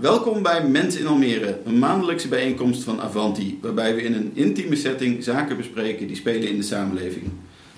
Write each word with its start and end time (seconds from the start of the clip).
Welkom 0.00 0.42
bij 0.42 0.68
Mensen 0.68 1.00
in 1.00 1.06
Almere, 1.06 1.58
een 1.64 1.78
maandelijkse 1.78 2.28
bijeenkomst 2.28 2.82
van 2.82 3.00
Avanti, 3.00 3.58
waarbij 3.62 3.94
we 3.94 4.02
in 4.02 4.14
een 4.14 4.30
intieme 4.34 4.76
setting 4.76 5.24
zaken 5.24 5.56
bespreken 5.56 6.06
die 6.06 6.16
spelen 6.16 6.48
in 6.48 6.56
de 6.56 6.62
samenleving. 6.62 7.24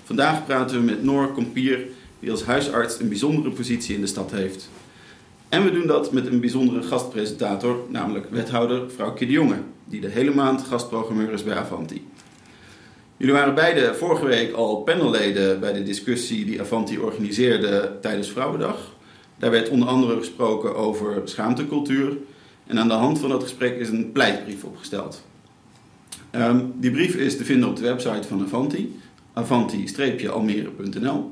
Vandaag 0.03 0.45
praten 0.45 0.77
we 0.77 0.83
met 0.83 1.03
Noor 1.03 1.31
Kompier, 1.31 1.79
die 2.19 2.31
als 2.31 2.43
huisarts 2.43 2.99
een 2.99 3.09
bijzondere 3.09 3.51
positie 3.51 3.95
in 3.95 4.01
de 4.01 4.07
stad 4.07 4.31
heeft. 4.31 4.69
En 5.49 5.63
we 5.63 5.71
doen 5.71 5.87
dat 5.87 6.11
met 6.11 6.27
een 6.27 6.39
bijzondere 6.39 6.83
gastpresentator, 6.83 7.79
namelijk 7.89 8.29
wethouder 8.29 8.91
Vrouwke 8.91 9.25
de 9.25 9.31
Jonge, 9.31 9.57
die 9.85 10.01
de 10.01 10.09
hele 10.09 10.33
maand 10.33 10.61
gastprogrammeur 10.61 11.31
is 11.31 11.43
bij 11.43 11.55
Avanti. 11.55 12.07
Jullie 13.17 13.33
waren 13.33 13.55
beide 13.55 13.93
vorige 13.95 14.25
week 14.25 14.53
al 14.53 14.75
panelleden 14.75 15.59
bij 15.59 15.73
de 15.73 15.83
discussie 15.83 16.45
die 16.45 16.61
Avanti 16.61 16.97
organiseerde 16.97 17.97
tijdens 18.01 18.29
Vrouwendag. 18.29 18.97
Daar 19.39 19.51
werd 19.51 19.69
onder 19.69 19.87
andere 19.87 20.17
gesproken 20.17 20.75
over 20.75 21.21
schaamtecultuur. 21.23 22.17
En 22.67 22.79
aan 22.79 22.87
de 22.87 22.93
hand 22.93 23.19
van 23.19 23.29
dat 23.29 23.43
gesprek 23.43 23.79
is 23.79 23.89
een 23.89 24.11
pleitbrief 24.11 24.63
opgesteld. 24.63 25.23
Ehm, 26.31 26.59
die 26.75 26.91
brief 26.91 27.15
is 27.15 27.37
te 27.37 27.45
vinden 27.45 27.69
op 27.69 27.75
de 27.75 27.81
website 27.81 28.27
van 28.27 28.41
Avanti, 28.43 28.99
avanti-almere.nl. 29.33 31.31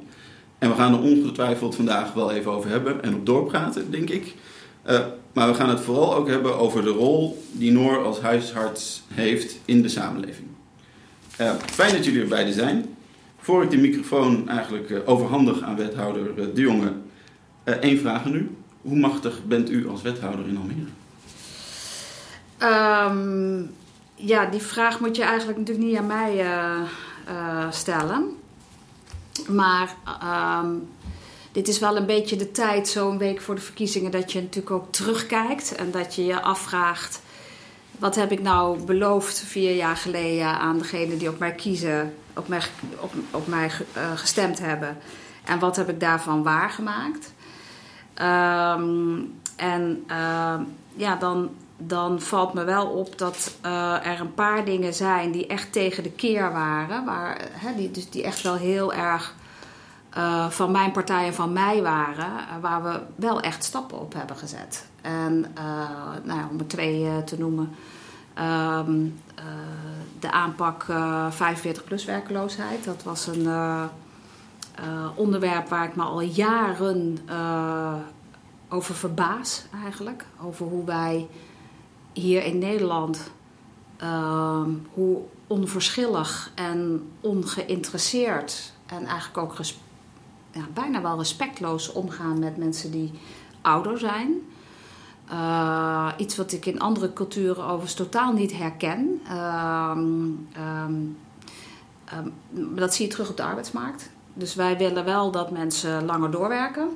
En 0.60 0.70
we 0.70 0.76
gaan 0.76 0.94
er 0.94 1.02
ongetwijfeld 1.02 1.76
vandaag 1.76 2.14
wel 2.14 2.32
even 2.32 2.52
over 2.52 2.70
hebben 2.70 3.04
en 3.04 3.16
op 3.16 3.26
doorpraten, 3.26 3.92
denk 3.92 4.10
ik. 4.10 4.36
Uh, 4.90 5.00
maar 5.34 5.48
we 5.48 5.54
gaan 5.54 5.70
het 5.70 5.80
vooral 5.80 6.16
ook 6.16 6.28
hebben 6.28 6.58
over 6.58 6.84
de 6.84 6.90
rol 6.90 7.44
die 7.52 7.72
Noor 7.72 8.04
als 8.04 8.20
huisarts 8.20 9.04
heeft 9.14 9.60
in 9.66 9.82
de 9.82 9.90
samenleving. 9.90 10.48
Uh, 11.42 11.52
fijn 11.66 11.94
dat 11.94 12.06
jullie 12.06 12.22
er 12.22 12.28
beide 12.28 12.54
zijn. 12.54 12.86
Voor 13.40 13.64
ik 13.64 13.70
de 13.70 13.78
microfoon 13.78 14.50
eigenlijk 14.50 14.90
uh, 14.90 14.98
overhandig 15.06 15.62
aan 15.62 15.76
wethouder 15.76 16.54
De 16.54 16.62
Jonge, 16.62 16.92
één 17.74 18.00
vraag 18.00 18.26
aan 18.26 18.36
u. 18.36 18.56
Hoe 18.82 18.98
machtig 18.98 19.46
bent 19.46 19.70
u 19.70 19.90
als 19.90 20.02
wethouder 20.02 20.48
in 20.48 20.58
Almere? 20.58 20.88
Um, 23.10 23.76
ja, 24.16 24.46
die 24.46 24.62
vraag 24.62 25.00
moet 25.00 25.16
je 25.16 25.24
eigenlijk 25.24 25.60
natuurlijk 25.60 25.88
niet 25.88 25.98
aan 25.98 26.08
mij 26.08 26.46
stellen. 27.72 28.38
Maar 29.48 29.96
um, 30.64 30.88
dit 31.52 31.68
is 31.68 31.80
wel 31.80 31.98
een 31.98 32.06
beetje 32.06 32.36
de 32.36 32.52
tijd, 32.52 32.88
zo'n 32.88 33.18
week 33.18 33.42
voor 33.42 33.56
de 33.56 33.62
verkiezingen, 33.62 34.12
dat 34.12 34.32
je 34.32 34.42
natuurlijk 34.42 34.72
ook 34.72 34.92
terugkijkt 34.92 35.76
en 35.76 35.92
dat 35.92 36.16
je 36.16 36.26
je 36.26 36.42
afvraagt: 36.42 37.22
wat 38.00 38.16
heb 38.16 38.32
ik 38.32 38.42
nou 38.42 38.84
beloofd 38.84 39.40
vier 39.40 39.76
jaar 39.76 39.98
geleden 39.98 40.48
aan 40.48 40.78
degenen 40.78 41.18
die 41.18 41.30
op 41.30 41.40
mij 41.40 41.54
kiezen, 41.54 42.14
op 42.36 42.48
mij, 42.48 42.62
op, 43.00 43.14
op 43.32 43.48
mij 43.48 43.72
gestemd 44.16 44.60
hebben? 44.60 44.98
En 45.44 45.60
wat 45.60 45.76
heb 45.76 45.90
ik 45.90 46.00
daarvan 46.00 46.44
waargemaakt? 46.44 47.34
Um, 48.22 49.40
en 49.56 50.04
uh, 50.12 50.60
ja, 50.96 51.16
dan, 51.16 51.50
dan 51.78 52.22
valt 52.22 52.54
me 52.54 52.64
wel 52.64 52.86
op 52.88 53.18
dat 53.18 53.56
uh, 53.66 54.08
er 54.08 54.20
een 54.20 54.34
paar 54.34 54.66
dingen 54.66 54.94
zijn 54.94 55.32
die 55.32 55.48
echt 55.48 55.72
tegen 55.72 56.04
de 56.04 56.12
keer 56.12 56.52
waren. 56.52 57.06
Waar, 57.06 57.42
die, 57.76 57.92
dus 57.92 58.10
die 58.10 58.24
echt 58.24 58.42
wel 58.42 58.56
heel 58.56 58.94
erg 58.94 59.34
uh, 60.18 60.50
van 60.50 60.72
mijn 60.72 60.92
partij 60.92 61.26
en 61.26 61.34
van 61.34 61.54
mij 61.54 61.82
waren, 61.82 62.32
uh, 62.32 62.62
waar 62.62 62.84
we 62.84 63.00
wel 63.16 63.42
echt 63.42 63.64
stappen 63.64 64.00
op 64.00 64.14
hebben 64.14 64.36
gezet. 64.36 64.86
En 65.02 65.46
nou 66.24 66.40
ja, 66.40 66.48
om 66.52 66.60
er 66.60 66.68
twee 66.68 67.24
te 67.24 67.40
noemen. 67.40 67.76
Um, 68.88 69.20
de 70.20 70.32
aanpak 70.32 70.86
45 71.30 71.84
plus 71.84 72.06
werkloosheid. 72.06 72.84
Dat 72.84 73.04
was 73.04 73.28
een 73.28 73.48
onderwerp 75.16 75.68
waar 75.68 75.88
ik 75.88 75.96
me 75.96 76.04
al 76.04 76.22
jaren 76.22 77.18
over 78.70 78.96
verbaas 78.96 79.66
eigenlijk. 79.84 80.26
Over 80.44 80.66
hoe 80.66 80.86
wij 80.86 81.28
hier 82.14 82.44
in 82.44 82.58
Nederland, 82.58 83.32
ehm, 83.98 84.70
hoe 84.94 85.22
onverschillig 85.48 86.52
en 86.56 87.10
ongeïnteresseerd 87.22 88.74
en 88.86 89.06
eigenlijk 89.06 89.38
ook 89.38 89.56
ja, 90.52 90.68
bijna 90.74 91.02
wel 91.02 91.18
respectloos 91.18 91.92
omgaan 91.92 92.40
met 92.40 92.58
mensen 92.58 92.92
die 92.92 93.12
ouder 93.62 94.00
zijn. 94.00 94.36
Uh, 95.32 96.12
iets 96.18 96.36
wat 96.36 96.52
ik 96.52 96.66
in 96.66 96.80
andere 96.80 97.14
culturen 97.14 97.64
overigens 97.64 97.94
totaal 97.94 98.34
niet 98.34 98.58
herken. 98.58 99.22
Uh, 99.28 99.94
um, 99.96 100.48
um, 102.14 102.34
dat 102.76 102.94
zie 102.94 103.06
je 103.06 103.12
terug 103.12 103.30
op 103.30 103.38
de 103.38 103.44
arbeidsmarkt. 103.44 104.10
Dus 104.38 104.56
wij 104.56 104.78
willen 104.78 105.06
wel 105.06 105.32
dat 105.32 105.52
mensen 105.52 106.06
langer 106.06 106.32
doorwerken. 106.32 106.90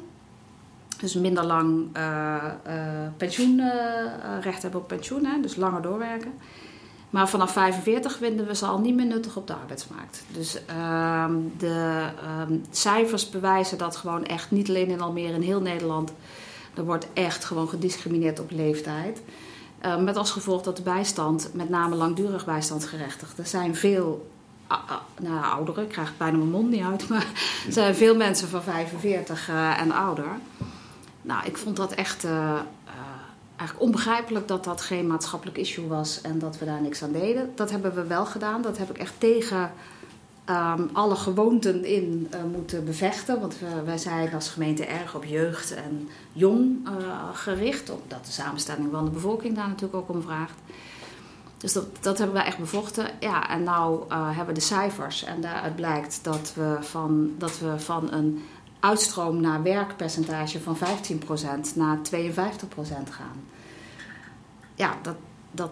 Dus 0.97 1.13
minder 1.13 1.43
lang 1.43 1.97
uh, 1.97 2.35
pensioen, 3.17 3.61
recht 4.41 4.61
hebben 4.61 4.79
op 4.79 4.87
pensioen, 4.87 5.27
dus 5.41 5.55
langer 5.55 5.81
doorwerken. 5.81 6.31
Maar 7.11 7.29
vanaf 7.29 7.51
45 7.51 8.17
vinden 8.17 8.47
we 8.47 8.55
ze 8.55 8.65
al 8.65 8.79
niet 8.79 8.95
meer 8.95 9.05
nuttig 9.05 9.35
op 9.37 9.47
de 9.47 9.53
arbeidsmarkt. 9.53 10.23
Dus 10.33 10.57
uh, 10.69 11.25
de 11.57 12.09
uh, 12.23 12.57
cijfers 12.69 13.29
bewijzen 13.29 13.77
dat 13.77 13.95
gewoon 13.95 14.25
echt 14.25 14.51
niet 14.51 14.69
alleen 14.69 14.87
in 14.87 15.01
Almere, 15.01 15.33
in 15.33 15.41
heel 15.41 15.61
Nederland. 15.61 16.13
Er 16.73 16.85
wordt 16.85 17.07
echt 17.13 17.45
gewoon 17.45 17.69
gediscrimineerd 17.69 18.39
op 18.39 18.51
leeftijd. 18.51 19.21
Uh, 19.85 19.97
met 19.97 20.17
als 20.17 20.31
gevolg 20.31 20.61
dat 20.61 20.77
de 20.77 20.83
bijstand, 20.83 21.49
met 21.53 21.69
name 21.69 21.95
langdurig 21.95 22.45
bijstandsgerechtigden, 22.45 23.47
zijn 23.47 23.75
veel 23.75 24.29
nou, 25.19 25.43
ouderen, 25.43 25.83
ik 25.83 25.89
krijg 25.89 26.17
bijna 26.17 26.37
mijn 26.37 26.49
mond 26.49 26.69
niet 26.69 26.83
uit, 26.83 27.09
maar 27.09 27.25
er 27.65 27.73
zijn 27.73 27.95
veel 27.95 28.15
mensen 28.15 28.47
van 28.47 28.63
45 28.63 29.49
uh, 29.49 29.81
en 29.81 29.91
ouder. 29.91 30.29
Nou, 31.21 31.45
ik 31.45 31.57
vond 31.57 31.75
dat 31.75 31.91
echt 31.91 32.23
uh, 32.23 32.59
eigenlijk 33.55 33.79
onbegrijpelijk 33.79 34.47
dat 34.47 34.63
dat 34.63 34.81
geen 34.81 35.07
maatschappelijk 35.07 35.57
issue 35.57 35.87
was 35.87 36.21
en 36.21 36.39
dat 36.39 36.57
we 36.57 36.65
daar 36.65 36.81
niks 36.81 37.03
aan 37.03 37.11
deden. 37.11 37.51
Dat 37.55 37.71
hebben 37.71 37.95
we 37.95 38.07
wel 38.07 38.25
gedaan. 38.25 38.61
Dat 38.61 38.77
heb 38.77 38.89
ik 38.89 38.97
echt 38.97 39.13
tegen 39.17 39.71
um, 40.49 40.89
alle 40.93 41.15
gewoonten 41.15 41.85
in 41.85 42.31
moeten 42.51 42.85
bevechten. 42.85 43.39
Want 43.39 43.55
wij 43.85 43.97
zijn 43.97 44.33
als 44.33 44.49
gemeente 44.49 44.85
erg 44.85 45.15
op 45.15 45.25
jeugd 45.25 45.73
en 45.73 46.09
jong 46.31 46.87
gericht. 47.33 47.89
Omdat 47.89 48.25
de 48.25 48.31
samenstelling 48.31 48.87
van 48.91 49.05
de 49.05 49.11
bevolking 49.11 49.55
daar 49.55 49.67
natuurlijk 49.67 49.95
ook 49.95 50.15
om 50.15 50.21
vraagt. 50.21 50.55
Dus 51.61 51.73
dat, 51.99 52.17
hebben 52.17 52.35
we 52.35 52.41
echt 52.41 52.57
bevochten. 52.57 53.05
Ja, 53.19 53.49
en 53.49 53.63
nou 53.63 54.03
uh, 54.09 54.27
hebben 54.27 54.45
we 54.45 54.59
de 54.59 54.65
cijfers. 54.65 55.23
En 55.23 55.41
daaruit 55.41 55.75
blijkt 55.75 56.19
dat 56.23 56.53
we 56.55 56.77
van, 56.79 57.31
dat 57.37 57.59
we 57.59 57.79
van 57.79 58.11
een 58.11 58.43
uitstroom 58.79 59.41
naar 59.41 59.63
werkpercentage 59.63 60.61
van 60.61 60.77
15% 60.77 60.81
naar 61.75 61.97
52% 61.97 62.01
gaan. 63.09 63.43
Ja, 64.75 64.97
dat, 65.01 65.15
dat, 65.51 65.71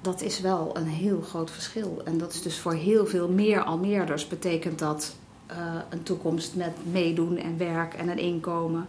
dat 0.00 0.20
is 0.20 0.40
wel 0.40 0.76
een 0.76 0.86
heel 0.86 1.20
groot 1.20 1.50
verschil. 1.50 2.00
En 2.04 2.18
dat 2.18 2.32
is 2.32 2.42
dus 2.42 2.58
voor 2.58 2.74
heel 2.74 3.06
veel 3.06 3.28
meer 3.28 3.62
Almeerders 3.62 4.28
betekent 4.28 4.78
dat 4.78 5.16
uh, 5.50 5.56
een 5.88 6.02
toekomst 6.02 6.54
met 6.54 6.72
meedoen 6.92 7.36
en 7.36 7.58
werk 7.58 7.94
en 7.94 8.08
een 8.08 8.18
inkomen 8.18 8.86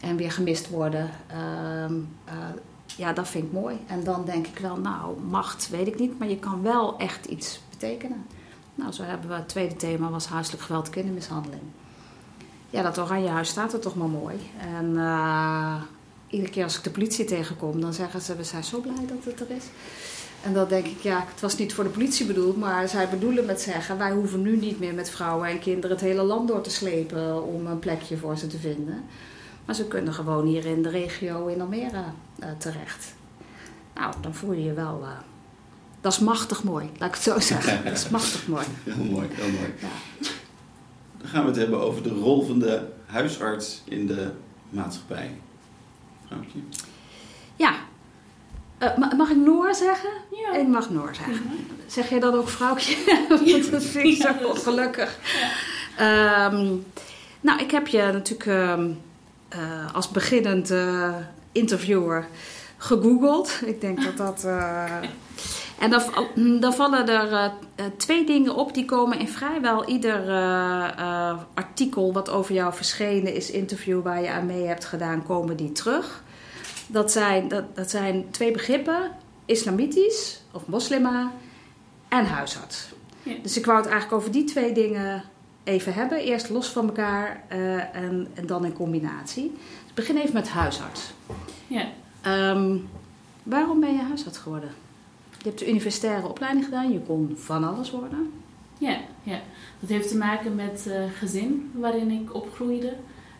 en 0.00 0.16
weer 0.16 0.32
gemist 0.32 0.68
worden. 0.68 1.10
Uh, 1.30 1.90
uh, 1.90 2.34
ja, 2.96 3.12
dat 3.12 3.28
vind 3.28 3.44
ik 3.44 3.52
mooi. 3.52 3.76
En 3.86 4.04
dan 4.04 4.24
denk 4.24 4.46
ik 4.46 4.58
wel, 4.58 4.76
nou, 4.76 5.20
macht 5.20 5.68
weet 5.68 5.86
ik 5.86 5.98
niet, 5.98 6.18
maar 6.18 6.28
je 6.28 6.38
kan 6.38 6.62
wel 6.62 6.98
echt 6.98 7.26
iets 7.26 7.60
betekenen. 7.70 8.26
Nou, 8.74 8.92
zo 8.92 9.02
hebben 9.02 9.28
we 9.28 9.34
het 9.34 9.48
tweede 9.48 9.76
thema 9.76 10.10
was 10.10 10.26
huiselijk 10.26 10.62
geweld, 10.62 10.90
kindermishandeling 10.90 11.62
ja, 12.72 12.82
dat 12.82 12.98
Oranjehuis 12.98 13.48
staat 13.48 13.72
er 13.72 13.80
toch 13.80 13.94
maar 13.94 14.08
mooi. 14.08 14.36
En 14.76 14.92
uh, 14.94 15.82
iedere 16.28 16.50
keer 16.50 16.64
als 16.64 16.76
ik 16.76 16.84
de 16.84 16.90
politie 16.90 17.24
tegenkom, 17.24 17.80
dan 17.80 17.92
zeggen 17.92 18.20
ze: 18.20 18.36
We 18.36 18.44
zijn 18.44 18.64
zo 18.64 18.80
blij 18.80 19.06
dat 19.06 19.24
het 19.24 19.40
er 19.40 19.56
is. 19.56 19.64
En 20.42 20.52
dan 20.52 20.68
denk 20.68 20.86
ik, 20.86 21.00
ja, 21.00 21.24
het 21.32 21.40
was 21.40 21.56
niet 21.56 21.74
voor 21.74 21.84
de 21.84 21.90
politie 21.90 22.26
bedoeld, 22.26 22.56
maar 22.56 22.88
zij 22.88 23.08
bedoelen 23.08 23.44
met 23.44 23.60
zeggen: 23.60 23.98
Wij 23.98 24.12
hoeven 24.12 24.42
nu 24.42 24.56
niet 24.56 24.78
meer 24.78 24.94
met 24.94 25.10
vrouwen 25.10 25.48
en 25.48 25.58
kinderen 25.58 25.90
het 25.90 26.04
hele 26.04 26.22
land 26.22 26.48
door 26.48 26.60
te 26.60 26.70
slepen 26.70 27.46
om 27.46 27.66
een 27.66 27.78
plekje 27.78 28.16
voor 28.16 28.36
ze 28.36 28.46
te 28.46 28.58
vinden. 28.58 29.04
Maar 29.64 29.74
ze 29.74 29.88
kunnen 29.88 30.14
gewoon 30.14 30.46
hier 30.46 30.66
in 30.66 30.82
de 30.82 30.88
regio 30.88 31.46
in 31.46 31.60
Almere 31.60 32.02
uh, 32.42 32.48
terecht. 32.58 33.14
Nou, 33.94 34.14
dan 34.20 34.34
voel 34.34 34.52
je 34.52 34.64
je 34.64 34.72
wel. 34.72 35.00
Uh, 35.02 35.08
dat 36.00 36.12
is 36.12 36.18
machtig 36.18 36.62
mooi, 36.62 36.90
laat 36.98 37.08
ik 37.08 37.14
het 37.14 37.24
zo 37.24 37.40
zeggen. 37.40 37.84
Dat 37.84 37.92
is 37.92 38.08
machtig 38.08 38.46
mooi. 38.46 38.64
Heel 38.84 39.04
mooi, 39.04 39.28
heel 39.30 39.50
mooi. 39.50 39.72
Ja. 39.80 39.88
Dan 41.18 41.28
gaan 41.28 41.42
we 41.42 41.48
het 41.48 41.56
hebben 41.56 41.80
over 41.80 42.02
de 42.02 42.08
rol 42.08 42.46
van 42.46 42.58
de 42.58 42.88
huisarts 43.06 43.82
in 43.84 44.06
de 44.06 44.30
maatschappij. 44.70 45.40
Vrouwtje. 46.26 46.58
Ja. 47.56 47.74
Uh, 48.78 49.16
mag 49.16 49.30
ik 49.30 49.36
Noor 49.36 49.74
zeggen? 49.74 50.10
Ja. 50.30 50.58
Ik 50.58 50.68
mag 50.68 50.90
Noor 50.90 51.14
zeggen. 51.14 51.34
-hmm. 51.34 51.66
Zeg 51.86 52.08
jij 52.08 52.20
dan 52.20 52.34
ook 52.34 52.48
vrouwtje? 52.48 52.96
Want 53.28 53.70
dat 53.70 53.82
vind 53.82 54.04
ik 54.04 54.22
zo 54.22 54.46
ongelukkig. 54.46 55.18
Ja. 55.98 56.52
Um, 56.52 56.84
nou, 57.40 57.60
ik 57.60 57.70
heb 57.70 57.86
je 57.86 58.10
natuurlijk 58.12 58.46
um, 58.46 59.00
uh, 59.56 59.94
als 59.94 60.08
beginnend 60.08 60.70
uh, 60.70 61.16
interviewer 61.52 62.26
gegoogeld. 62.76 63.60
Ik 63.64 63.80
denk 63.80 64.02
dat 64.04 64.16
dat 64.16 64.44
en 65.82 65.90
dan, 65.90 66.60
dan 66.60 66.74
vallen 66.74 67.08
er 67.08 67.32
uh, 67.32 67.86
twee 67.96 68.26
dingen 68.26 68.54
op 68.54 68.74
die 68.74 68.84
komen 68.84 69.18
in 69.18 69.28
vrijwel 69.28 69.88
ieder 69.88 70.28
uh, 70.28 71.38
artikel 71.54 72.12
wat 72.12 72.30
over 72.30 72.54
jou 72.54 72.74
verschenen 72.74 73.34
is, 73.34 73.50
interview 73.50 74.02
waar 74.02 74.22
je 74.22 74.30
aan 74.30 74.46
mee 74.46 74.66
hebt 74.66 74.84
gedaan, 74.84 75.26
komen 75.26 75.56
die 75.56 75.72
terug. 75.72 76.22
dat 76.86 77.12
zijn, 77.12 77.48
dat, 77.48 77.76
dat 77.76 77.90
zijn 77.90 78.30
twee 78.30 78.50
begrippen: 78.50 79.10
islamitisch 79.44 80.42
of 80.52 80.66
moslima 80.66 81.32
en 82.08 82.24
huisarts. 82.24 82.88
Ja. 83.22 83.34
Dus 83.42 83.56
ik 83.56 83.66
wou 83.66 83.78
het 83.78 83.88
eigenlijk 83.88 84.20
over 84.20 84.32
die 84.32 84.44
twee 84.44 84.72
dingen 84.72 85.22
even 85.64 85.94
hebben. 85.94 86.18
Eerst 86.18 86.48
los 86.48 86.68
van 86.68 86.86
elkaar 86.86 87.44
eh, 87.48 87.94
en, 87.94 88.28
en 88.34 88.46
dan 88.46 88.64
in 88.64 88.72
combinatie. 88.72 89.52
Ik 89.92 89.98
begin 89.98 90.16
even 90.16 90.34
met 90.34 90.48
huisarts. 90.48 91.12
Ja. 91.66 91.88
Ehm, 92.20 92.76
waarom 93.42 93.80
ben 93.80 93.92
je 93.92 94.02
huisarts 94.02 94.38
geworden? 94.38 94.70
Je 95.38 95.48
hebt 95.48 95.58
de 95.58 95.68
universitaire 95.68 96.28
opleiding 96.28 96.64
gedaan, 96.64 96.92
je 96.92 97.00
kon 97.00 97.34
van 97.36 97.64
alles 97.64 97.90
worden. 97.90 98.32
Ja, 98.78 98.98
ja, 99.22 99.40
dat 99.80 99.88
heeft 99.88 100.08
te 100.08 100.16
maken 100.16 100.54
met 100.54 100.84
het 100.88 101.10
gezin 101.18 101.70
waarin 101.74 102.10
ik 102.10 102.34
opgroeide. 102.34 102.96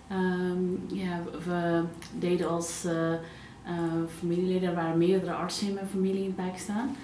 Ehm, 0.09 0.95
ja, 0.95 1.23
we 1.45 1.83
deden 2.19 2.49
als 2.49 2.85
eh, 2.85 3.13
familieleden, 4.19 4.69
er 4.69 4.75
waren 4.75 4.99
meerdere 4.99 5.33
artsen 5.33 5.69
in 5.69 5.75
mijn 5.75 5.89
familie 5.89 6.25
in 6.25 6.35
Pakistan. 6.35 6.97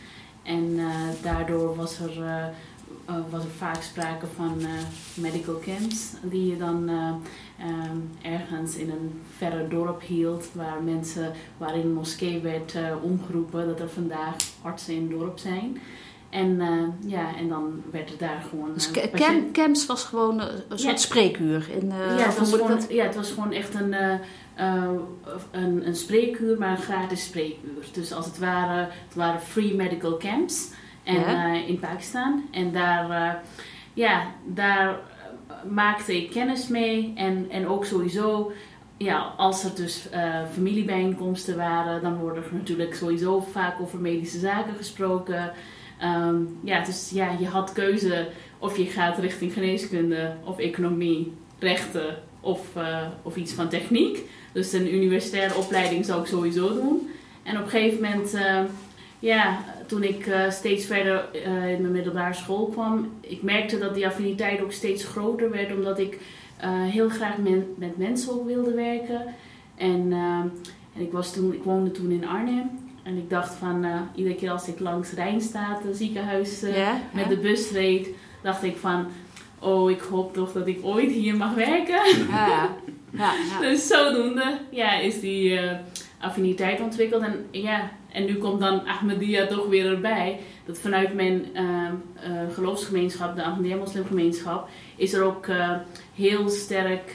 En 0.43 0.79
daardoor 1.23 1.77
was 1.77 1.99
er, 1.99 2.53
eh, 3.09 3.15
was 3.31 3.45
er 3.45 3.51
vaak 3.51 3.83
sprake 3.83 4.27
van 4.37 4.57
eh, 4.61 4.67
medical 5.15 5.59
camps, 5.65 6.13
die 6.23 6.47
je 6.51 6.57
dan 6.57 6.89
ehm, 6.89 7.97
ergens 8.35 8.77
in 8.77 8.91
een 8.91 9.21
verre 9.37 9.69
dorp 9.69 10.01
hield, 10.03 10.49
waar 10.53 10.83
mensen, 10.83 11.33
waarin 11.57 11.81
een 11.81 11.93
moskee 11.93 12.41
werd 12.41 12.75
omgeroepen 13.03 13.67
dat 13.67 13.81
er 13.81 13.89
vandaag 13.91 14.35
artsen 14.63 14.95
in 14.95 15.01
het 15.01 15.11
dorp 15.11 15.39
zijn. 15.39 15.79
En, 16.31 16.61
eh, 16.61 17.11
ja, 17.11 17.37
en 17.37 17.49
dan 17.49 17.83
werd 17.91 18.11
er 18.11 18.19
daar 18.19 18.45
gewoon. 18.51 18.71
Dus 18.75 18.91
patiënt- 18.91 19.13
cam- 19.13 19.53
camps 19.53 19.87
was 19.87 20.05
gewoon 20.05 20.41
een 20.41 20.79
soort 20.79 20.81
Ja. 20.83 20.97
spreekuur. 20.97 21.69
In, 21.81 21.91
eh, 21.93 22.19
ja, 22.19 22.27
het 22.27 22.39
was 22.39 22.51
gewoon, 22.53 22.81
ja, 22.89 23.05
het 23.05 23.15
was 23.15 23.31
gewoon 23.31 23.53
echt 23.53 23.75
een, 23.75 23.95
een, 25.51 25.87
een 25.87 25.95
spreekuur, 25.97 26.59
maar 26.59 26.71
een 26.71 26.83
gratis 26.83 27.25
spreekuur. 27.25 27.85
Dus 27.93 28.13
als 28.13 28.27
het 28.27 28.39
ware, 28.39 28.81
het 28.81 29.15
waren 29.15 29.41
free 29.41 29.75
medical 29.75 30.17
camps 30.17 30.69
en, 31.09 31.25
eh, 31.25 31.69
in 31.69 31.79
Pakistan. 31.79 32.43
En 32.51 32.73
daar, 32.73 33.11
eh, 33.11 33.35
ja, 33.95 34.27
daar 34.47 34.89
eh, 34.89 35.57
maakte 35.71 36.17
ik 36.17 36.31
kennis 36.31 36.69
mee. 36.69 37.13
En, 37.17 37.47
en 37.51 37.69
ook 37.69 37.85
sowieso, 37.85 38.53
ja, 38.97 39.33
als 39.37 39.65
er 39.65 39.75
dus 39.75 40.09
familiebijeenkomsten 40.53 41.57
waren, 41.57 42.03
dan 42.03 42.17
worden 42.17 42.45
er 42.45 42.55
natuurlijk 42.55 42.95
sowieso 42.95 43.41
vaak 43.41 43.81
over 43.81 43.99
medische 43.99 44.39
zaken 44.39 44.75
gesproken. 44.75 45.53
Ehm, 45.99 46.37
ja, 46.63 46.85
dus 46.85 47.11
ja, 47.11 47.31
je 47.39 47.47
had 47.47 47.73
keuze 47.73 48.29
of 48.59 48.77
je 48.77 48.85
gaat 48.85 49.19
richting 49.19 49.53
geneeskunde 49.53 50.35
of 50.45 50.59
economie, 50.59 51.33
rechten 51.59 52.17
of, 52.41 52.61
of 53.23 53.37
iets 53.37 53.53
van 53.53 53.69
techniek. 53.69 54.19
Dus 54.53 54.73
een 54.73 54.95
universitaire 54.95 55.55
opleiding 55.55 56.05
zou 56.05 56.21
ik 56.21 56.27
sowieso 56.27 56.75
doen. 56.75 57.11
En 57.43 57.57
op 57.57 57.65
een 57.65 57.71
gegeven 57.71 58.03
moment, 58.03 58.37
ja, 59.19 59.65
toen 59.89 60.03
ik 60.03 60.27
eh, 60.27 60.51
steeds 60.51 60.87
verder 60.87 61.29
eh, 61.33 61.73
in 61.73 61.81
mijn 61.81 61.93
middelbare 61.93 62.35
school 62.35 62.67
kwam, 62.67 63.13
ik 63.21 63.43
merkte 63.43 63.79
dat 63.79 63.95
die 63.95 64.07
affiniteit 64.07 64.63
ook 64.63 64.73
steeds 64.73 65.05
groter 65.05 65.51
werd, 65.51 65.75
omdat 65.75 65.99
ik 65.99 66.19
eh, 66.57 66.71
heel 66.71 67.09
graag 67.09 67.37
men- 67.39 67.75
met 67.77 67.99
mensen 67.99 68.33
ook 68.33 68.47
wilde 68.47 68.75
werken. 68.75 69.23
En, 69.77 70.13
en 70.95 71.01
ik, 71.03 71.13
was 71.13 71.33
toen, 71.33 71.53
ik 71.53 71.63
woonde 71.63 71.91
toen 71.91 72.11
in 72.11 72.27
Arnhem. 72.27 72.71
En 73.03 73.17
ik 73.17 73.31
dacht 73.31 73.55
van, 73.55 73.87
iedere 74.15 74.35
keer 74.35 74.51
als 74.51 74.69
ik 74.69 74.81
langs 74.81 75.13
Rijnstaat, 75.13 75.83
het 75.83 75.97
ziekenhuis, 75.97 76.63
met 77.13 77.29
de 77.29 77.37
bus 77.37 77.71
reed, 77.71 78.09
dacht 78.43 78.63
ik 78.63 78.77
van, 78.77 79.07
oh, 79.59 79.91
ik 79.91 80.01
hoop 80.01 80.35
toch 80.35 80.53
dat 80.53 80.67
ik 80.67 80.79
ooit 80.83 81.11
hier 81.11 81.37
mag 81.37 81.55
werken. 81.55 82.01
Ja, 82.31 82.47
ja. 82.49 82.77
ja. 83.11 83.61
Dus 83.69 83.87
zodoende 83.87 84.59
ja, 84.71 84.99
is 84.99 85.21
die 85.21 85.61
affiniteit 86.21 86.81
ontwikkeld. 86.81 87.23
En, 87.23 87.47
ja, 87.51 87.91
en 88.13 88.25
nu 88.25 88.35
komt 88.35 88.61
dan 88.61 88.87
Ahmadiyya 88.87 89.47
toch 89.47 89.67
weer 89.67 89.87
erbij. 89.87 90.41
Dat 90.67 90.79
vanuit 90.79 91.15
mijn 91.15 91.55
eh, 91.55 91.65
eh, 91.65 92.53
geloofsgemeenschap, 92.53 93.37
de 93.37 93.43
Ahmadiyya-moslimgemeenschap, 93.43 94.69
is 94.97 95.13
er 95.13 95.23
ook 95.23 95.47
eh, 95.47 95.77
heel 96.15 96.49
sterk, 96.49 97.15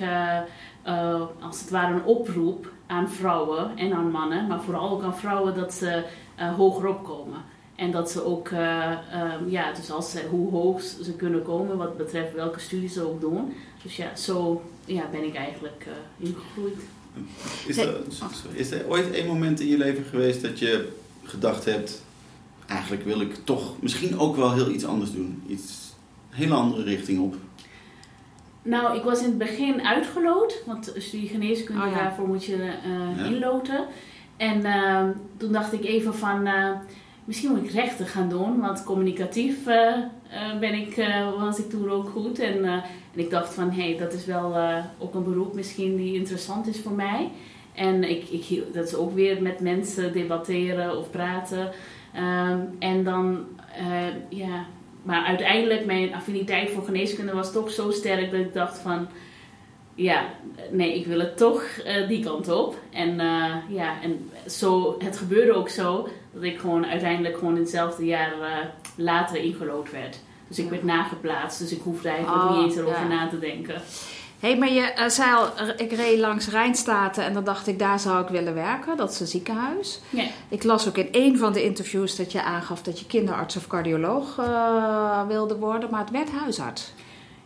eh, 0.83 1.21
als 1.39 1.59
het 1.59 1.69
ware, 1.69 1.93
een 1.93 2.03
oproep 2.03 2.71
aan 2.87 3.09
vrouwen 3.09 3.77
en 3.77 3.93
aan 3.93 4.11
mannen, 4.11 4.47
maar 4.47 4.61
vooral 4.61 4.89
ook 4.89 5.03
aan 5.03 5.17
vrouwen, 5.17 5.55
dat 5.55 5.73
ze 5.73 6.03
eh, 6.35 6.55
hoger 6.55 6.87
opkomen. 6.87 7.41
En 7.75 7.91
dat 7.91 8.11
ze 8.11 8.23
ook, 8.25 8.47
eh, 8.47 8.91
ehm, 8.91 9.49
ja, 9.49 9.71
dus 9.73 9.91
als 9.91 10.11
ze, 10.11 10.27
hoe 10.29 10.51
hoog 10.51 10.81
ze 10.81 11.15
kunnen 11.15 11.43
komen 11.43 11.77
wat 11.77 11.97
betreft 11.97 12.33
welke 12.33 12.59
studies 12.59 12.93
ze 12.93 13.07
ook 13.07 13.21
doen. 13.21 13.53
Dus 13.83 13.95
ja, 13.95 14.15
zo 14.15 14.61
ja, 14.85 15.03
ben 15.11 15.23
ik 15.23 15.35
eigenlijk 15.35 15.87
ingegroeid. 16.17 16.81
Is 17.67 17.77
er, 17.77 17.95
sorry, 18.09 18.57
is 18.57 18.71
er 18.71 18.85
ooit 18.87 19.17
een 19.17 19.27
moment 19.27 19.59
in 19.59 19.67
je 19.67 19.77
leven 19.77 20.03
geweest 20.03 20.41
dat 20.41 20.59
je 20.59 20.91
gedacht 21.23 21.65
hebt... 21.65 22.01
eigenlijk 22.67 23.03
wil 23.03 23.21
ik 23.21 23.35
toch 23.43 23.81
misschien 23.81 24.19
ook 24.19 24.35
wel 24.35 24.53
heel 24.53 24.69
iets 24.69 24.85
anders 24.85 25.11
doen? 25.11 25.43
Iets, 25.47 25.93
een 26.31 26.37
hele 26.37 26.53
andere 26.53 26.83
richting 26.83 27.19
op. 27.19 27.35
Nou, 28.61 28.97
ik 28.97 29.03
was 29.03 29.19
in 29.19 29.25
het 29.25 29.37
begin 29.37 29.81
uitgeloot, 29.87 30.63
want 30.65 30.93
studie 30.97 31.27
geneeskunde, 31.29 31.81
Oh 31.81 31.91
ja. 31.91 31.97
daarvoor 31.97 32.27
moet 32.27 32.45
je 32.45 32.55
eh, 32.55 33.17
Ja. 33.17 33.23
inloten. 33.25 33.87
En 34.37 34.65
ehm, 34.65 35.11
toen 35.37 35.51
dacht 35.51 35.73
ik 35.73 35.83
even 35.83 36.15
van, 36.15 36.45
eh, 36.47 36.69
misschien 37.25 37.51
moet 37.51 37.63
ik 37.63 37.71
rechten 37.71 38.05
gaan 38.05 38.29
doen, 38.29 38.59
want 38.59 38.83
communicatief 38.83 39.67
eh, 39.67 39.93
eh, 39.93 40.59
ben 40.59 40.73
ik, 40.73 40.97
eh, 40.97 41.39
was 41.39 41.59
ik 41.59 41.69
toen 41.69 41.89
ook 41.89 42.09
goed. 42.09 42.39
En, 42.39 42.65
en 42.65 42.83
ik 43.13 43.29
dacht 43.29 43.53
van, 43.53 43.71
hé, 43.71 43.83
hey, 43.83 43.97
dat 43.97 44.13
is 44.13 44.25
wel 44.25 44.55
ook 44.99 45.15
een 45.15 45.23
beroep 45.23 45.53
misschien 45.53 45.95
die 45.95 46.15
interessant 46.15 46.67
is 46.67 46.79
voor 46.79 46.91
mij. 46.91 47.29
En 47.73 48.09
ik, 48.09 48.29
ik, 48.29 48.73
dat 48.73 48.87
is 48.87 48.95
ook 48.95 49.13
weer 49.13 49.41
met 49.41 49.59
mensen 49.59 50.13
debatteren 50.13 50.97
of 50.97 51.11
praten. 51.11 51.71
Ehm, 52.13 52.59
en 52.79 53.03
dan, 53.03 53.45
ja, 54.29 54.65
maar 55.03 55.25
uiteindelijk, 55.25 55.85
mijn 55.85 56.13
affiniteit 56.13 56.69
voor 56.69 56.83
geneeskunde 56.83 57.33
was 57.33 57.51
toch 57.51 57.71
zo 57.71 57.91
sterk 57.91 58.31
dat 58.31 58.39
ik 58.39 58.53
dacht 58.53 58.79
van, 58.79 59.07
ja, 59.95 60.23
nee, 60.71 60.95
ik 60.99 61.05
wil 61.05 61.19
het 61.19 61.37
toch 61.37 61.63
eh, 61.63 62.07
die 62.07 62.23
kant 62.23 62.49
op. 62.49 62.75
En 62.91 63.19
eh, 63.19 63.55
ja, 63.69 63.93
en 64.01 64.29
zo, 64.47 64.95
het 64.99 65.17
gebeurde 65.17 65.53
ook 65.53 65.69
zo 65.69 66.07
dat 66.33 66.43
ik 66.43 66.59
gewoon 66.59 66.85
uiteindelijk 66.85 67.37
gewoon 67.37 67.55
in 67.55 67.61
hetzelfde 67.61 68.05
jaar 68.05 68.31
eh, 68.41 68.65
later 68.95 69.37
ingelood 69.37 69.91
werd. 69.91 70.19
Dus 70.47 70.57
ik 70.57 70.63
Ja. 70.63 70.69
werd 70.71 70.83
nageplaatst, 70.83 71.59
dus 71.59 71.71
ik 71.71 71.81
hoefde 71.83 72.09
eigenlijk 72.09 72.43
Oh, 72.43 72.55
niet 72.55 72.63
eens 72.65 72.75
erover 72.75 72.99
ja. 73.01 73.07
na 73.07 73.27
te 73.27 73.39
denken. 73.39 73.81
Hé, 74.39 74.49
hey, 74.49 74.57
maar 74.57 74.71
je 74.71 74.93
zei 75.07 75.35
al, 75.35 75.47
ik 75.77 75.91
reed 75.91 76.19
langs 76.19 76.47
Rijnstaten 76.49 77.23
en 77.23 77.33
dan 77.33 77.43
dacht 77.43 77.67
ik, 77.67 77.79
daar 77.79 77.99
zou 77.99 78.23
ik 78.23 78.27
willen 78.29 78.53
werken. 78.53 78.97
Dat 78.97 79.11
is 79.11 79.19
een 79.19 79.27
ziekenhuis. 79.27 79.99
Ja. 80.09 80.23
Ik 80.49 80.63
las 80.63 80.87
ook 80.87 80.97
in 80.97 81.07
een 81.11 81.37
van 81.37 81.53
de 81.53 81.63
interviews 81.63 82.15
dat 82.15 82.31
je 82.31 82.41
aangaf 82.43 82.81
dat 82.81 82.99
je 82.99 83.05
kinderarts 83.05 83.55
of 83.55 83.67
cardioloog 83.67 84.35
wilde 85.27 85.55
worden, 85.55 85.89
maar 85.89 85.99
het 85.99 86.11
werd 86.11 86.31
huisarts. 86.31 86.93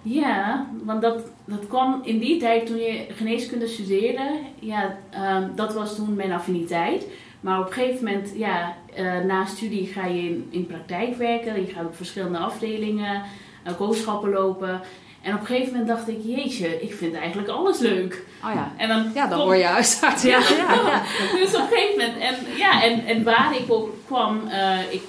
Ja, 0.01 0.67
want 0.83 1.01
dat, 1.01 1.17
dat 1.45 1.67
kwam 1.67 2.01
in 2.03 2.19
die 2.19 2.39
tijd 2.39 2.65
toen 2.65 2.77
je 2.77 3.05
geneeskunde 3.15 3.67
studeerde. 3.67 4.29
Ja, 4.59 4.97
ehm, 5.09 5.55
dat 5.55 5.73
was 5.73 5.95
toen 5.95 6.15
mijn 6.15 6.31
affiniteit. 6.31 7.05
Maar 7.39 7.59
op 7.59 7.67
een 7.67 7.73
gegeven 7.73 8.05
moment, 8.05 8.31
ja, 8.35 8.75
eh, 8.95 9.19
na 9.19 9.45
studie 9.45 9.85
ga 9.87 10.05
je 10.05 10.21
in, 10.21 10.47
in 10.49 10.65
praktijk 10.65 11.15
werken. 11.15 11.61
Je 11.65 11.73
gaat 11.73 11.85
op 11.85 11.95
verschillende 11.95 12.37
afdelingen, 12.37 13.21
uh, 13.67 13.73
kooschappen 13.77 14.29
lopen. 14.29 14.81
En 15.21 15.33
op 15.33 15.39
een 15.39 15.45
gegeven 15.45 15.71
moment 15.71 15.87
dacht 15.87 16.07
ik, 16.07 16.17
jeetje, 16.23 16.81
ik 16.81 16.93
vind 16.93 17.13
eigenlijk 17.15 17.49
alles 17.49 17.79
leuk. 17.79 18.23
Oh 18.43 18.53
ja. 18.53 18.71
En 18.77 18.87
dan, 18.87 19.11
Ja, 19.13 19.27
dan 19.27 19.37
kom- 19.37 19.47
word 19.47 19.59
je 19.59 19.63
huisarts. 19.65 20.23
Ja, 20.23 20.39
ja, 20.39 20.73
ja. 20.73 21.01
dus 21.39 21.55
op 21.55 21.61
een 21.61 21.67
gegeven 21.77 21.97
moment, 22.05 22.21
en, 22.23 22.35
ja, 22.57 22.83
en, 22.83 23.05
en 23.05 23.23
waar 23.23 23.55
ik 23.55 23.71
ook 23.71 23.89
kwam, 24.05 24.47
eh, 24.47 24.79
ik, 24.91 25.03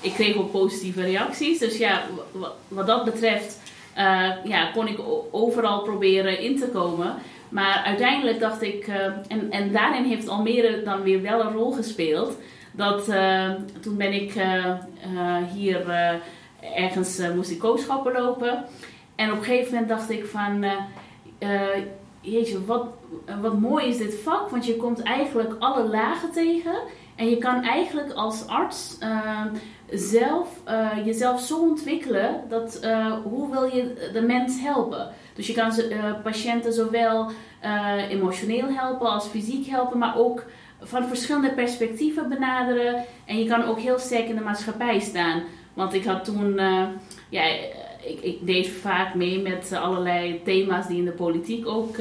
ik 0.00 0.12
kreeg 0.12 0.36
ook 0.36 0.50
positieve 0.50 1.02
reacties. 1.02 1.58
Dus 1.58 1.76
ja, 1.76 2.02
wat 2.68 2.86
dat 2.86 3.04
betreft, 3.04 3.60
eh, 3.94 4.30
ja, 4.44 4.70
kon 4.70 4.88
ik 4.88 4.98
overal 5.30 5.82
proberen 5.82 6.40
in 6.40 6.58
te 6.58 6.68
komen. 6.68 7.14
Maar 7.48 7.82
uiteindelijk 7.84 8.40
dacht 8.40 8.62
ik, 8.62 8.86
eh, 8.86 9.04
en, 9.28 9.50
en 9.50 9.72
daarin 9.72 10.04
heeft 10.04 10.28
Almere 10.28 10.82
dan 10.82 11.02
weer 11.02 11.22
wel 11.22 11.40
een 11.40 11.52
rol 11.52 11.72
gespeeld. 11.72 12.36
Dat 12.72 13.08
eh, 13.08 13.50
toen 13.80 13.96
ben 13.96 14.12
ik 14.12 14.32
hier 15.54 15.86
ergens 16.74 17.20
moest 17.34 17.50
ik 17.50 17.58
kooschappen 17.58 18.12
lopen. 18.12 18.64
En 19.14 19.32
op 19.32 19.38
een 19.38 19.44
gegeven 19.44 19.72
moment 19.72 19.88
dacht 19.88 20.10
ik 20.10 20.26
van, 20.26 20.64
jeetje, 22.20 22.64
wat, 22.64 22.86
wat 23.40 23.60
mooi 23.60 23.86
is 23.86 23.98
dit 23.98 24.14
vak. 24.14 24.48
Want 24.48 24.66
je 24.66 24.76
komt 24.76 25.02
eigenlijk 25.02 25.54
alle 25.58 25.88
lagen 25.88 26.32
tegen. 26.32 26.74
En 27.16 27.30
je 27.30 27.38
kan 27.38 27.62
eigenlijk 27.62 28.12
als 28.12 28.46
arts 28.46 28.98
zelf, 29.92 30.48
eh, 30.64 30.90
jezelf 31.04 31.40
zo 31.40 31.58
ontwikkelen 31.58 32.40
dat 32.48 32.78
eh, 32.78 33.12
hoe 33.22 33.50
wil 33.50 33.64
je 33.64 34.10
de 34.12 34.22
mens 34.22 34.60
helpen. 34.60 35.08
Dus 35.34 35.46
je 35.46 35.52
kan 35.52 35.70
eh, 35.78 36.12
patiënten 36.22 36.72
zowel 36.72 37.30
emotioneel 38.08 38.68
helpen 38.68 39.06
als 39.06 39.26
fysiek 39.26 39.66
helpen, 39.66 39.98
maar 39.98 40.18
ook 40.18 40.44
van 40.80 41.04
verschillende 41.04 41.52
perspectieven 41.52 42.28
benaderen. 42.28 43.04
En 43.26 43.38
je 43.38 43.48
kan 43.48 43.64
ook 43.64 43.78
heel 43.78 43.98
sterk 43.98 44.28
in 44.28 44.34
de 44.34 44.42
maatschappij 44.42 45.00
staan. 45.00 45.42
Want 45.74 45.94
ik 45.94 46.04
had 46.04 46.24
toen, 46.24 46.60
ja, 47.28 47.44
ik, 48.04 48.20
ik 48.20 48.46
deed 48.46 48.68
vaak 48.68 49.14
mee 49.14 49.40
met 49.40 49.72
allerlei 49.72 50.40
thema's 50.44 50.86
die 50.86 50.98
in 50.98 51.04
de 51.04 51.12
politiek 51.12 51.66
ook 51.66 51.96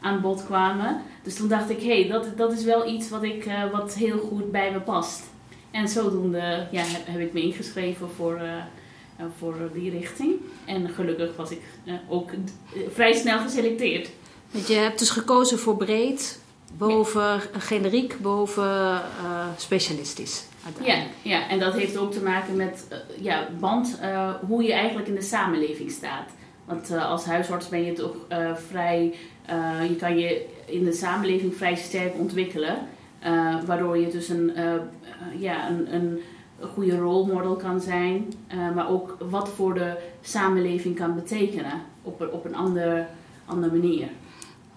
aan 0.00 0.20
bod 0.20 0.44
kwamen. 0.44 1.00
Dus 1.22 1.36
toen 1.36 1.48
dacht 1.48 1.70
ik, 1.70 1.80
hé, 1.80 2.00
hey, 2.00 2.08
dat, 2.08 2.36
dat 2.36 2.52
is 2.52 2.64
wel 2.64 2.88
iets 2.88 3.10
wat, 3.10 3.22
ik, 3.22 3.50
wat 3.72 3.94
heel 3.94 4.18
goed 4.18 4.50
bij 4.50 4.72
me 4.72 4.80
past. 4.80 5.29
En 5.70 5.88
zodoende 5.88 6.66
ja, 6.70 6.82
heb, 6.82 7.02
heb 7.04 7.20
ik 7.20 7.32
me 7.32 7.42
ingeschreven 7.42 8.08
voor, 8.16 8.40
voor 9.38 9.54
die 9.72 9.90
richting. 9.90 10.34
En 10.64 10.88
gelukkig 10.88 11.36
was 11.36 11.50
ik 11.50 11.60
ook 12.08 12.30
vrij 12.92 13.12
snel 13.12 13.38
geselecteerd. 13.38 14.10
Je 14.66 14.74
hebt 14.74 14.98
dus 14.98 15.10
gekozen 15.10 15.58
voor 15.58 15.76
breed, 15.76 16.40
boven 16.78 17.40
generiek, 17.58 18.20
boven 18.20 19.02
specialistisch. 19.56 20.44
Ja, 20.82 21.02
ja, 21.22 21.48
en 21.48 21.58
dat 21.58 21.74
heeft 21.74 21.96
ook 21.96 22.12
te 22.12 22.22
maken 22.22 22.56
met 22.56 22.86
ja, 23.20 23.48
band, 23.60 23.98
uh, 24.02 24.34
hoe 24.48 24.62
je 24.62 24.72
eigenlijk 24.72 25.08
in 25.08 25.14
de 25.14 25.22
samenleving 25.22 25.90
staat. 25.90 26.30
Want 26.64 26.90
uh, 26.90 27.10
als 27.10 27.24
huisarts 27.24 27.68
ben 27.68 27.84
je 27.84 27.92
toch 27.92 28.14
vrij, 28.68 29.14
je 29.88 29.96
kan 29.98 30.18
je 30.18 30.46
in 30.66 30.84
de 30.84 30.92
samenleving 30.92 31.56
vrij 31.56 31.74
sterk 31.74 32.14
ontwikkelen. 32.18 32.88
Waardoor 33.66 33.98
je 33.98 34.10
dus 34.10 34.28
een, 34.28 34.52
ja, 35.38 35.68
een, 35.68 35.94
een 35.94 36.20
goede 36.72 36.98
rolmodel 36.98 37.56
kan 37.56 37.80
zijn. 37.80 38.32
maar 38.74 38.90
ook 38.90 39.16
wat 39.30 39.48
voor 39.48 39.74
de 39.74 39.96
samenleving 40.20 40.96
kan 40.96 41.14
betekenen 41.14 41.82
op, 42.02 42.28
op 42.32 42.44
een 42.44 42.54
ander, 42.54 43.06
andere 43.46 43.72
manier. 43.72 44.08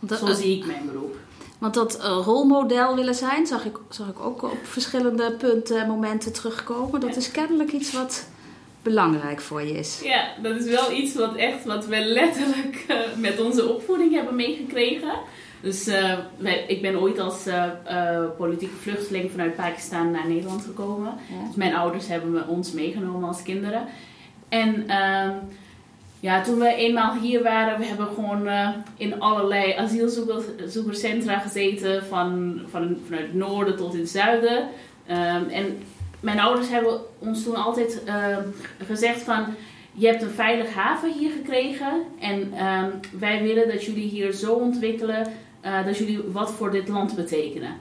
Zo 0.07 0.33
zie 0.33 0.57
ik 0.57 0.65
mijn 0.65 0.85
beroep. 0.85 1.15
Want 1.63 1.75
dat 1.75 1.97
uh, 1.99 2.19
rolmodel 2.23 2.95
willen 2.95 3.15
zijn, 3.15 3.47
zag 3.47 3.65
ik, 3.65 3.77
zag 3.89 4.07
ik 4.07 4.19
ook 4.19 4.43
op 4.43 4.57
verschillende 4.63 5.31
punten 5.31 5.81
en 5.81 5.87
momenten 5.87 6.33
terugkomen. 6.33 6.99
Dat 6.99 7.15
is 7.15 7.31
kennelijk 7.31 7.71
iets 7.71 7.93
wat 7.93 8.27
belangrijk 8.83 9.41
voor 9.41 9.61
je 9.61 9.73
is. 9.73 10.01
Ja, 10.03 10.27
dat 10.41 10.55
is 10.55 10.65
wel 10.65 10.91
iets 10.91 11.15
wat 11.15 11.35
echt 11.35 11.65
wat 11.65 11.85
we 11.85 11.99
letterlijk 11.99 12.85
uh, 12.87 12.97
met 13.17 13.41
onze 13.41 13.73
opvoeding 13.73 14.13
hebben 14.13 14.35
meegekregen. 14.35 15.13
Dus 15.61 15.87
uh, 15.87 16.17
wij, 16.37 16.65
ik 16.67 16.81
ben 16.81 16.99
ooit 16.99 17.19
als 17.19 17.47
politieke 18.37 18.75
vluchteling 18.75 19.31
vanuit 19.31 19.55
Pakistan 19.55 20.11
naar 20.11 20.27
Nederland 20.27 20.63
gekomen. 20.63 21.13
Ja. 21.29 21.47
Dus 21.47 21.55
mijn 21.55 21.75
ouders 21.75 22.07
hebben 22.07 22.47
ons 22.47 22.71
meegenomen 22.71 23.27
als 23.27 23.43
kinderen. 23.43 23.85
En 24.49 24.87
ehm, 24.87 25.31
ja, 26.19 26.41
toen 26.41 26.59
we 26.59 26.75
eenmaal 26.75 27.15
hier 27.15 27.43
waren, 27.43 27.79
we 27.79 27.85
hebben 27.85 28.07
gewoon 28.07 28.49
in 28.97 29.19
allerlei 29.19 29.73
asielzoekerscentra 29.73 31.39
gezeten, 31.39 32.05
van, 32.05 32.61
van, 32.69 32.97
vanuit 33.05 33.25
het 33.25 33.33
noorden 33.33 33.75
tot 33.75 33.93
in 33.93 33.99
het 33.99 34.09
zuiden. 34.09 34.69
Um, 35.09 35.49
en 35.49 35.77
mijn 36.23 36.39
ouders 36.39 36.69
hebben 36.69 36.99
ons 37.19 37.43
toen 37.43 37.55
altijd 37.55 38.01
uh, 38.07 38.37
gezegd 38.85 39.21
van, 39.21 39.45
je 39.91 40.07
hebt 40.07 40.21
een 40.21 40.29
veilige 40.29 40.79
haven 40.79 41.13
hier 41.13 41.31
gekregen 41.31 42.01
en 42.19 42.65
um, 42.65 42.99
wij 43.19 43.43
willen 43.43 43.67
dat 43.67 43.83
jullie 43.83 44.09
hier 44.09 44.31
zo 44.31 44.53
ontwikkelen 44.53 45.27
uh, 45.65 45.85
dat 45.85 45.97
jullie 45.97 46.21
wat 46.31 46.51
voor 46.51 46.71
dit 46.71 46.87
land 46.87 47.15
betekenen. 47.15 47.71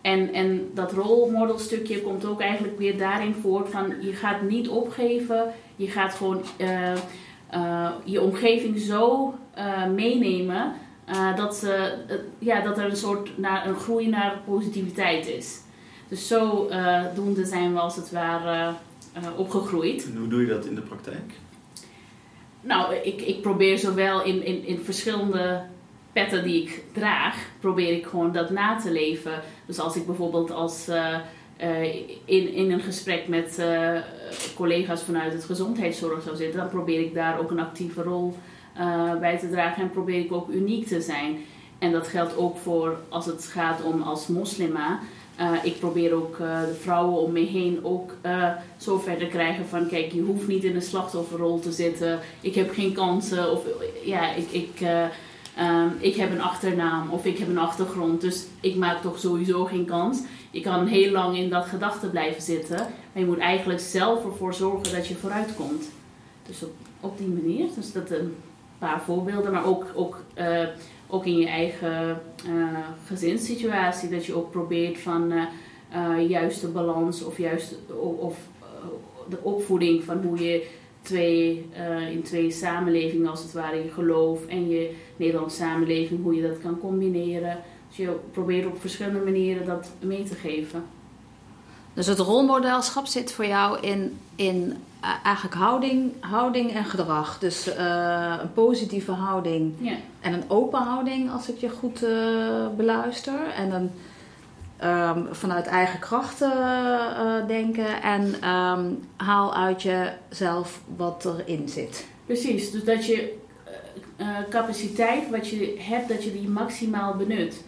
En, 0.00 0.32
en 0.32 0.70
dat 0.74 0.92
rolmodelstukje 0.92 2.02
komt 2.02 2.24
ook 2.24 2.40
eigenlijk 2.40 2.78
weer 2.78 2.98
daarin 2.98 3.34
voort 3.34 3.68
van, 3.68 3.94
je 4.00 4.12
gaat 4.12 4.42
niet 4.42 4.68
opgeven, 4.68 5.52
je 5.76 5.86
gaat 5.86 6.14
gewoon 6.14 6.42
uh, 6.58 7.90
je 8.04 8.20
omgeving 8.20 8.78
zo 8.78 9.34
meenemen 9.94 10.72
dat, 11.36 11.66
ja, 12.38 12.60
dat 12.60 12.78
er 12.78 12.84
een 12.84 12.96
soort 12.96 13.38
naar, 13.38 13.66
een 13.66 13.74
groei 13.74 14.08
naar 14.08 14.40
positiviteit 14.46 15.26
is. 15.26 15.60
Dus 16.08 16.26
zo 16.28 16.68
doende 17.14 17.44
zijn 17.44 17.72
we 17.72 17.78
als 17.78 17.96
het 17.96 18.10
ware 18.10 18.72
opgegroeid. 19.36 20.04
En 20.04 20.16
hoe 20.16 20.28
doe 20.28 20.40
je 20.40 20.46
dat 20.46 20.64
in 20.64 20.74
de 20.74 20.80
praktijk? 20.80 21.32
Nou, 22.60 22.94
ik, 22.94 23.20
ik 23.20 23.42
probeer 23.42 23.78
zowel 23.78 24.24
in, 24.24 24.44
in, 24.44 24.66
in 24.66 24.78
verschillende 24.78 25.62
petten 26.12 26.42
die 26.42 26.62
ik 26.62 26.82
draag, 26.92 27.36
probeer 27.60 27.92
ik 27.92 28.06
gewoon 28.06 28.32
dat 28.32 28.50
na 28.50 28.76
te 28.76 28.90
leven. 28.90 29.42
Dus 29.66 29.78
als 29.78 29.96
ik 29.96 30.06
bijvoorbeeld 30.06 30.50
als 30.50 30.88
uh, 30.88 31.14
in, 32.24 32.52
in 32.52 32.70
een 32.70 32.80
gesprek 32.80 33.28
met 33.28 33.56
uh, 33.60 33.98
collega's 34.54 35.02
vanuit 35.02 35.32
het 35.32 35.44
gezondheidszorg 35.44 36.22
zou 36.22 36.36
zitten, 36.36 36.60
dan 36.60 36.68
probeer 36.68 37.00
ik 37.00 37.14
daar 37.14 37.38
ook 37.38 37.50
een 37.50 37.60
actieve 37.60 38.02
rol 38.02 38.36
uh, 38.78 39.18
bij 39.18 39.38
te 39.38 39.50
dragen 39.50 39.82
en 39.82 39.90
probeer 39.90 40.20
ik 40.20 40.32
ook 40.32 40.48
uniek 40.48 40.86
te 40.86 41.00
zijn. 41.00 41.36
En 41.78 41.92
dat 41.92 42.08
geldt 42.08 42.36
ook 42.36 42.56
voor 42.56 42.96
als 43.08 43.26
het 43.26 43.44
gaat 43.44 43.82
om 43.82 44.02
als 44.02 44.26
moslima. 44.26 45.00
Ik 45.62 45.78
probeer 45.78 46.12
ook 46.14 46.36
de 46.38 46.76
vrouwen 46.80 47.20
om 47.20 47.32
me 47.32 47.40
heen 47.40 47.80
ook 47.82 48.14
zo 48.76 48.98
ver 48.98 49.16
te 49.16 49.26
krijgen 49.26 49.66
van 49.66 49.88
kijk, 49.88 50.12
je 50.12 50.20
hoeft 50.20 50.48
niet 50.48 50.64
in 50.64 50.74
een 50.74 50.82
slachtofferrol 50.82 51.60
te 51.60 51.72
zitten. 51.72 52.20
Ik 52.40 52.54
heb 52.54 52.72
geen 52.72 52.92
kansen 52.92 53.52
of 53.52 53.62
ja, 54.04 54.34
ik, 54.34 54.50
ik, 54.50 54.80
um, 55.60 55.92
ik 55.98 56.16
heb 56.16 56.30
een 56.30 56.42
achternaam 56.42 57.10
of 57.10 57.24
ik 57.24 57.38
heb 57.38 57.48
een 57.48 57.58
achtergrond, 57.58 58.20
dus 58.20 58.46
ik 58.60 58.76
maak 58.76 59.02
toch 59.02 59.18
sowieso 59.18 59.64
geen 59.64 59.84
kans 59.84 60.20
je 60.50 60.60
kan 60.60 60.86
heel 60.86 61.12
lang 61.12 61.36
in 61.36 61.50
dat 61.50 61.66
gedachte 61.66 62.06
blijven 62.06 62.42
zitten. 62.42 62.76
Maar 62.76 63.22
je 63.22 63.26
moet 63.26 63.38
eigenlijk 63.38 63.80
zelf 63.80 64.24
ervoor 64.24 64.54
zorgen 64.54 64.94
dat 64.94 65.06
je 65.06 65.14
vooruit 65.14 65.54
komt. 65.54 65.90
Dus 66.46 66.62
op, 66.62 66.72
op 67.00 67.18
die 67.18 67.28
manier. 67.28 67.66
Dus 67.74 67.92
dat 67.92 68.10
een 68.10 68.36
paar 68.78 69.02
voorbeelden. 69.02 69.52
Maar 69.52 69.66
ook, 69.66 69.86
ook, 69.94 70.24
ook 71.08 71.26
in 71.26 71.38
je 71.38 71.46
eigen 71.46 72.22
uh, 72.46 72.78
gezinssituatie. 73.06 74.08
Dat 74.08 74.26
je 74.26 74.34
ook 74.34 74.50
probeert 74.50 74.98
van 74.98 75.32
uh, 75.32 76.28
juiste 76.28 76.68
balans 76.68 77.22
of, 77.22 77.38
juist, 77.38 77.74
of, 78.18 78.36
de 79.28 79.38
opvoeding 79.42 80.04
van 80.04 80.22
hoe 80.22 80.44
je 80.44 80.66
twee, 81.02 81.68
in 82.10 82.22
twee 82.22 82.50
samenlevingen 82.50 83.30
als 83.30 83.42
het 83.42 83.52
ware, 83.52 83.76
je 83.76 83.90
geloof 83.90 84.46
en 84.46 84.68
je 84.68 84.94
Nederlandse 85.16 85.56
samenleving, 85.56 86.22
hoe 86.22 86.34
je 86.34 86.42
dat 86.42 86.58
kan 86.58 86.78
combineren. 86.78 87.58
Dus 87.88 87.96
je 87.96 88.16
probeert 88.30 88.66
op 88.66 88.80
verschillende 88.80 89.20
manieren 89.20 89.66
dat 89.66 89.90
mee 90.00 90.22
te 90.22 90.34
geven. 90.34 90.84
Dus 91.98 92.06
het 92.06 92.18
rolmodelschap 92.18 93.06
zit 93.06 93.32
voor 93.32 93.46
jou 93.46 93.80
in, 93.80 94.18
in 94.36 94.72
eh, 94.72 94.76
eigenlijk 95.00 95.54
houding, 95.54 96.12
houding 96.20 96.72
en 96.72 96.84
gedrag. 96.84 97.38
Dus 97.38 97.68
uh, 97.68 98.34
een 98.40 98.52
positieve 98.52 99.12
houding 99.12 99.74
ja. 99.80 99.94
en 100.20 100.32
een 100.32 100.44
open 100.50 100.82
houding, 100.82 101.30
als 101.30 101.48
ik 101.48 101.58
je 101.58 101.68
goed 101.68 102.02
uh, 102.02 102.66
beluister. 102.76 103.50
En 103.56 103.72
een 103.72 103.90
um, 104.84 105.28
vanuit 105.30 105.66
eigen 105.66 105.98
krachten 105.98 106.52
uh, 106.52 107.46
denken 107.46 108.02
en 108.02 108.48
um, 108.48 109.08
haal 109.16 109.54
uit 109.54 109.82
jezelf 109.82 110.80
wat 110.96 111.24
erin 111.24 111.68
zit. 111.68 112.06
Precies, 112.26 112.70
dus 112.70 112.84
dat 112.84 113.06
je 113.06 113.36
capaciteit 114.50 115.30
wat 115.30 115.48
je 115.48 115.76
hebt, 115.78 116.08
dat 116.08 116.24
je 116.24 116.32
die 116.32 116.48
maximaal 116.48 117.16
benut. 117.16 117.64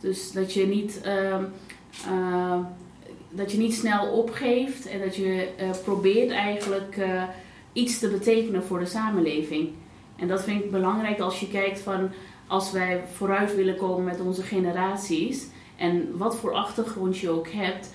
Dus 0.00 0.32
dat 0.32 0.52
je 0.52 0.66
niet, 0.66 1.00
uh, 1.06 2.56
dat 3.30 3.52
je 3.52 3.58
niet 3.58 3.74
snel 3.74 4.12
opgeeft 4.12 4.86
en 4.86 5.00
dat 5.00 5.16
je 5.16 5.48
uh, 5.60 5.70
probeert 5.84 6.30
eigenlijk 6.30 6.96
uh, 6.96 7.22
iets 7.72 7.98
te 7.98 8.08
betekenen 8.08 8.64
voor 8.64 8.78
de 8.78 8.86
samenleving. 8.86 9.70
En 10.16 10.28
dat 10.28 10.42
vind 10.42 10.64
ik 10.64 10.70
belangrijk 10.70 11.20
als 11.20 11.40
je 11.40 11.48
kijkt 11.48 11.80
van 11.80 12.10
als 12.46 12.72
wij 12.72 13.02
vooruit 13.12 13.54
willen 13.54 13.76
komen 13.76 14.04
met 14.04 14.20
onze 14.20 14.42
generaties 14.42 15.46
en 15.76 16.16
wat 16.16 16.36
voor 16.36 16.52
achtergrond 16.52 17.18
je 17.18 17.30
ook 17.30 17.48
hebt, 17.50 17.90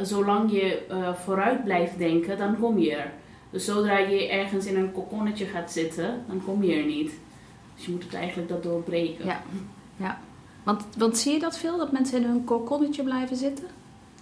zolang 0.00 0.50
je 0.50 0.82
vooruit 1.24 1.64
blijft 1.64 1.98
denken, 1.98 2.38
dan 2.38 2.58
kom 2.58 2.78
je 2.78 2.94
er. 2.96 3.12
Dus 3.50 3.64
zodra 3.64 3.98
je 3.98 4.28
ergens 4.28 4.66
in 4.66 4.76
een 4.76 4.92
kokonnetje 4.92 5.44
gaat 5.44 5.72
zitten, 5.72 6.24
dan 6.28 6.42
kom 6.44 6.62
je 6.62 6.74
er 6.74 6.86
niet. 6.86 7.12
Dus 7.74 7.84
je 7.84 7.90
moet 7.90 8.02
het 8.02 8.14
eigenlijk 8.14 8.48
dat 8.48 8.62
doorbreken. 8.62 9.24
Ja, 9.26 9.42
ja. 9.96 10.18
Want, 10.62 10.84
want 10.98 11.18
zie 11.18 11.32
je 11.32 11.38
dat 11.38 11.58
veel, 11.58 11.76
dat 11.76 11.92
mensen 11.92 12.18
in 12.18 12.28
hun 12.28 12.44
kokonnetje 12.44 13.02
blijven 13.02 13.36
zitten? 13.36 13.66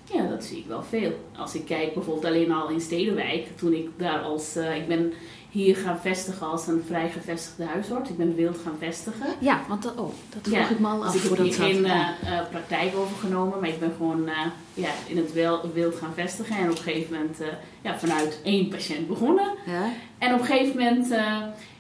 Ja, 0.04 0.26
dat 0.26 0.44
zie 0.44 0.58
ik 0.58 0.66
wel 0.66 0.82
veel. 0.82 1.12
Als 1.36 1.54
ik 1.54 1.64
kijk 1.64 1.94
bijvoorbeeld 1.94 2.24
alleen 2.24 2.52
al 2.52 2.68
in 2.68 2.80
Stedenwijk, 2.80 3.46
toen 3.56 3.72
ik 3.72 3.88
daar 3.96 4.20
als, 4.20 4.56
uh, 4.56 4.76
ik 4.76 4.88
ben 4.88 5.12
hier 5.50 5.76
gaan 5.76 5.98
vestigen 6.00 6.46
als 6.46 6.66
een 6.66 6.82
vrij 6.86 7.10
gevestigde 7.10 7.64
huisarts. 7.64 8.10
Ik 8.10 8.16
ben 8.16 8.34
wild 8.34 8.58
gaan 8.64 8.76
vestigen. 8.78 9.26
Ja, 9.38 9.60
want 9.68 9.82
dat, 9.82 9.92
oh, 9.96 10.12
dat 10.28 10.42
vroeg 10.42 10.58
ja, 10.58 10.68
ik 10.68 10.78
me 10.78 10.86
al 10.86 11.04
af. 11.04 11.12
Dus 11.12 11.24
ik 11.24 11.28
heb 11.30 11.38
hier 11.38 11.54
geen 11.54 11.84
uh, 11.84 12.08
uh, 12.24 12.40
praktijk 12.50 12.96
overgenomen, 12.96 13.60
maar 13.60 13.68
ik 13.68 13.80
ben 13.80 13.92
gewoon 13.96 14.30
ja, 14.74 14.90
in 15.06 15.16
het 15.16 15.32
wild 15.72 15.94
gaan 15.94 16.14
vestigen. 16.14 16.56
En 16.56 16.70
op 16.70 16.76
een 16.76 16.82
gegeven 16.82 17.12
moment 17.12 17.38
ja, 17.82 17.98
vanuit 17.98 18.40
één 18.44 18.68
patiënt 18.68 19.08
begonnen. 19.08 19.54
Ja. 19.66 19.92
En 20.18 20.34
op 20.34 20.40
een 20.40 20.46
gegeven 20.46 20.76
moment 20.76 21.08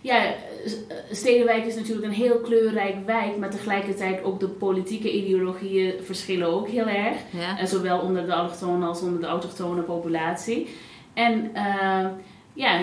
ja, 0.00 0.34
Stedenwijk 1.10 1.66
is 1.66 1.74
natuurlijk 1.74 2.06
een 2.06 2.12
heel 2.12 2.40
kleurrijk 2.40 3.06
wijk, 3.06 3.36
maar 3.38 3.50
tegelijkertijd 3.50 4.22
ook 4.22 4.40
de 4.40 4.48
politieke 4.48 5.12
ideologieën 5.12 5.94
verschillen 6.02 6.48
ook 6.48 6.68
heel 6.68 6.86
erg. 6.86 7.16
Ja. 7.30 7.58
En 7.58 7.68
zowel 7.68 7.98
onder 7.98 8.26
de 8.26 8.34
allochtone 8.34 8.86
als 8.86 9.02
onder 9.02 9.20
de 9.20 9.26
autochtone 9.26 9.82
populatie. 9.82 10.68
En 11.14 11.50
uh, 11.54 12.06
ja, 12.52 12.80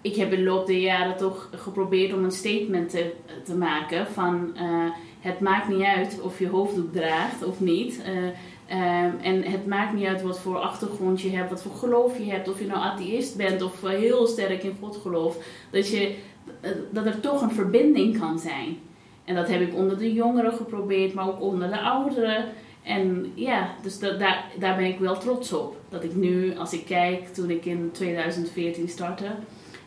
ik 0.00 0.16
heb 0.16 0.32
in 0.32 0.38
de 0.38 0.44
loop 0.44 0.66
der 0.66 0.78
jaren 0.78 1.16
toch 1.16 1.50
geprobeerd 1.54 2.12
om 2.12 2.24
een 2.24 2.30
statement 2.30 2.90
te, 2.90 3.12
te 3.44 3.54
maken 3.54 4.06
van 4.06 4.56
uh, 4.56 4.90
het 5.20 5.40
maakt 5.40 5.68
niet 5.68 5.82
uit 5.82 6.20
of 6.20 6.38
je 6.38 6.48
hoofddoek 6.48 6.92
draagt 6.92 7.44
of 7.44 7.60
niet. 7.60 8.00
Uh, 8.08 8.24
um, 8.70 9.18
en 9.22 9.42
het 9.42 9.66
maakt 9.66 9.94
niet 9.94 10.06
uit 10.06 10.22
wat 10.22 10.40
voor 10.40 10.56
achtergrond 10.56 11.20
je 11.20 11.30
hebt, 11.30 11.50
wat 11.50 11.62
voor 11.62 11.74
geloof 11.74 12.18
je 12.18 12.30
hebt, 12.30 12.48
of 12.48 12.58
je 12.58 12.66
nou 12.66 12.80
atheïst 12.80 13.36
bent 13.36 13.62
of 13.62 13.80
heel 13.80 14.26
sterk 14.26 14.62
in 14.62 14.76
God 14.80 14.96
gelooft. 14.96 15.38
Dat 15.70 15.88
je 15.88 16.06
eh, 16.06 16.14
dat 16.90 17.06
er 17.06 17.20
toch 17.20 17.42
een 17.42 17.50
verbinding 17.50 18.18
kan 18.18 18.38
zijn. 18.38 18.78
en 19.24 19.34
dat 19.34 19.48
heb 19.48 19.60
ik 19.60 19.74
onder 19.74 19.98
de 19.98 20.12
jongeren 20.12 20.52
geprobeerd, 20.52 21.14
maar 21.14 21.28
ook 21.28 21.40
onder 21.40 21.68
de 21.68 21.80
ouderen. 21.80 22.44
En 22.82 23.32
ja, 23.34 23.74
dus 23.82 23.98
dat, 23.98 24.18
daar, 24.18 24.44
daar 24.58 24.76
ben 24.76 24.86
ik 24.86 24.98
wel 24.98 25.18
trots 25.18 25.52
op. 25.52 25.76
Dat 25.88 26.04
ik 26.04 26.14
nu, 26.14 26.56
als 26.58 26.72
ik 26.72 26.84
kijk, 26.84 27.34
toen 27.34 27.50
ik 27.50 27.64
in 27.64 27.90
2014 27.92 28.88
startte 28.88 29.26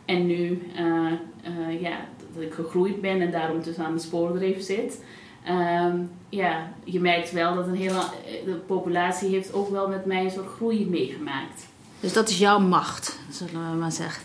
en 0.06 0.26
nu, 0.26 0.62
uh, 0.80 1.12
uh, 1.48 1.82
ja, 1.82 1.98
dat 2.34 2.44
ik 2.44 2.54
gegroeid 2.54 3.02
ben 3.02 3.22
en 3.22 3.32
daarom 3.32 3.64
dus 3.64 3.78
aan 3.78 3.94
de 3.94 4.00
spoordreef 4.00 4.62
zit. 4.62 5.04
Um, 5.50 6.10
ja, 6.30 6.72
je 6.84 7.00
merkt 7.00 7.32
wel 7.32 7.56
dat 7.56 7.68
een 7.68 7.76
hele, 7.76 8.02
de 8.46 8.56
populatie 8.66 9.30
heeft 9.30 9.54
ook 9.54 9.70
wel 9.70 9.88
met 9.88 10.06
mij 10.06 10.24
een 10.24 10.32
soort 10.32 10.50
groei 10.56 10.90
meegemaakt. 10.90 11.68
Dus 12.00 12.14
dat 12.14 12.30
is 12.30 12.38
jouw 12.38 12.60
macht, 12.60 13.20
zullen 13.30 13.72
we 13.72 13.78
maar 13.78 13.92
zeggen. 13.92 14.24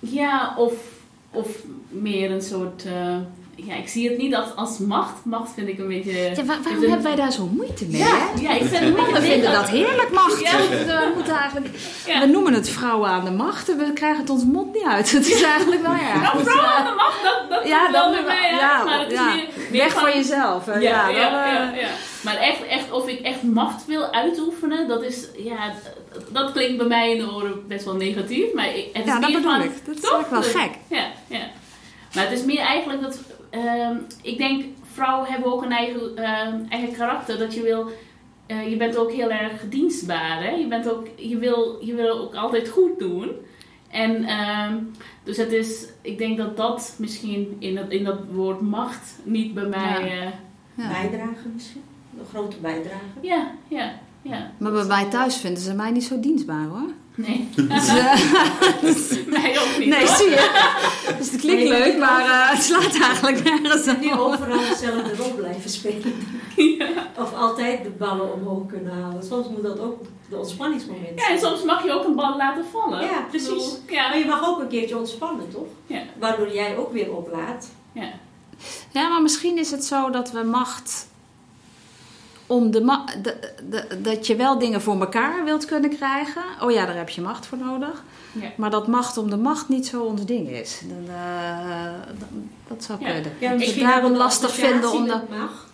Ja, 0.00 0.54
of, 0.58 0.72
of 1.36 1.64
meer 1.88 2.30
een 2.30 2.42
soort. 2.42 2.84
Ja, 3.58 3.74
ik 3.74 3.88
zie 3.88 4.08
het 4.08 4.18
niet 4.18 4.34
als, 4.34 4.48
als 4.56 4.78
macht. 4.78 5.24
Macht 5.24 5.52
vind 5.54 5.68
ik 5.68 5.78
een 5.78 5.88
beetje. 5.88 6.12
Ja, 6.12 6.44
waar, 6.44 6.62
waarom 6.62 6.82
hebben 6.82 7.02
wij 7.02 7.14
daar 7.14 7.32
zo 7.32 7.48
moeite 7.52 7.84
mee? 7.84 8.00
Ja, 8.00 8.28
ja 8.40 8.54
ik 8.54 8.64
vind 8.64 8.96
Mannen 8.96 9.22
vinden 9.22 9.52
dat 9.52 9.68
heerlijk, 9.68 10.10
macht. 10.12 10.40
Ja. 10.40 10.58
We, 10.58 11.12
moeten 11.14 11.34
eigenlijk, 11.34 11.74
ja. 12.06 12.20
we 12.20 12.26
noemen 12.26 12.52
het 12.52 12.68
vrouwen 12.68 13.08
aan 13.08 13.24
de 13.24 13.30
macht 13.30 13.68
en 13.70 13.78
we 13.78 13.92
krijgen 13.92 14.20
het 14.20 14.30
ons 14.30 14.44
mond 14.44 14.74
niet 14.74 14.84
uit. 14.84 15.10
Het 15.16 15.28
is 15.28 15.42
eigenlijk 15.42 15.82
wel 15.82 15.94
ja. 15.94 16.20
Nou, 16.20 16.44
vrouwen 16.44 16.70
aan 16.70 16.84
de 16.84 16.94
macht, 16.96 17.22
dat, 17.22 17.50
dat 17.50 17.68
ja, 17.68 17.90
wel 17.92 18.10
bij 18.10 18.22
mij 18.22 18.54
ja, 18.54 18.84
maar 18.84 19.00
het 19.00 19.12
is 19.12 19.18
Weg 19.70 19.92
van, 19.92 20.02
van 20.02 20.12
jezelf. 20.12 20.66
Ja, 20.66 20.72
ja, 20.80 21.08
dan, 21.08 21.14
ja, 21.14 21.72
ja, 21.74 21.88
Maar 22.24 22.36
echt, 22.36 22.66
echt, 22.66 22.90
of 22.90 23.08
ik 23.08 23.20
echt 23.20 23.42
macht 23.42 23.86
wil 23.86 24.12
uitoefenen, 24.12 24.88
dat 24.88 25.02
is. 25.02 25.26
Ja, 25.36 25.72
dat 26.32 26.52
klinkt 26.52 26.76
bij 26.76 26.86
mij 26.86 27.10
in 27.10 27.18
de 27.18 27.32
oren 27.32 27.66
best 27.66 27.84
wel 27.84 27.94
negatief. 27.94 28.52
Maar 28.52 28.64
het 28.64 28.74
is 28.74 29.04
ja, 29.04 29.20
dat 29.20 29.30
meer 29.30 29.36
bedoel 29.36 29.50
van, 29.50 29.62
ik. 29.62 29.86
Dat 29.86 29.94
is 29.94 30.00
toch 30.00 30.28
wel 30.28 30.42
gek. 30.42 30.70
Ja, 30.88 31.06
ja. 31.26 31.50
Maar 32.14 32.24
het 32.24 32.38
is 32.38 32.44
meer 32.44 32.60
eigenlijk 32.60 33.02
dat 33.02 33.18
uh, 33.50 33.90
ik 34.22 34.38
denk, 34.38 34.64
vrouwen 34.92 35.28
hebben 35.30 35.52
ook 35.52 35.62
een 35.62 35.72
eigen, 35.72 36.12
uh, 36.18 36.72
eigen 36.72 36.92
karakter. 36.96 37.38
Dat 37.38 37.54
je 37.54 37.62
wil, 37.62 37.90
uh, 38.46 38.70
je 38.70 38.76
bent 38.76 38.96
ook 38.96 39.12
heel 39.12 39.30
erg 39.30 39.68
dienstbaar. 39.68 40.42
Hè? 40.42 40.50
Je, 40.50 40.66
bent 40.66 40.90
ook, 40.90 41.06
je, 41.16 41.38
wil, 41.38 41.78
je 41.80 41.94
wil 41.94 42.18
ook 42.18 42.34
altijd 42.34 42.68
goed 42.68 42.98
doen. 42.98 43.30
En 43.90 44.24
ehm, 44.24 44.74
dus 45.22 45.36
het 45.36 45.52
is, 45.52 45.86
ik 46.00 46.18
denk 46.18 46.38
dat 46.38 46.56
dat 46.56 46.94
misschien 46.98 47.56
in, 47.58 47.76
het, 47.76 47.90
in 47.90 48.04
dat 48.04 48.18
woord 48.30 48.60
macht 48.60 49.18
niet 49.22 49.54
bij 49.54 49.66
mij. 49.66 50.14
Ja. 50.14 50.32
Ja. 50.76 50.88
Bijdragen 50.88 51.52
misschien? 51.54 51.82
Een 52.18 52.26
grote 52.30 52.56
bijdrage? 52.56 53.04
Ja, 53.20 53.50
ja, 53.68 53.92
ja. 54.22 54.52
Maar 54.58 54.72
bij 54.72 54.84
mij 54.84 55.04
thuis 55.04 55.36
vinden 55.36 55.62
ze 55.62 55.74
mij 55.74 55.90
niet 55.90 56.04
zo 56.04 56.20
dienstbaar 56.20 56.66
hoor. 56.66 56.90
Nee. 57.14 57.48
Dus, 58.80 59.08
Mij 59.26 59.58
ook 59.60 59.78
niet. 59.78 59.88
Nee, 59.88 59.98
hoor. 59.98 60.16
zie 60.16 60.30
je. 60.30 60.65
Nee, 61.56 61.68
leuk, 61.68 61.98
maar 61.98 62.20
uh, 62.26 62.50
het 62.50 62.62
slaat 62.62 62.98
eigenlijk 63.00 63.44
nergens 63.44 63.84
Die 64.00 64.12
op. 64.12 64.18
overal 64.18 64.58
dezelfde 64.58 65.16
rol 65.16 65.34
blijven 65.34 65.70
spelen. 65.70 66.14
Of 67.18 67.34
altijd 67.34 67.84
de 67.84 67.90
ballen 67.90 68.32
omhoog 68.32 68.66
kunnen 68.66 69.02
halen. 69.02 69.22
Soms 69.24 69.48
moet 69.48 69.62
dat 69.62 69.78
ook 69.80 70.00
de 70.28 70.36
ontspanningsmoment 70.36 71.08
Ja, 71.20 71.28
en 71.28 71.38
zijn. 71.38 71.52
soms 71.52 71.64
mag 71.64 71.84
je 71.84 71.92
ook 71.92 72.04
een 72.04 72.14
bal 72.14 72.36
laten 72.36 72.64
vallen. 72.72 73.00
Ja, 73.04 73.20
precies. 73.28 73.48
bedoel, 73.48 73.78
Ja, 73.88 74.08
Maar 74.08 74.18
je 74.18 74.24
mag 74.24 74.48
ook 74.48 74.60
een 74.60 74.68
keertje 74.68 74.98
ontspannen, 74.98 75.48
toch? 75.52 75.66
ja, 75.86 76.02
Waardoor 76.18 76.52
jij 76.52 76.76
ook 76.76 76.92
weer 76.92 77.12
oplaadt. 77.16 77.68
ja. 77.92 78.08
Ja, 78.90 79.08
maar 79.08 79.22
misschien 79.22 79.58
is 79.58 79.70
het 79.70 79.84
zo 79.84 80.10
dat 80.10 80.30
we 80.30 80.42
macht 80.42 81.08
om 82.46 82.70
de, 82.70 82.80
ma 82.80 83.04
de, 83.22 83.36
de- 83.70 84.00
dat 84.00 84.26
je 84.26 84.36
wel 84.36 84.58
dingen 84.58 84.82
voor 84.82 85.00
elkaar 85.00 85.44
wilt 85.44 85.64
kunnen 85.64 85.90
krijgen. 85.96 86.42
Oh 86.62 86.70
ja, 86.70 86.86
daar 86.86 86.96
heb 86.96 87.08
je 87.08 87.20
macht 87.20 87.46
voor 87.46 87.58
nodig. 87.58 88.04
Ja. 88.40 88.50
Maar 88.56 88.70
dat 88.70 88.86
macht 88.86 89.16
om 89.18 89.30
de 89.30 89.36
macht 89.36 89.68
niet 89.68 89.86
zo 89.86 90.02
ons 90.04 90.24
ding 90.24 90.48
is. 90.48 90.80
Dan, 90.88 91.14
eh, 91.14 91.92
dan- 92.18 92.50
dat 92.68 92.84
zou 92.84 93.00
Ja. 93.04 93.12
kunnen. 93.12 93.32
Ja, 93.40 93.56
we 93.56 93.78
daarom 93.80 94.16
lastig 94.16 94.54
vinden 94.54 94.92
om 94.92 95.04
de... 95.04 95.20
macht 95.30 95.64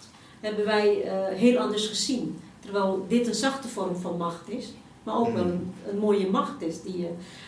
hebben 0.40 0.64
wij 0.64 1.02
eh, 1.02 1.36
heel 1.38 1.58
anders 1.58 1.86
gezien. 1.86 2.40
Terwijl 2.60 3.06
dit 3.08 3.26
een 3.26 3.34
zachte 3.34 3.68
vorm 3.68 3.96
van 3.96 4.16
macht 4.16 4.48
is. 4.50 4.72
Maar 5.02 5.16
ook 5.18 5.32
wel 5.32 5.44
een, 5.44 5.72
een 5.90 5.98
mooie 5.98 6.30
macht 6.30 6.62
is. 6.62 6.82
Die 6.82 7.06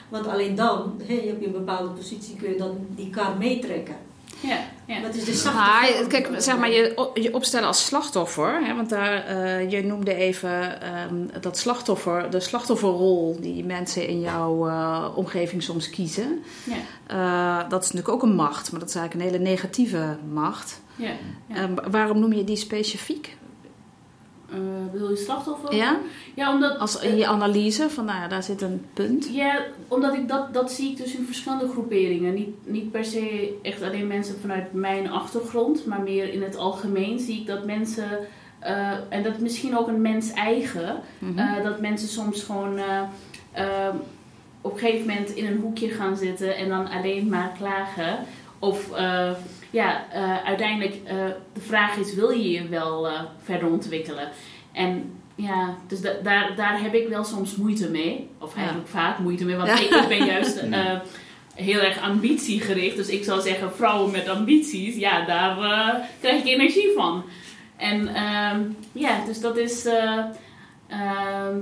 want 0.09 0.27
alleen 0.27 0.55
dan, 0.55 1.01
hè, 1.07 1.13
je 1.15 1.27
hebt 1.27 1.41
je 1.41 1.47
een 1.47 1.53
bepaalde 1.53 1.89
positie, 1.89 2.37
kun 2.37 2.51
je 2.51 2.57
dan 2.57 2.77
die 2.89 3.11
kar 3.11 3.37
meetrekken. 3.39 3.97
Ja, 4.87 4.95
het 5.01 5.15
is 5.15 5.25
de 5.25 5.33
zachte 5.33 5.59
Maar 5.59 5.87
vorm 5.87 6.09
kijk, 6.09 6.31
zeg 6.37 6.59
maar, 6.59 6.71
je, 6.71 7.11
je 7.15 7.35
opstellen 7.35 7.67
als 7.67 7.85
slachtoffer. 7.85 8.65
Hè, 8.65 8.75
want 8.75 8.89
daar, 8.89 9.27
eh, 9.27 9.71
je 9.71 9.85
noemde 9.85 10.15
even 10.15 10.81
ehm, 10.81 11.41
dat 11.41 11.59
slachtoffer, 11.59 12.31
de 12.31 12.41
slachtofferrol 12.41 13.37
die 13.41 13.65
mensen 13.65 14.09
in 14.09 14.21
jouw 14.21 14.69
eh, 14.69 15.09
omgeving 15.15 15.63
soms 15.63 15.91
kiezen. 15.91 16.43
Ja. 16.65 16.77
Eh, 17.07 17.71
dat 17.71 17.83
is 17.83 17.91
natuurlijk 17.91 18.15
ook 18.15 18.23
een 18.23 18.37
macht, 18.37 18.71
maar 18.71 18.81
dat 18.81 18.89
is 18.89 18.95
eigenlijk 18.95 19.27
een 19.27 19.33
hele 19.33 19.51
negatieve 19.51 20.17
macht. 20.33 20.81
ja. 20.97 21.11
Ja. 21.47 21.55
Eh, 21.55 21.71
waarom 21.91 22.19
noem 22.19 22.33
je 22.33 22.45
die 22.45 22.57
specifiek? 22.57 23.37
Eh, 24.55 24.93
bedoel 24.93 25.11
je 25.11 25.17
slachtoffer? 25.17 25.75
Ja? 25.75 25.99
Ja, 26.35 26.53
omdat... 26.53 26.79
Als 26.79 27.01
in 27.01 27.17
je 27.17 27.27
analyse 27.27 27.91
van, 27.91 28.05
nou 28.05 28.19
ja, 28.21 28.29
daar 28.29 28.43
zit 28.43 28.63
een 28.63 28.85
punt. 28.95 29.29
Ja, 29.33 29.63
omdat 29.89 30.15
ik 30.15 30.29
dat, 30.29 30.55
dat 30.55 30.73
zie 30.73 30.91
ik 30.91 30.97
dus 30.97 31.15
in 31.15 31.25
verschillende 31.27 31.69
groeperingen. 31.69 32.35
Niet, 32.35 32.49
niet 32.65 32.91
per 32.91 33.05
se 33.05 33.55
echt 33.63 33.83
alleen 33.83 34.07
mensen 34.07 34.41
vanuit 34.41 34.73
mijn 34.73 35.11
achtergrond, 35.11 35.87
maar 35.87 36.01
meer 36.01 36.33
in 36.33 36.43
het 36.43 36.57
algemeen 36.57 37.19
zie 37.19 37.41
ik 37.41 37.47
dat 37.47 37.65
mensen, 37.67 38.09
eh, 38.59 38.91
en 39.09 39.23
dat 39.23 39.35
is 39.35 39.41
misschien 39.41 39.79
ook 39.79 39.89
een 39.89 40.01
mens 40.03 40.33
eigen, 40.33 40.97
Mhm. 41.19 41.39
eh, 41.39 41.63
dat 41.65 41.81
mensen 41.81 42.09
soms 42.09 42.43
gewoon 42.43 42.79
eh, 42.79 43.01
eh, 43.53 43.95
op 44.61 44.73
een 44.73 44.79
gegeven 44.79 45.07
moment 45.07 45.31
in 45.31 45.47
een 45.47 45.61
hoekje 45.61 45.89
gaan 45.89 46.17
zitten 46.17 46.57
en 46.57 46.69
dan 46.69 46.89
alleen 46.91 47.29
maar 47.29 47.53
klagen. 47.59 48.19
Of 48.59 48.91
ja, 49.75 50.07
eh, 50.13 50.45
uiteindelijk 50.45 50.95
uh, 50.95 51.11
de 51.53 51.61
vraag 51.61 51.97
is, 51.97 52.15
wil 52.15 52.31
je 52.31 52.51
je 52.51 52.69
wel 52.69 53.07
uh, 53.07 53.21
verder 53.43 53.69
ontwikkelen? 53.69 54.29
En 54.73 55.13
ja, 55.35 55.77
dus 55.87 56.01
da 56.01 56.13
daar, 56.23 56.57
daar 56.57 56.81
heb 56.81 56.95
ik 56.95 57.09
wel 57.09 57.25
soms 57.25 57.57
moeite 57.57 57.91
mee. 57.91 58.29
Of 58.39 58.57
eigenlijk 58.57 58.87
ja. 58.87 58.93
vaak 58.93 59.19
moeite 59.19 59.45
mee, 59.45 59.57
want 59.57 59.69
ja. 59.69 59.79
ik, 59.79 59.91
ik, 59.91 60.09
ben 60.09 60.27
juist 60.27 60.61
heel 61.55 61.81
erg 61.81 62.01
ambitiegericht. 62.01 62.97
Dus 62.97 63.09
ik 63.09 63.25
zou 63.25 63.41
zeggen, 63.41 63.73
vrouwen 63.73 64.11
met 64.11 64.29
ambities, 64.29 64.97
ja, 64.97 65.25
daar 65.25 65.57
krijg 66.21 66.41
ik 66.41 66.47
energie 66.47 66.93
van. 66.97 67.25
En 67.77 68.09
ja, 68.93 69.25
dus 69.25 69.41
dat 69.41 69.57
is... 69.57 69.85
ehm, 70.89 71.59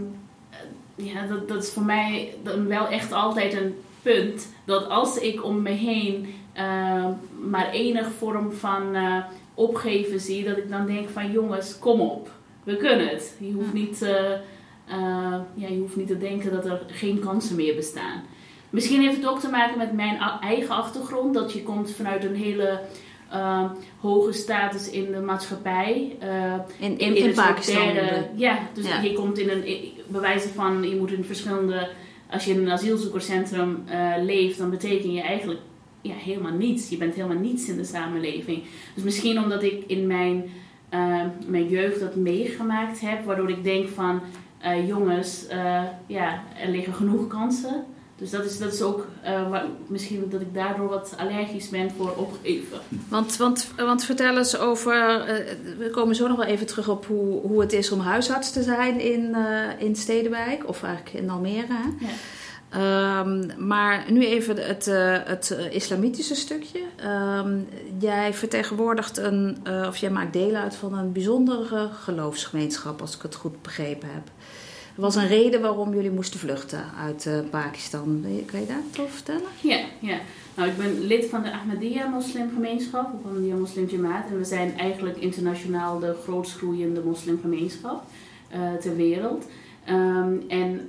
ja, 0.94 1.26
dat, 1.28 1.48
dat 1.48 1.62
is 1.62 1.70
voor 1.70 1.84
mij 1.84 2.34
dan 2.42 2.66
wel 2.66 2.88
echt 2.88 3.12
altijd 3.12 3.54
een 3.54 3.74
punt. 4.02 4.52
Dat 4.64 4.88
als 4.88 5.18
ik 5.18 5.44
om 5.44 5.62
me 5.62 5.70
heen 5.70 6.34
uh, 6.56 7.06
maar 7.50 7.70
enig 7.70 8.06
vorm 8.18 8.52
van 8.52 8.96
uh, 8.96 9.24
opgeven 9.54 10.20
zie, 10.20 10.44
dat 10.44 10.56
ik 10.56 10.70
dan 10.70 10.86
denk 10.86 11.08
van 11.08 11.30
jongens, 11.30 11.78
kom 11.78 12.00
op, 12.00 12.30
we 12.62 12.76
kunnen 12.76 13.08
het. 13.08 13.36
Je 13.38 13.52
hoeft, 13.52 13.72
niet, 13.72 14.02
uh, 14.02 14.10
ja, 15.54 15.68
je 15.68 15.78
hoeft 15.78 15.96
niet 15.96 16.06
te 16.06 16.18
denken 16.18 16.52
dat 16.52 16.64
er 16.64 16.82
geen 16.86 17.18
kansen 17.18 17.56
meer 17.56 17.74
bestaan. 17.74 18.22
Misschien 18.70 19.00
heeft 19.00 19.16
het 19.16 19.26
ook 19.26 19.40
te 19.40 19.48
maken 19.48 19.78
met 19.78 19.92
mijn 19.92 20.18
eigen 20.40 20.74
achtergrond, 20.74 21.34
dat 21.34 21.52
je 21.52 21.62
komt 21.62 21.90
vanuit 21.90 22.24
een 22.24 22.34
hele 22.34 22.80
hoge 24.00 24.32
status 24.32 24.90
in 24.90 25.12
de 25.12 25.20
maatschappij. 25.20 26.16
in, 26.78 26.98
in, 26.98 27.16
in, 27.16 27.16
in 27.16 27.34
Pakistan. 27.34 27.94
Ja, 28.36 28.58
dus 28.74 28.86
ja. 28.88 29.00
je 29.00 29.12
komt 29.12 29.38
in 29.38 29.50
een, 29.50 29.92
bewijzen 30.06 30.50
van, 30.50 30.88
je 30.88 30.96
moet 30.96 31.12
in 31.12 31.24
verschillende, 31.24 31.88
als 32.30 32.44
je 32.44 32.52
in 32.52 32.60
een 32.60 32.70
asielzoekerscentrum 32.70 33.84
leeft, 34.20 34.58
dan 34.58 34.70
betekent 34.70 35.12
je 35.12 35.22
eigenlijk 35.22 35.60
ja, 36.02 36.14
helemaal 36.14 36.52
niets. 36.52 36.88
Je 36.88 36.96
bent 36.96 37.14
helemaal 37.14 37.42
niets 37.42 37.68
in 37.68 37.76
de 37.76 37.84
samenleving. 37.84 38.62
Dus 38.94 39.04
misschien 39.04 39.42
omdat 39.42 39.62
ik 39.62 39.84
in 39.86 40.06
mijn, 40.06 40.44
uh, 40.94 41.22
mijn 41.46 41.68
jeugd 41.68 42.00
dat 42.00 42.14
meegemaakt 42.14 43.00
heb, 43.00 43.24
waardoor 43.24 43.50
ik 43.50 43.64
denk 43.64 43.88
van 43.88 44.20
uh, 44.64 44.88
jongens, 44.88 45.44
uh, 45.52 45.82
ja, 46.06 46.42
er 46.60 46.70
liggen 46.70 46.94
genoeg 46.94 47.26
kansen. 47.26 47.84
Dus 48.16 48.30
dat 48.30 48.44
is, 48.44 48.58
dat 48.58 48.72
is 48.72 48.82
ook 48.82 49.06
waar, 49.22 49.66
misschien 49.86 50.26
dat 50.30 50.40
ik 50.40 50.54
daardoor 50.54 50.88
wat 50.88 51.14
allergisch 51.18 51.68
ben 51.68 51.90
voor 51.90 52.14
opgeven. 52.16 52.78
Want, 53.08 53.36
want, 53.36 53.72
want 53.76 54.04
vertel 54.04 54.36
eens 54.36 54.58
over, 54.58 54.92
we 55.78 55.90
komen 55.90 56.14
zo 56.14 56.28
nog 56.28 56.36
wel 56.36 56.46
even 56.46 56.66
terug 56.66 56.88
op 56.88 57.06
hoe, 57.06 57.40
hoe 57.40 57.60
het 57.60 57.72
is 57.72 57.92
om 57.92 58.00
huisarts 58.00 58.52
te 58.52 58.62
zijn 58.62 59.00
in, 59.00 59.36
in 59.78 59.96
Stedenwijk, 59.96 60.68
of 60.68 60.82
eigenlijk 60.82 61.16
in 61.16 61.30
Almere. 61.30 61.66
Hè? 61.66 62.06
Ja. 62.06 62.12
Um, 62.76 63.66
maar 63.66 64.04
nu 64.08 64.26
even 64.26 64.56
het, 64.56 64.86
uh, 64.86 65.16
het 65.24 65.56
uh, 65.58 65.74
islamitische 65.74 66.34
stukje. 66.34 66.80
Um, 67.04 67.68
jij 67.98 68.34
vertegenwoordigt 68.34 69.18
een, 69.18 69.56
uh, 69.68 69.86
of 69.88 69.96
jij 69.96 70.10
maakt 70.10 70.32
deel 70.32 70.54
uit 70.54 70.74
van 70.74 70.98
een 70.98 71.12
bijzondere 71.12 71.88
geloofsgemeenschap, 71.92 73.00
als 73.00 73.16
ik 73.16 73.22
het 73.22 73.34
goed 73.34 73.62
begrepen 73.62 74.08
heb. 74.12 74.22
Er 74.96 75.02
was 75.02 75.14
een 75.14 75.26
reden 75.26 75.60
waarom 75.60 75.94
jullie 75.94 76.10
moesten 76.10 76.40
vluchten 76.40 76.84
uit 76.98 77.30
Pakistan. 77.50 78.24
Kan 78.46 78.60
je 78.60 78.66
daar 78.66 78.82
wat 78.96 79.10
vertellen? 79.10 79.48
Ja, 79.60 79.80
ja. 80.00 80.18
Nou, 80.54 80.68
ik 80.68 80.76
ben 80.76 81.00
lid 81.00 81.26
van 81.26 81.42
de 81.42 81.52
Ahmadiyya 81.52 82.06
moslimgemeenschap, 82.06 83.12
of 83.14 83.30
Ahmadiyya 83.30 83.56
Moslim 83.56 83.88
Jamaat. 83.88 84.30
En 84.30 84.38
we 84.38 84.44
zijn 84.44 84.78
eigenlijk 84.78 85.16
internationaal 85.16 85.98
de 85.98 86.14
grootst 86.22 86.56
groeiende 86.56 87.00
moslimgemeenschap 87.00 88.02
ter 88.80 88.96
wereld. 88.96 89.44
Um, 89.88 90.44
en 90.48 90.88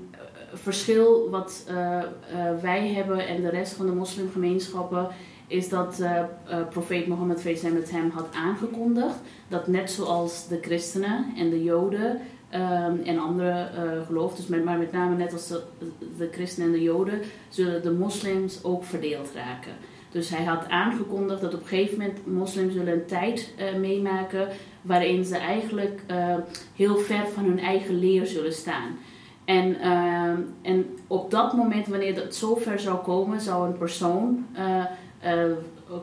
verschil 0.64 1.30
wat 1.30 1.66
uh, 1.70 1.76
uh, 1.76 2.62
wij 2.62 2.88
hebben 2.88 3.28
en 3.28 3.42
de 3.42 3.50
rest 3.50 3.74
van 3.74 3.86
de 3.86 3.92
moslimgemeenschappen 3.92 5.08
is 5.48 5.70
dat 5.70 6.00
uh, 6.00 6.22
profeet 6.70 7.08
Mohammed 7.08 7.44
met 7.74 7.92
hem 7.92 8.10
had 8.10 8.28
aangekondigd 8.36 9.16
dat 9.48 9.68
net 9.68 9.92
zoals 9.92 10.48
de 10.48 10.60
christenen 10.62 11.34
en 11.38 11.50
de 11.50 11.64
joden 11.64 12.20
um, 12.54 13.02
en 13.04 13.20
andere 13.20 13.70
uh, 13.76 14.06
geloven, 14.06 14.38
dus 14.38 14.48
met, 14.48 14.64
maar 14.64 14.78
met 14.78 14.92
name 14.92 15.16
net 15.16 15.34
als 15.34 15.48
de, 15.48 15.62
de 16.18 16.30
christenen 16.32 16.68
en 16.68 16.74
de 16.74 16.82
joden, 16.82 17.20
zullen 17.50 17.84
de 17.84 17.92
moslims 17.92 18.64
ook 18.64 18.84
verdeeld 18.84 19.30
raken. 19.36 19.74
Dus 20.12 20.30
hij 20.30 20.44
had 20.44 20.70
aangekondigd 20.70 21.42
dat 21.42 21.54
op 21.54 21.62
een 21.62 21.68
gegeven 21.68 21.98
moment 21.98 22.28
moslims 22.28 22.74
zullen 22.74 22.94
een 22.94 23.06
tijd 23.06 23.54
uh, 23.60 23.80
meemaken 23.80 24.48
waarin 24.82 25.26
ze 25.26 25.38
eigenlijk 25.38 26.02
uh, 26.12 26.36
heel 26.76 26.98
ver 26.98 27.28
van 27.34 27.44
hun 27.44 27.60
eigen 27.60 28.00
leer 28.00 28.26
zullen 28.26 28.54
staan. 28.54 28.98
En, 29.46 29.76
uh, 29.76 30.28
en 30.62 30.98
op 31.08 31.32
dat 31.32 31.54
moment, 31.54 31.88
wanneer 31.88 32.16
dat 32.16 32.36
zover 32.36 32.80
zou 32.80 32.98
komen, 32.98 33.42
zou 33.42 33.68
een 33.68 33.78
persoon 33.78 34.46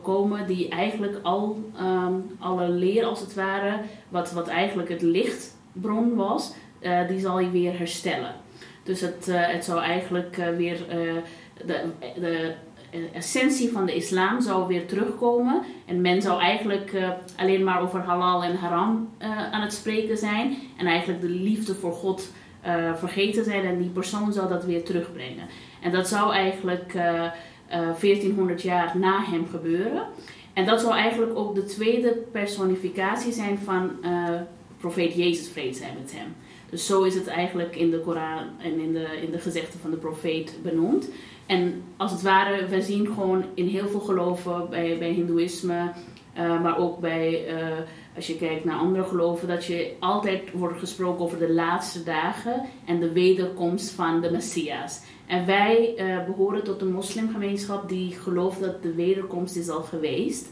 komen 0.03 0.47
die 0.47 0.69
eigenlijk 0.69 1.19
al 1.21 1.71
um, 1.81 2.35
alle 2.39 2.69
leer 2.69 3.05
als 3.05 3.19
het 3.19 3.33
ware, 3.33 3.79
wat, 4.09 4.31
wat 4.31 4.47
eigenlijk 4.47 4.89
het 4.89 5.01
lichtbron 5.01 6.15
was, 6.15 6.53
die 7.07 7.19
zal 7.19 7.35
hij 7.35 7.51
weer 7.51 7.77
herstellen. 7.77 8.35
Dus 8.83 9.01
het, 9.01 9.27
het 9.31 9.65
zou 9.65 9.81
eigenlijk 9.81 10.35
weer 10.57 10.77
de, 11.65 11.83
de 12.19 12.55
essentie 13.13 13.71
van 13.71 13.85
de 13.85 13.95
islam 13.95 14.41
zou 14.41 14.67
weer 14.67 14.87
terugkomen. 14.87 15.61
En 15.85 16.01
men 16.01 16.21
zou 16.21 16.41
eigenlijk 16.41 16.93
alleen 17.35 17.63
maar 17.63 17.81
over 17.81 17.99
halal 17.99 18.43
en 18.43 18.55
haram 18.55 19.09
aan 19.51 19.61
het 19.61 19.73
spreken 19.73 20.17
zijn. 20.17 20.57
En 20.77 20.85
eigenlijk 20.85 21.21
de 21.21 21.29
liefde 21.29 21.75
voor 21.75 21.93
God 21.93 22.31
uh, 22.65 22.95
vergeten 22.95 23.43
zijn. 23.43 23.65
En 23.65 23.77
die 23.77 23.89
persoon 23.89 24.33
zou 24.33 24.49
dat 24.49 24.65
weer 24.65 24.83
terugbrengen. 24.83 25.47
En 25.81 25.91
dat 25.91 26.07
zou 26.07 26.33
eigenlijk 26.33 26.93
1400 27.99 28.61
jaar 28.61 28.97
na 28.97 29.23
hem 29.23 29.47
gebeuren. 29.51 30.03
En 30.53 30.65
dat 30.65 30.81
zou 30.81 30.93
eigenlijk 30.93 31.37
ook 31.37 31.55
de 31.55 31.63
tweede 31.63 32.17
personificatie 32.31 33.31
zijn 33.31 33.57
van 33.57 33.91
profeet 34.77 35.13
Jezus, 35.13 35.49
vrede 35.49 35.73
zijn 35.73 35.97
met 36.01 36.13
hem. 36.15 36.35
Dus 36.69 36.85
zo 36.85 37.03
is 37.03 37.15
het 37.15 37.27
eigenlijk 37.27 37.75
in 37.75 37.91
de 37.91 37.99
Koran 37.99 38.47
en 38.57 38.79
in 38.79 38.93
de, 38.93 39.19
in 39.21 39.31
de 39.31 39.39
gezegden 39.39 39.79
van 39.79 39.91
de 39.91 39.97
profeet 39.97 40.57
benoemd. 40.63 41.09
En 41.45 41.83
als 41.97 42.11
het 42.11 42.21
ware, 42.21 42.67
we 42.67 42.81
zien 42.81 43.07
gewoon 43.07 43.43
in 43.53 43.67
heel 43.67 43.87
veel 43.87 43.99
geloven, 43.99 44.69
bij, 44.69 44.97
bij 44.97 45.11
Hindoeïsme, 45.11 45.91
uh, 46.37 46.61
maar 46.61 46.77
ook 46.77 46.99
bij, 46.99 47.45
uh, 47.47 47.77
als 48.15 48.27
je 48.27 48.37
kijkt 48.37 48.65
naar 48.65 48.77
andere 48.77 49.03
geloven, 49.03 49.47
dat 49.47 49.65
je 49.65 49.93
altijd 49.99 50.51
wordt 50.53 50.79
gesproken 50.79 51.25
over 51.25 51.39
de 51.39 51.53
laatste 51.53 52.03
dagen 52.03 52.65
en 52.85 52.99
de 52.99 53.11
wederkomst 53.11 53.91
van 53.91 54.21
de 54.21 54.31
Messias. 54.31 55.01
En 55.27 55.45
wij 55.45 55.93
uh, 55.97 56.25
behoren 56.25 56.63
tot 56.63 56.81
een 56.81 56.91
moslimgemeenschap 56.91 57.89
die 57.89 58.11
gelooft 58.11 58.59
dat 58.59 58.83
de 58.83 58.93
wederkomst 58.93 59.55
is 59.55 59.69
al 59.69 59.81
geweest. 59.81 60.49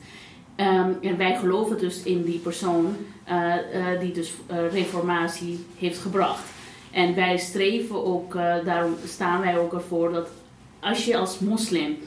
Um, 0.57 0.97
en 1.01 1.17
wij 1.17 1.37
geloven 1.37 1.77
dus 1.77 2.03
in 2.03 2.23
die 2.23 2.39
persoon 2.39 2.95
die 3.99 4.11
dus 4.11 4.33
reformatie 4.71 5.65
heeft 5.77 5.99
gebracht. 5.99 6.43
En 6.91 7.15
wij 7.15 7.37
streven 7.37 8.05
ook, 8.05 8.33
daarom 8.65 8.95
staan 9.05 9.41
wij 9.41 9.57
ook 9.57 9.73
ervoor 9.73 10.11
dat 10.11 10.29
als 10.79 11.05
je 11.05 11.17
als 11.17 11.39
moslim 11.39 11.97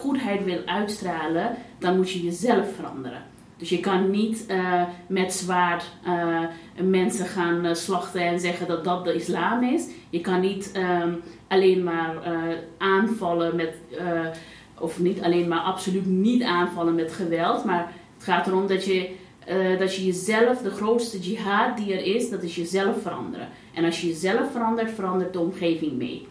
goedheid 0.00 0.44
wil 0.44 0.60
uitstralen, 0.66 1.56
dan 1.78 1.96
moet 1.96 2.10
je 2.10 2.22
jezelf 2.22 2.74
veranderen. 2.74 3.22
Dus 3.62 3.70
je 3.70 3.80
kan 3.80 4.10
niet 4.10 4.44
uh, 4.48 4.82
met 5.06 5.32
zwaard 5.32 5.84
uh, 6.06 6.40
mensen 6.84 7.26
gaan 7.26 7.76
slachten 7.76 8.20
en 8.20 8.40
zeggen 8.40 8.66
dat 8.66 8.84
dat 8.84 9.04
de 9.04 9.14
islam 9.14 9.62
is. 9.62 9.86
Je 10.10 10.20
kan 10.20 10.40
niet 10.40 10.72
um, 11.02 11.20
alleen 11.48 11.82
maar 11.82 12.16
aanvallen 12.78 13.56
met, 13.56 13.74
of 14.78 14.98
niet 14.98 15.22
alleen 15.22 15.48
maar 15.48 15.58
absoluut 15.58 16.06
niet 16.06 16.42
aanvallen 16.42 16.94
met 16.94 17.12
geweld. 17.12 17.64
Maar 17.64 17.92
het 18.14 18.24
gaat 18.24 18.46
erom 18.46 18.66
dat 18.66 18.84
je, 18.84 19.10
dat 19.78 19.96
je 19.96 20.04
jezelf, 20.04 20.58
de 20.58 20.70
grootste 20.70 21.18
jihad 21.18 21.76
die 21.76 21.92
er 21.92 22.14
is, 22.14 22.30
dat 22.30 22.42
is 22.42 22.54
jezelf 22.54 23.02
veranderen. 23.02 23.48
En 23.74 23.84
als 23.84 24.00
je 24.00 24.06
jezelf 24.06 24.50
verandert, 24.52 24.90
verandert 24.90 25.32
de 25.32 25.40
omgeving 25.40 25.92
mee. 25.92 26.26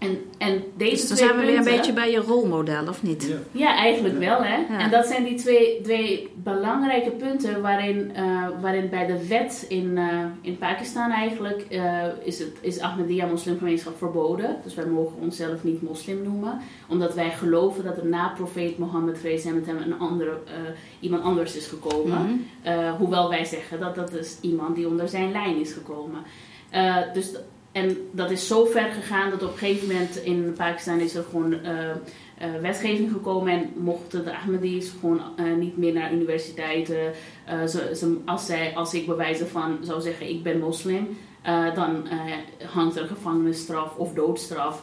En, 0.00 0.18
en 0.38 0.62
deze 0.76 0.90
dus 0.90 1.08
dan 1.08 1.16
twee 1.16 1.28
zijn 1.28 1.40
we 1.40 1.46
weer 1.46 1.58
een 1.58 1.76
beetje 1.76 1.92
bij 1.92 2.10
je 2.10 2.18
rolmodel, 2.18 2.88
of 2.88 3.02
niet? 3.02 3.26
Ja. 3.28 3.36
Ja, 3.50 3.76
eigenlijk 3.76 4.18
wel. 4.18 4.42
Hè? 4.42 4.56
Ja. 4.56 4.78
En 4.78 4.90
dat 4.90 5.06
zijn 5.06 5.24
die 5.24 5.34
twee, 5.34 5.80
twee 5.82 6.30
belangrijke 6.34 7.10
punten 7.10 7.62
waarin, 7.62 8.14
eh, 8.14 8.48
waarin 8.60 8.88
bij 8.88 9.06
de 9.06 9.26
wet 9.26 9.64
in, 9.68 9.98
eh, 9.98 10.24
in 10.40 10.58
Pakistan 10.58 11.10
eigenlijk 11.10 11.66
eh, 11.68 12.04
is, 12.22 12.38
het, 12.38 12.52
is 12.60 12.80
Ahmadiyya 12.80 13.26
moslimgemeenschap 13.26 13.98
verboden. 13.98 14.56
Dus 14.64 14.74
wij 14.74 14.86
mogen 14.86 15.16
onszelf 15.20 15.64
niet 15.64 15.82
moslim 15.82 16.22
noemen. 16.22 16.60
Omdat 16.88 17.14
wij 17.14 17.30
geloven 17.30 17.84
dat 17.84 17.96
er 17.96 18.06
na 18.06 18.28
profeet 18.28 18.78
Mohammed 18.78 19.18
vrede 19.18 19.38
zij 19.38 19.52
met 19.52 19.66
hem 19.66 19.76
een 19.76 19.98
andere, 19.98 20.30
eh, 20.30 20.52
iemand 21.00 21.22
anders 21.22 21.56
is 21.56 21.66
gekomen. 21.66 22.22
Mhm. 22.22 22.34
Eh, 22.62 22.94
hoewel 22.94 23.28
wij 23.28 23.44
zeggen 23.44 23.80
dat 23.80 23.94
dat 23.94 24.12
is 24.12 24.38
iemand 24.40 24.76
die 24.76 24.88
onder 24.88 25.08
zijn 25.08 25.32
lijn 25.32 25.60
is 25.60 25.72
gekomen. 25.72 26.22
Eh, 26.70 26.96
dus, 27.12 27.32
en 27.72 27.96
dat 28.12 28.30
is 28.30 28.46
zo 28.46 28.64
ver 28.64 28.90
gegaan 28.90 29.30
dat 29.30 29.42
op 29.42 29.52
een 29.52 29.58
gegeven 29.58 29.88
moment 29.88 30.16
in 30.16 30.52
Pakistan 30.56 31.00
is 31.00 31.14
er 31.14 31.24
gewoon 31.30 31.52
eh, 31.62 31.90
eh, 31.90 31.96
wetgeving 32.60 33.12
gekomen 33.12 33.52
en 33.52 33.70
mochten 33.76 34.24
de 34.24 34.36
Ahmadis 34.36 34.92
gewoon 35.00 35.20
eh, 35.36 35.44
niet 35.58 35.76
meer 35.76 35.92
naar 35.92 36.12
universiteiten. 36.12 37.12
Ze, 37.46 37.92
ze, 37.96 38.20
als, 38.24 38.46
zij, 38.46 38.72
als 38.74 38.94
ik 38.94 39.06
bewijzen 39.06 39.48
van 39.48 39.78
zou 39.82 40.00
zeggen 40.00 40.28
ik 40.28 40.42
ben 40.42 40.58
moslim, 40.58 41.18
dan 41.74 42.08
hangt 42.72 42.96
er 42.96 43.06
gevangenisstraf 43.06 43.96
of 43.96 44.12
doodstraf. 44.12 44.82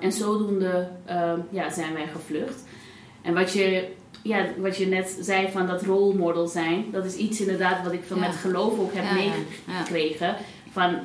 En 0.00 0.12
zodoende 0.12 0.88
ja, 1.50 1.70
zijn 1.70 1.92
wij 1.92 2.06
gevlucht. 2.06 2.64
En 3.22 3.34
wat 3.34 3.52
je, 3.52 3.88
ja, 4.22 4.46
wat 4.58 4.76
je 4.76 4.86
net 4.86 5.18
zei 5.20 5.50
van 5.50 5.66
dat 5.66 5.82
rolmodel 5.82 6.46
zijn, 6.46 6.84
dat 6.92 7.04
is 7.04 7.16
iets 7.16 7.40
inderdaad 7.40 7.84
wat 7.84 7.92
ik 7.92 8.04
Ja. 8.08 8.16
met 8.16 8.34
geloof 8.34 8.78
ook 8.78 8.94
heb 8.94 9.04
Ja, 9.04 9.16
ja, 9.16 9.22
ja. 9.22 9.32
meegekregen. 9.66 10.36
Van 10.72 10.98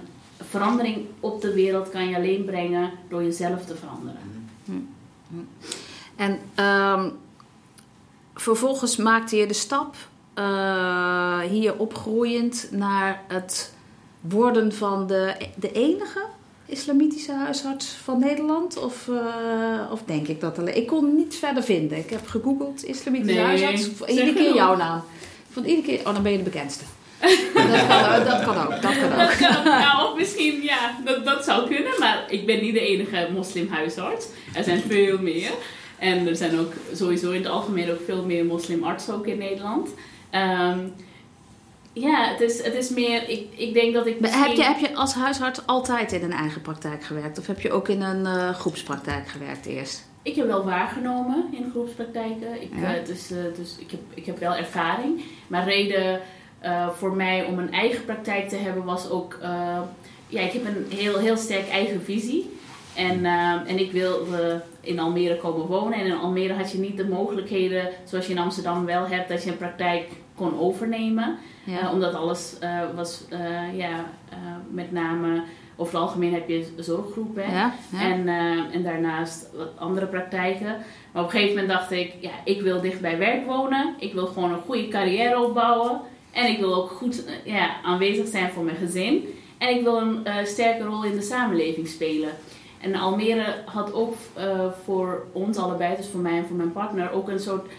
verandering 0.58 1.06
op 1.20 1.41
de 1.41 1.54
wereld 1.54 1.89
kan 1.89 2.10
je 2.10 2.15
alleen 2.15 2.46
brengen 2.46 2.91
door 3.10 3.24
jezelf 3.24 3.65
te 3.65 3.76
veranderen. 3.76 4.18
En 6.15 6.39
ehm, 6.56 7.10
vervolgens 8.34 8.96
maakte 8.96 9.36
je 9.36 9.46
de 9.46 9.54
stap 9.54 9.96
eh, 10.34 11.39
hier 11.39 11.78
opgroeiend 11.78 12.68
naar 12.72 13.24
het 13.28 13.74
worden 14.22 14.74
van 14.74 15.08
de, 15.08 15.36
de 15.56 15.72
enige 15.72 16.24
islamitische 16.65 17.34
huisarts 17.34 17.88
van 17.88 18.20
Nederland? 18.20 18.78
Of, 18.78 19.08
eh, 19.08 19.91
of 19.91 20.04
denk 20.06 20.28
ik 20.28 20.41
dat 20.41 20.60
alleen? 20.60 20.78
Ik 20.78 20.88
kon 20.88 21.15
niet 21.15 21.36
verder 21.36 21.63
vinden. 21.63 21.98
Ik 21.98 22.10
heb 22.10 22.28
gegoogeld 22.28 22.84
islamitische 22.86 23.36
Nee, 23.36 23.46
huisarts. 23.46 23.88
Iedere 24.08 24.34
keer 24.34 24.41
genoeg. 24.41 24.56
jouw 24.56 24.76
naam. 24.76 25.02
Van 25.52 25.63
iedere 25.63 25.88
keer, 25.88 26.08
oh 26.08 26.13
dan 26.13 26.24
ben 26.24 26.32
je 26.32 26.38
de 26.38 26.44
bekendste. 26.44 26.84
Dat, 27.19 27.88
kan, 27.88 28.25
dat 28.25 28.43
kan 28.43 28.58
ook, 28.58 28.82
dat 28.82 28.97
kan 28.99 29.12
ook. 29.12 29.17
Dat 29.17 29.36
kan, 29.38 29.63
nou, 29.63 30.12
of 30.12 30.17
misschien, 30.17 30.62
ja, 30.62 30.95
dat, 31.06 31.25
dat 31.25 31.43
zou 31.45 31.67
kunnen, 31.67 31.91
maar 31.99 32.23
ik 32.28 32.45
ben 32.45 32.62
niet 32.62 32.73
de 32.73 32.80
enige 32.88 33.28
moslimhuisarts. 33.34 34.25
Er 34.54 34.63
zijn 34.63 34.82
veel 34.88 35.17
meer. 35.17 35.51
En 35.99 36.28
er 36.28 36.36
zijn 36.36 36.60
ook 36.60 36.73
sowieso 36.93 37.32
in 37.32 37.41
het 37.41 37.51
algemeen 37.51 37.91
ook 37.91 38.01
veel 38.06 38.23
meer 38.25 38.45
moslimartsen 38.45 39.13
ook 39.13 39.28
in 39.28 39.38
Nederland. 39.38 39.89
Ehm, 40.30 40.80
ja, 41.93 42.30
het 42.32 42.41
is, 42.41 42.63
het 42.63 42.73
is 42.75 42.89
meer, 42.89 43.30
ik, 43.30 43.47
ik 43.56 43.73
denk 43.73 43.93
dat 43.93 44.06
ik 44.08 44.19
Maar 44.19 44.30
Heb 44.30 44.39
je, 44.41 44.47
misschien- 44.58 44.73
heb 44.75 44.89
je 44.89 44.95
als 44.95 45.13
huisarts 45.13 45.60
altijd 45.65 46.12
in 46.12 46.23
een 46.23 46.32
eigen 46.32 46.62
praktijk 46.62 47.04
gewerkt? 47.04 47.39
Of 47.39 47.47
heb 47.47 47.60
je 47.62 47.71
ook 47.71 47.88
in 47.89 48.01
een 48.01 48.25
eh, 48.25 48.49
groepspraktijk 48.54 49.28
gewerkt 49.28 49.65
eerst? 49.65 50.08
Ik 50.21 50.36
heb 50.36 50.45
wel 50.47 50.63
waargenomen 50.65 51.45
in 51.51 51.69
groepspraktijken. 51.71 52.62
Ik, 52.62 52.69
Ja. 52.82 52.95
eh, 52.95 53.06
dus, 53.06 53.32
eh, 53.32 53.38
dus 53.56 53.75
ik, 53.80 53.91
heb, 53.91 53.99
ik 54.13 54.25
heb 54.25 54.39
wel 54.39 54.56
ervaring. 54.56 55.21
Maar 55.47 55.63
reden 55.63 56.21
eh, 56.60 56.89
voor 56.89 57.15
mij 57.15 57.44
om 57.44 57.60
een 57.60 57.72
eigen 57.72 58.06
praktijk 58.06 58.50
te 58.50 58.56
hebben 58.56 58.84
was 58.84 59.10
ook... 59.10 59.38
eh, 59.41 59.80
ja, 60.28 60.41
ik 60.41 60.52
heb 60.52 60.65
een 60.65 60.86
heel, 60.89 61.18
heel 61.18 61.38
sterk 61.38 61.70
eigen 61.70 62.02
visie. 62.04 62.58
En, 62.96 63.26
eh, 63.26 63.52
en 63.52 63.80
ik 63.80 63.91
wilde 63.91 64.62
in 64.82 65.00
Almere 65.00 65.38
komen 65.38 65.65
wonen. 65.65 66.00
En 66.00 66.06
in 66.06 66.18
Almere 66.18 66.54
had 66.54 66.72
je 66.72 66.78
niet 66.78 66.98
de 66.98 67.08
mogelijkheden, 67.08 67.89
zoals 68.04 68.26
je 68.26 68.32
in 68.34 68.39
Amsterdam 68.39 68.86
wel 68.86 69.08
hebt, 69.08 69.30
dat 69.30 69.44
je 69.44 69.52
een 69.52 69.58
praktijk 69.58 70.08
kon 70.36 70.60
overnemen. 70.60 71.38
Omdat 71.91 72.13
alles 72.13 72.56
was, 72.96 73.24
ja, 73.74 74.06
met 74.70 74.91
name, 74.91 75.44
over 75.76 75.94
het 75.94 76.02
algemeen 76.02 76.34
heb 76.34 76.50
je 76.50 76.74
zorggroepen. 76.78 77.44
hè. 77.46 77.58
ja, 77.58 77.74
ja. 77.91 78.02
En, 78.12 78.28
en 78.72 78.84
daarnaast 78.84 79.50
wat 79.56 79.70
andere 79.78 80.06
praktijken. 80.06 80.78
Maar 81.12 81.24
op 81.24 81.34
een 81.34 81.39
gegeven 81.39 81.56
moment 81.62 81.74
dacht 81.80 81.91
ik, 81.91 82.13
ja, 82.20 82.32
ik 82.44 82.62
wil 82.62 82.82
dicht 82.82 83.02
bij 83.02 83.18
werk 83.18 83.46
wonen. 83.46 83.96
Ik 84.00 84.13
wil 84.13 84.26
gewoon 84.26 84.52
een 84.54 84.62
goede 84.65 84.88
carrière 84.88 85.39
opbouwen. 85.39 86.02
En 86.36 86.52
ik 86.52 86.60
wil 86.60 86.76
ook 86.76 86.89
goed 86.89 87.26
eh, 87.26 87.34
ja, 87.54 87.82
aanwezig 87.84 88.28
zijn 88.28 88.52
voor 88.52 88.63
mijn 88.63 88.78
gezin. 88.78 89.24
En 89.58 89.76
ik 89.76 89.84
wil 89.84 90.02
een 90.02 90.26
eh, 90.26 90.45
sterke 90.45 90.84
rol 90.84 91.04
in 91.04 91.15
de 91.15 91.21
samenleving 91.21 91.88
spelen. 91.88 92.30
En 92.82 92.95
Almere 92.95 93.56
had 93.65 93.93
ook 93.93 94.13
eh, 94.34 94.65
voor 94.84 95.26
ons 95.32 95.58
allebei, 95.58 95.95
dus 95.95 96.08
voor 96.08 96.19
mij 96.19 96.38
en 96.38 96.45
voor 96.45 96.56
mijn 96.56 96.71
partner, 96.71 97.12
ook 97.12 97.30
een 97.30 97.39
soort 97.39 97.71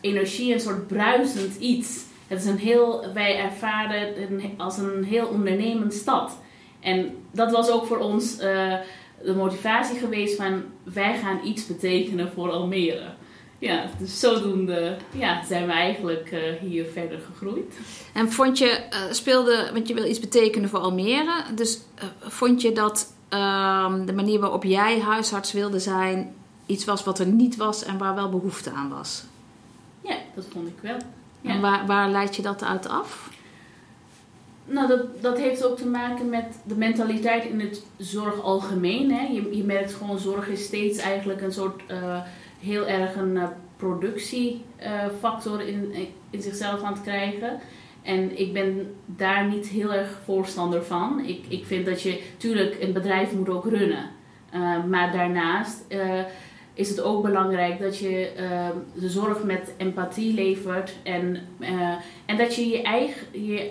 energie, 0.00 0.54
een 0.54 0.60
soort 0.60 0.86
bruisend 0.86 1.56
iets. 1.56 2.04
Het 2.26 2.40
is 2.40 2.46
een 2.46 2.58
heel, 2.58 3.04
wij 3.14 3.38
ervaren 3.38 4.00
het 4.00 4.42
als 4.56 4.78
een 4.78 5.04
heel 5.04 5.26
ondernemend 5.26 5.94
stad. 5.94 6.38
En 6.80 7.16
dat 7.30 7.50
was 7.50 7.70
ook 7.70 7.86
voor 7.86 7.98
ons 7.98 8.36
de 8.36 9.34
motivatie 9.36 9.98
geweest 9.98 10.36
van 10.36 10.62
wij 10.82 11.18
gaan 11.18 11.40
iets 11.44 11.66
betekenen 11.66 12.32
voor 12.32 12.50
Almere. 12.50 13.08
Ja, 13.66 13.84
dus 13.98 14.20
zodoende 14.20 14.96
ja, 15.10 15.44
zijn 15.44 15.66
we 15.66 15.72
eigenlijk 15.72 16.32
uh, 16.32 16.40
hier 16.60 16.86
verder 16.92 17.18
gegroeid. 17.30 17.74
En 18.12 18.32
vond 18.32 18.58
je, 18.58 18.86
uh, 18.92 19.12
speelde, 19.12 19.70
want 19.72 19.88
je 19.88 19.94
wil 19.94 20.04
iets 20.04 20.20
betekenen 20.20 20.68
voor 20.68 20.78
Almere, 20.78 21.44
dus 21.54 21.78
uh, 21.98 22.04
vond 22.20 22.62
je 22.62 22.72
dat 22.72 23.12
ehm, 23.28 24.04
de 24.06 24.12
manier 24.12 24.40
waarop 24.40 24.64
jij 24.64 25.00
huisarts 25.00 25.52
wilde 25.52 25.78
zijn 25.78 26.34
iets 26.66 26.84
was 26.84 27.04
wat 27.04 27.18
er 27.18 27.26
niet 27.26 27.56
was 27.56 27.84
en 27.84 27.98
waar 27.98 28.14
wel 28.14 28.28
behoefte 28.28 28.70
aan 28.70 28.88
was? 28.88 29.24
Ja, 30.00 30.16
dat 30.34 30.44
vond 30.50 30.68
ik 30.68 30.78
wel. 30.80 30.96
Ja. 31.40 31.50
En 31.50 31.60
waar, 31.60 31.86
waar 31.86 32.10
leid 32.10 32.36
je 32.36 32.42
dat 32.42 32.64
uit 32.64 32.88
af? 32.88 33.30
Nou, 34.64 34.88
dat, 34.88 35.22
dat 35.22 35.38
heeft 35.38 35.64
ook 35.64 35.76
te 35.76 35.86
maken 35.86 36.28
met 36.28 36.44
de 36.64 36.74
mentaliteit 36.74 37.44
in 37.44 37.60
het 37.60 37.82
zorg 37.96 38.42
algemeen. 38.42 39.12
Hè. 39.12 39.26
Je, 39.26 39.56
je 39.56 39.64
merkt 39.64 39.94
gewoon, 39.94 40.18
zorg 40.18 40.48
is 40.48 40.64
steeds 40.64 40.98
eigenlijk 40.98 41.40
een 41.42 41.52
soort 41.52 41.82
heel 42.60 42.86
erg 42.86 43.16
een 43.16 43.34
uh, 43.34 43.44
productiefactor 43.76 45.60
in, 45.60 45.94
in 46.30 46.42
zichzelf 46.42 46.82
aan 46.82 46.92
het 46.92 47.02
krijgen. 47.02 47.60
En 48.02 48.38
ik 48.38 48.52
ben 48.52 48.94
daar 49.06 49.46
niet 49.46 49.68
heel 49.68 49.92
erg 49.92 50.20
voorstander 50.24 50.84
van. 50.84 51.24
Ik, 51.26 51.44
ik 51.48 51.64
vind 51.64 51.86
dat 51.86 52.02
je, 52.02 52.22
tuurlijk, 52.36 52.76
een 52.80 52.92
bedrijf 52.92 53.32
moet 53.32 53.48
ook 53.48 53.64
runnen. 53.64 54.10
maar 54.88 55.12
daarnaast 55.12 55.84
is 56.74 56.88
het 56.88 57.02
ook 57.02 57.22
belangrijk 57.22 57.80
dat 57.80 57.98
je 57.98 58.30
de 58.94 59.08
zorg 59.08 59.42
met 59.42 59.74
empathie 59.76 60.34
levert. 60.34 60.94
En, 61.02 61.40
en 62.26 62.36
dat 62.36 62.54
je 62.54 62.68
je 62.68 62.82
eigen, 62.82 63.26
je 63.46 63.70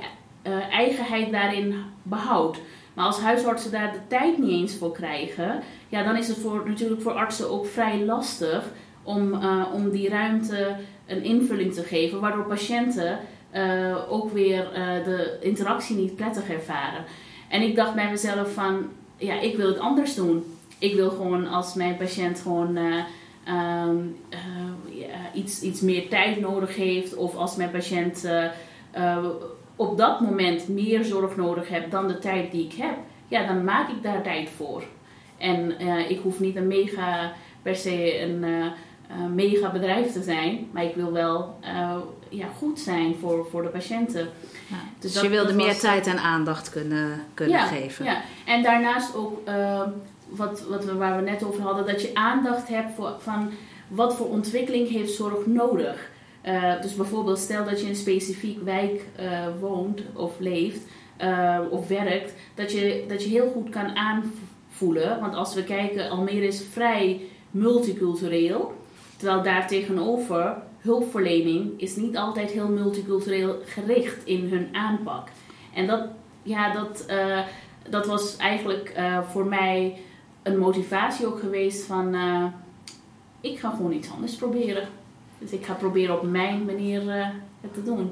eigenheid 0.69 1.31
daarin 1.31 1.75
behoudt. 2.03 2.59
Maar 2.95 3.05
als 3.05 3.19
huisartsen 3.19 3.71
daar 3.71 3.91
de 3.91 4.07
tijd 4.07 4.37
niet 4.37 4.49
eens 4.49 4.75
voor 4.75 4.91
krijgen, 4.91 5.63
ja, 5.95 6.03
dan 6.03 6.17
is 6.17 6.27
het 6.27 6.37
voor, 6.37 6.63
natuurlijk 6.65 7.01
voor 7.01 7.11
artsen 7.11 7.49
ook 7.51 7.65
vrij 7.65 8.05
lastig 8.05 8.63
om, 9.03 9.33
uh, 9.33 9.65
om 9.73 9.89
die 9.89 10.09
ruimte 10.09 10.75
een 11.05 11.23
invulling 11.23 11.73
te 11.73 11.83
geven, 11.83 12.19
waardoor 12.19 12.45
patiënten 12.45 13.19
uh, 13.53 14.11
ook 14.11 14.31
weer 14.33 14.67
de 15.05 15.37
interactie 15.41 15.95
niet 15.95 16.15
prettig 16.15 16.49
ervaren. 16.49 17.03
En 17.49 17.61
ik 17.61 17.75
dacht 17.75 17.93
bij 17.93 18.09
mezelf 18.09 18.53
van, 18.53 18.89
ja, 19.17 19.39
ik 19.39 19.55
wil 19.55 19.67
het 19.67 19.79
anders 19.79 20.15
doen. 20.15 20.43
Ik 20.79 20.95
wil 20.95 21.09
gewoon 21.09 21.47
als 21.47 21.73
mijn 21.73 21.97
patiënt 21.97 22.39
gewoon 22.39 22.77
um, 22.77 24.15
ja, 24.89 25.33
iets, 25.33 25.61
iets 25.61 25.81
meer 25.81 26.09
tijd 26.09 26.39
nodig 26.39 26.75
heeft, 26.75 27.15
of 27.15 27.35
als 27.35 27.55
mijn 27.55 27.71
patiënt 27.71 28.29
op 29.75 29.97
dat 29.97 30.19
moment 30.19 30.67
meer 30.67 31.03
zorg 31.03 31.35
nodig 31.35 31.67
heb 31.67 31.91
dan 31.91 32.07
de 32.07 32.19
tijd 32.19 32.51
die 32.51 32.65
ik 32.65 32.73
heb, 32.73 32.97
ja, 33.27 33.47
dan 33.47 33.63
maak 33.63 33.89
ik 33.89 34.03
daar 34.03 34.23
tijd 34.23 34.49
voor. 34.49 34.83
En 35.45 35.73
uh, 35.81 36.09
ik 36.09 36.19
hoef 36.23 36.39
niet 36.39 36.55
een 36.55 36.67
mega, 36.67 37.33
per 37.61 37.75
se 37.75 38.21
een 38.21 38.43
uh, 38.43 38.65
mega 39.33 39.71
bedrijf 39.71 40.11
te 40.11 40.23
zijn, 40.23 40.67
maar 40.71 40.83
ik 40.83 40.95
wil 40.95 41.11
wel 41.11 41.59
ja, 42.29 42.47
goed 42.57 42.79
zijn 42.79 43.15
voor, 43.19 43.47
voor 43.51 43.61
de 43.61 43.69
patiënten. 43.69 44.29
Ja, 44.67 44.75
dus, 44.99 45.13
dus 45.13 45.21
je 45.21 45.29
wilde 45.29 45.53
meer 45.53 45.79
tijd 45.79 46.07
en 46.07 46.17
aandacht 46.17 46.69
kunnen, 46.69 47.23
kunnen 47.33 47.57
ja, 47.57 47.65
geven. 47.65 48.05
Ja, 48.05 48.21
en 48.45 48.63
daarnaast 48.63 49.15
ook 49.15 49.41
wat, 50.29 50.61
wat 50.69 50.85
we, 50.85 50.95
waar 50.95 51.15
we 51.15 51.29
net 51.29 51.43
over 51.43 51.61
hadden, 51.61 51.85
dat 51.85 52.01
je 52.01 52.11
aandacht 52.13 52.67
hebt 52.67 52.95
voor, 52.95 53.15
van 53.19 53.51
wat 53.87 54.15
voor 54.15 54.29
ontwikkeling 54.29 54.89
heeft 54.89 55.13
zorg 55.13 55.45
nodig. 55.45 56.09
Uh, 56.45 56.81
dus 56.81 56.95
bijvoorbeeld, 56.95 57.39
stel 57.39 57.65
dat 57.65 57.77
je 57.79 57.83
in 57.83 57.89
een 57.89 57.95
specifiek 57.95 58.63
wijk 58.63 59.01
uh, 59.19 59.47
woont 59.59 60.01
of 60.13 60.39
leeft 60.39 60.81
uh, 61.21 61.59
of 61.69 61.87
werkt, 61.87 62.33
dat 62.55 62.71
je, 62.71 63.05
dat 63.07 63.23
je 63.23 63.29
heel 63.29 63.51
goed 63.53 63.69
kan 63.69 63.95
aanvoelen. 63.95 64.44
Want 65.19 65.35
als 65.35 65.53
we 65.53 65.63
kijken, 65.63 66.09
Almere 66.09 66.47
is 66.47 66.63
vrij 66.71 67.21
multicultureel. 67.51 68.73
Terwijl 69.17 69.43
daar 69.43 69.67
tegenover 69.67 70.57
hulpverlening 70.77 71.81
is 71.81 71.95
niet 71.95 72.17
altijd 72.17 72.51
heel 72.51 72.67
multicultureel 72.67 73.55
gericht 73.65 74.25
in 74.25 74.49
hun 74.49 74.67
aanpak. 74.71 75.27
En 75.73 75.87
dat, 75.87 76.07
ja, 76.43 76.73
dat, 76.73 77.05
dat 77.89 78.05
was 78.05 78.37
eigenlijk 78.37 78.93
voor 79.31 79.45
mij 79.45 79.97
een 80.43 80.57
motivatie 80.57 81.25
ook 81.25 81.39
geweest 81.39 81.85
van 81.85 82.15
ik 83.41 83.59
ga 83.59 83.69
gewoon 83.69 83.91
iets 83.91 84.11
anders 84.11 84.35
proberen. 84.35 84.87
Dus 85.39 85.51
ik 85.51 85.65
ga 85.65 85.73
proberen 85.73 86.15
op 86.15 86.23
mijn 86.23 86.65
manier 86.65 87.01
het 87.61 87.73
te 87.73 87.83
doen. 87.83 88.11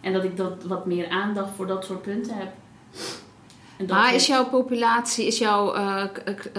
En 0.00 0.12
dat 0.12 0.24
ik 0.24 0.36
dat 0.36 0.64
wat 0.64 0.86
meer 0.86 1.08
aandacht 1.08 1.50
voor 1.56 1.66
dat 1.66 1.84
soort 1.84 2.02
punten 2.02 2.36
heb. 2.36 2.52
Maar 3.88 4.14
is 4.14 4.26
jouw 4.26 4.48
populatie, 4.48 5.26
is 5.26 5.38
jouw 5.38 5.76
uh, 5.76 6.04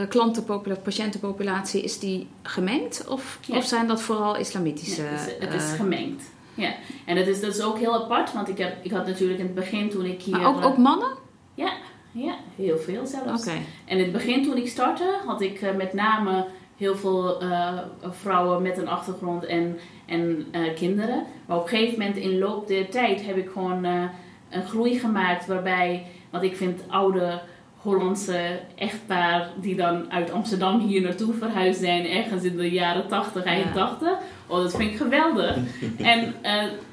klantenpopulatie, 0.09 0.83
patiëntenpopulatie, 0.83 1.83
is 1.83 1.99
die 1.99 2.27
gemengd? 2.41 3.07
Of, 3.07 3.39
ja. 3.41 3.57
of 3.57 3.65
zijn 3.65 3.87
dat 3.87 4.01
vooral 4.01 4.37
islamitische? 4.37 5.01
Ja, 5.01 5.07
het, 5.07 5.27
is, 5.27 5.47
het 5.47 5.53
is 5.53 5.71
gemengd. 5.71 6.23
Ja, 6.53 6.73
en 7.05 7.15
dat 7.15 7.27
is, 7.27 7.41
dat 7.41 7.55
is 7.55 7.61
ook 7.61 7.77
heel 7.77 8.03
apart, 8.03 8.33
want 8.33 8.49
ik, 8.49 8.57
heb, 8.57 8.85
ik 8.85 8.91
had 8.91 9.05
natuurlijk 9.05 9.39
in 9.39 9.45
het 9.45 9.55
begin 9.55 9.89
toen 9.89 10.05
ik 10.05 10.21
hier... 10.21 10.37
Maar 10.37 10.47
ook, 10.47 10.63
ook 10.63 10.77
mannen? 10.77 11.09
Ja, 11.53 11.71
ja, 12.11 12.35
heel 12.55 12.77
veel 12.77 13.05
zelfs. 13.05 13.41
Okay. 13.41 13.61
En 13.85 13.97
in 13.97 14.03
het 14.03 14.11
begin 14.11 14.43
toen 14.43 14.57
ik 14.57 14.67
startte, 14.67 15.19
had 15.25 15.41
ik 15.41 15.61
uh, 15.61 15.75
met 15.75 15.93
name 15.93 16.45
heel 16.77 16.95
veel 16.95 17.43
uh, 17.43 17.77
vrouwen 18.01 18.61
met 18.61 18.77
een 18.77 18.87
achtergrond 18.87 19.45
en, 19.45 19.79
en 20.05 20.45
uh, 20.51 20.75
kinderen. 20.75 21.23
Maar 21.45 21.57
op 21.57 21.63
een 21.63 21.69
gegeven 21.69 21.99
moment 21.99 22.17
in 22.17 22.39
loop 22.39 22.67
der 22.67 22.89
tijd 22.89 23.25
heb 23.25 23.37
ik 23.37 23.49
gewoon 23.49 23.83
een 23.83 24.67
groei 24.67 24.99
gemaakt 24.99 25.45
waarbij, 25.45 26.05
wat 26.33 26.43
ik 26.43 26.55
vind, 26.55 26.81
oude 26.87 27.41
Hollandse 27.77 28.59
echtpaar 28.75 29.49
die 29.61 29.75
dan 29.75 30.11
uit 30.11 30.31
Amsterdam 30.31 30.79
hier 30.79 31.01
naartoe 31.01 31.33
verhuisd 31.33 31.79
zijn, 31.79 32.07
ergens 32.07 32.43
in 32.43 32.57
de 32.57 32.69
jaren 32.69 33.07
80, 33.07 33.43
eind 33.43 33.65
ja. 33.65 33.73
80. 33.73 34.09
Oh, 34.47 34.57
dat 34.57 34.75
vind 34.75 34.91
ik 34.91 34.97
geweldig. 34.97 35.57
en 35.97 36.33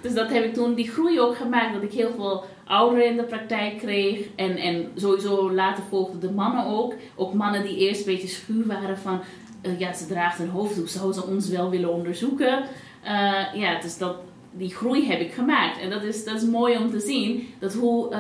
dus 0.01 0.15
dat 0.15 0.31
heb 0.31 0.45
ik 0.45 0.55
toen 0.55 0.75
die 0.75 0.91
groei 0.91 1.21
ook 1.21 1.37
gemaakt, 1.37 1.75
dat 1.75 1.83
ik 1.83 1.93
heel 1.93 2.13
veel 2.17 2.45
ouderen 2.65 3.07
in 3.07 3.17
de 3.17 3.23
praktijk 3.23 3.79
kreeg. 3.79 4.27
En, 4.37 4.57
en 4.57 4.87
sowieso 4.95 5.53
later 5.53 5.85
volgden 5.89 6.21
de 6.21 6.31
mannen 6.31 6.67
ook. 6.67 6.95
Ook 7.17 7.35
mannen 7.35 7.63
die 7.63 7.77
eerst 7.77 8.07
een 8.07 8.13
beetje 8.13 8.29
schuw 8.29 8.67
waren 8.67 8.99
van 8.99 9.21
uh, 9.63 9.79
ja, 9.79 9.93
ze 9.93 10.07
draagt 10.07 10.39
een 10.39 10.49
hoofddoek, 10.49 10.89
zou 10.89 11.13
ze 11.13 11.27
ons 11.27 11.49
wel 11.49 11.71
willen 11.71 11.93
onderzoeken? 11.93 12.65
Uh, 13.05 13.55
ja, 13.55 13.81
dus 13.81 13.99
dat, 13.99 14.17
die 14.53 14.75
groei 14.75 15.07
heb 15.07 15.21
ik 15.21 15.33
gemaakt. 15.33 15.81
En 15.81 15.91
dat 15.91 16.03
is, 16.03 16.25
dat 16.25 16.37
is 16.37 16.49
mooi 16.49 16.77
om 16.77 16.91
te 16.91 17.01
zien, 17.01 17.49
dat 17.59 17.75
hoe, 17.75 18.15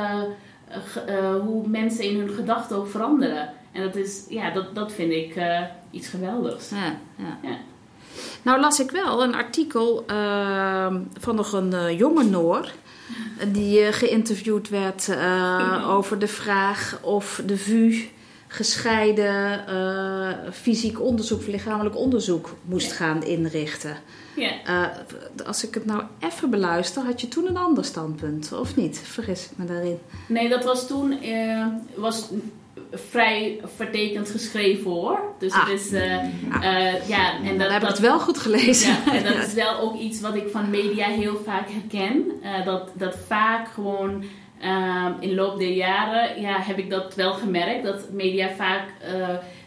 uh, 1.08 1.40
hoe 1.40 1.68
mensen 1.68 2.04
in 2.04 2.18
hun 2.18 2.30
gedachten 2.30 2.76
ook 2.76 2.88
veranderen. 2.88 3.52
En 3.72 3.82
dat, 3.82 3.96
is, 3.96 4.24
ja, 4.28 4.50
dat, 4.50 4.74
dat 4.74 4.92
vind 4.92 5.12
ik 5.12 5.34
iets 5.90 6.08
geweldigs. 6.08 6.70
Ja, 6.70 6.98
ja. 7.16 7.38
ja. 7.42 7.56
Nou 8.42 8.60
las 8.60 8.80
ik 8.80 8.90
wel 8.90 9.22
een 9.22 9.34
artikel 9.34 10.04
ehm, 10.06 11.00
van 11.18 11.34
nog 11.34 11.52
een 11.52 11.96
jonge 11.96 12.24
Noor 12.24 12.70
die 13.52 13.92
geïnterviewd 13.92 14.68
werd 14.68 15.16
over 15.96 16.18
de 16.18 16.28
vraag 16.28 16.98
of 17.02 17.42
de 17.46 17.56
VU 17.56 18.08
gescheiden 18.48 19.64
fysiek 20.52 21.00
onderzoek 21.00 21.38
of 21.38 21.46
lichamelijk 21.46 21.96
onderzoek 21.96 22.56
moest 22.64 22.92
gaan 22.92 23.22
inrichten. 23.22 23.96
Ja. 24.40 24.52
Uh, 24.68 25.46
als 25.46 25.64
ik 25.64 25.74
het 25.74 25.86
nou 25.86 26.02
even 26.20 26.50
beluister, 26.50 27.02
had 27.02 27.20
je 27.20 27.28
toen 27.28 27.46
een 27.46 27.56
ander 27.56 27.84
standpunt, 27.84 28.52
of 28.52 28.76
niet? 28.76 28.98
Vergis 29.04 29.50
ik 29.50 29.56
me 29.56 29.64
daarin? 29.64 29.98
Nee, 30.28 30.48
dat 30.48 30.64
was 30.64 30.86
toen 30.86 31.24
uh, 31.24 31.66
was 31.94 32.28
vrij 32.92 33.60
vertekend 33.76 34.30
geschreven 34.30 34.90
hoor. 34.90 35.20
Dus 35.38 35.52
ah. 35.52 35.68
het 35.68 35.80
is, 35.80 35.92
ah. 36.50 37.08
ja, 37.08 37.42
en 37.42 37.58
dat, 37.58 37.70
heb 37.70 37.82
ik 37.82 37.88
het 37.88 37.98
wel 37.98 38.20
goed 38.20 38.38
gelezen. 38.38 38.96
Ja, 39.04 39.12
en 39.12 39.24
dat 39.24 39.34
is 39.46 39.52
wel 39.52 39.78
ook 39.78 39.98
iets 39.98 40.20
wat 40.20 40.34
ik 40.34 40.48
van 40.50 40.70
media 40.70 41.06
heel 41.06 41.40
vaak 41.44 41.68
herken. 41.68 42.24
dat, 42.64 42.90
dat 42.94 43.16
vaak 43.26 43.68
gewoon 43.68 44.24
in 45.20 45.28
de 45.28 45.34
loop 45.34 45.58
der 45.58 45.72
jaren 45.72 46.40
ja, 46.40 46.60
heb 46.60 46.78
ik 46.78 46.90
dat 46.90 47.14
wel 47.14 47.32
gemerkt. 47.32 47.84
Dat 47.84 48.10
media 48.10 48.48
vaak 48.56 48.88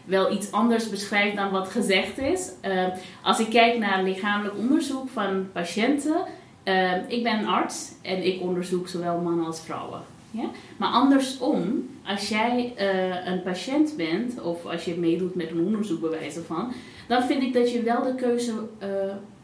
wel 0.04 0.32
iets 0.32 0.52
anders 0.52 0.90
beschrijft 0.90 1.36
dan 1.36 1.50
wat 1.50 1.68
gezegd 1.68 2.18
is. 2.18 2.50
Uh, 2.64 2.86
als 3.22 3.38
ik 3.38 3.50
kijk 3.50 3.78
naar 3.78 4.02
lichamelijk 4.02 4.56
onderzoek 4.58 5.08
van 5.08 5.52
patiënten. 5.52 6.16
Uh, 6.64 6.92
ik 7.08 7.22
ben 7.22 7.38
een 7.38 7.46
arts 7.46 7.92
en 8.02 8.26
ik 8.26 8.40
onderzoek 8.40 8.88
zowel 8.88 9.20
mannen 9.20 9.46
als 9.46 9.60
vrouwen. 9.60 10.00
Ja? 10.30 10.44
Maar 10.76 10.88
andersom, 10.88 11.88
als 12.06 12.28
jij 12.28 12.74
uh, 12.78 13.26
een 13.32 13.42
patiënt 13.42 13.96
bent 13.96 14.40
of 14.40 14.66
als 14.66 14.84
je 14.84 14.94
meedoet 14.94 15.34
met 15.34 15.50
een 15.50 15.64
onderzoek 15.64 16.00
bij 16.00 16.10
wijze 16.10 16.42
van, 16.42 16.72
dan 17.08 17.22
vind 17.22 17.42
ik 17.42 17.52
dat 17.52 17.72
je 17.72 17.82
wel 17.82 18.02
de 18.02 18.14
keuze 18.14 18.52
uh, 18.82 18.88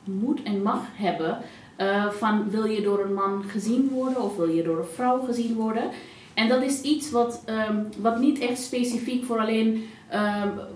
moet 0.04 0.42
en 0.42 0.62
mag 0.62 0.82
hebben 0.92 1.38
uh, 1.80 2.10
van 2.10 2.50
wil 2.50 2.64
je 2.64 2.82
door 2.82 3.00
een 3.04 3.14
man 3.14 3.44
gezien 3.46 3.88
worden 3.88 4.22
of 4.22 4.36
wil 4.36 4.48
je 4.48 4.62
door 4.62 4.78
een 4.78 4.94
vrouw 4.94 5.20
gezien 5.20 5.54
worden. 5.54 5.90
En 6.34 6.48
dat 6.48 6.62
is 6.62 6.80
iets 6.80 7.10
wat, 7.10 7.44
um, 7.70 7.88
wat 7.98 8.18
niet 8.20 8.38
echt 8.38 8.62
specifiek 8.62 9.24
voor 9.24 9.38
alleen 9.38 9.88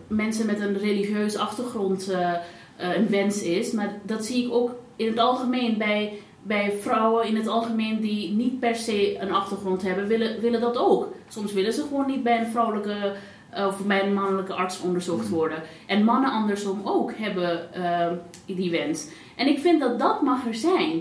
mensen 0.07 0.47
met 0.47 0.61
een 0.61 0.79
religieuze 0.79 1.39
achtergrond 1.39 2.11
uh, 2.11 2.19
uh, 2.19 2.97
een 2.97 3.09
wens 3.09 3.43
is. 3.43 3.73
Maar 3.73 4.01
dat 4.03 4.25
zie 4.25 4.47
ik 4.47 4.53
ook 4.53 4.75
in 4.97 5.07
het 5.07 5.19
algemeen 5.19 5.79
bij, 5.79 6.19
bij 6.43 6.73
vrouwen 6.81 7.27
in 7.27 7.37
het 7.37 7.47
algemeen 7.47 8.01
die 8.01 8.33
niet 8.33 8.61
per 8.61 8.77
se 8.77 9.19
een 9.19 9.33
achtergrond 9.33 9.83
hebben, 9.83 10.07
willen, 10.07 10.41
willen 10.41 10.61
dat 10.61 10.77
ook. 10.77 11.13
Soms 11.29 11.53
willen 11.53 11.73
ze 11.73 11.83
gewoon 11.83 12.07
niet 12.07 12.23
bij 12.23 12.41
een 12.41 12.51
vrouwelijke 12.51 13.15
of 13.57 13.85
mijn 13.85 14.15
mannelijke 14.15 14.53
arts 14.53 14.81
onderzocht 14.81 15.29
worden. 15.29 15.63
En 15.87 16.05
mannen 16.05 16.31
andersom 16.31 16.81
ook 16.85 17.13
hebben 17.17 17.69
uh, 17.77 18.57
die 18.57 18.71
wens. 18.71 19.09
En 19.37 19.47
ik 19.47 19.59
vind 19.59 19.81
dat 19.81 19.99
dat 19.99 20.23
mag 20.23 20.47
er 20.47 20.55
zijn. 20.55 20.93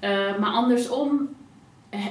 Uh, 0.00 0.38
maar 0.38 0.50
andersom 0.50 1.28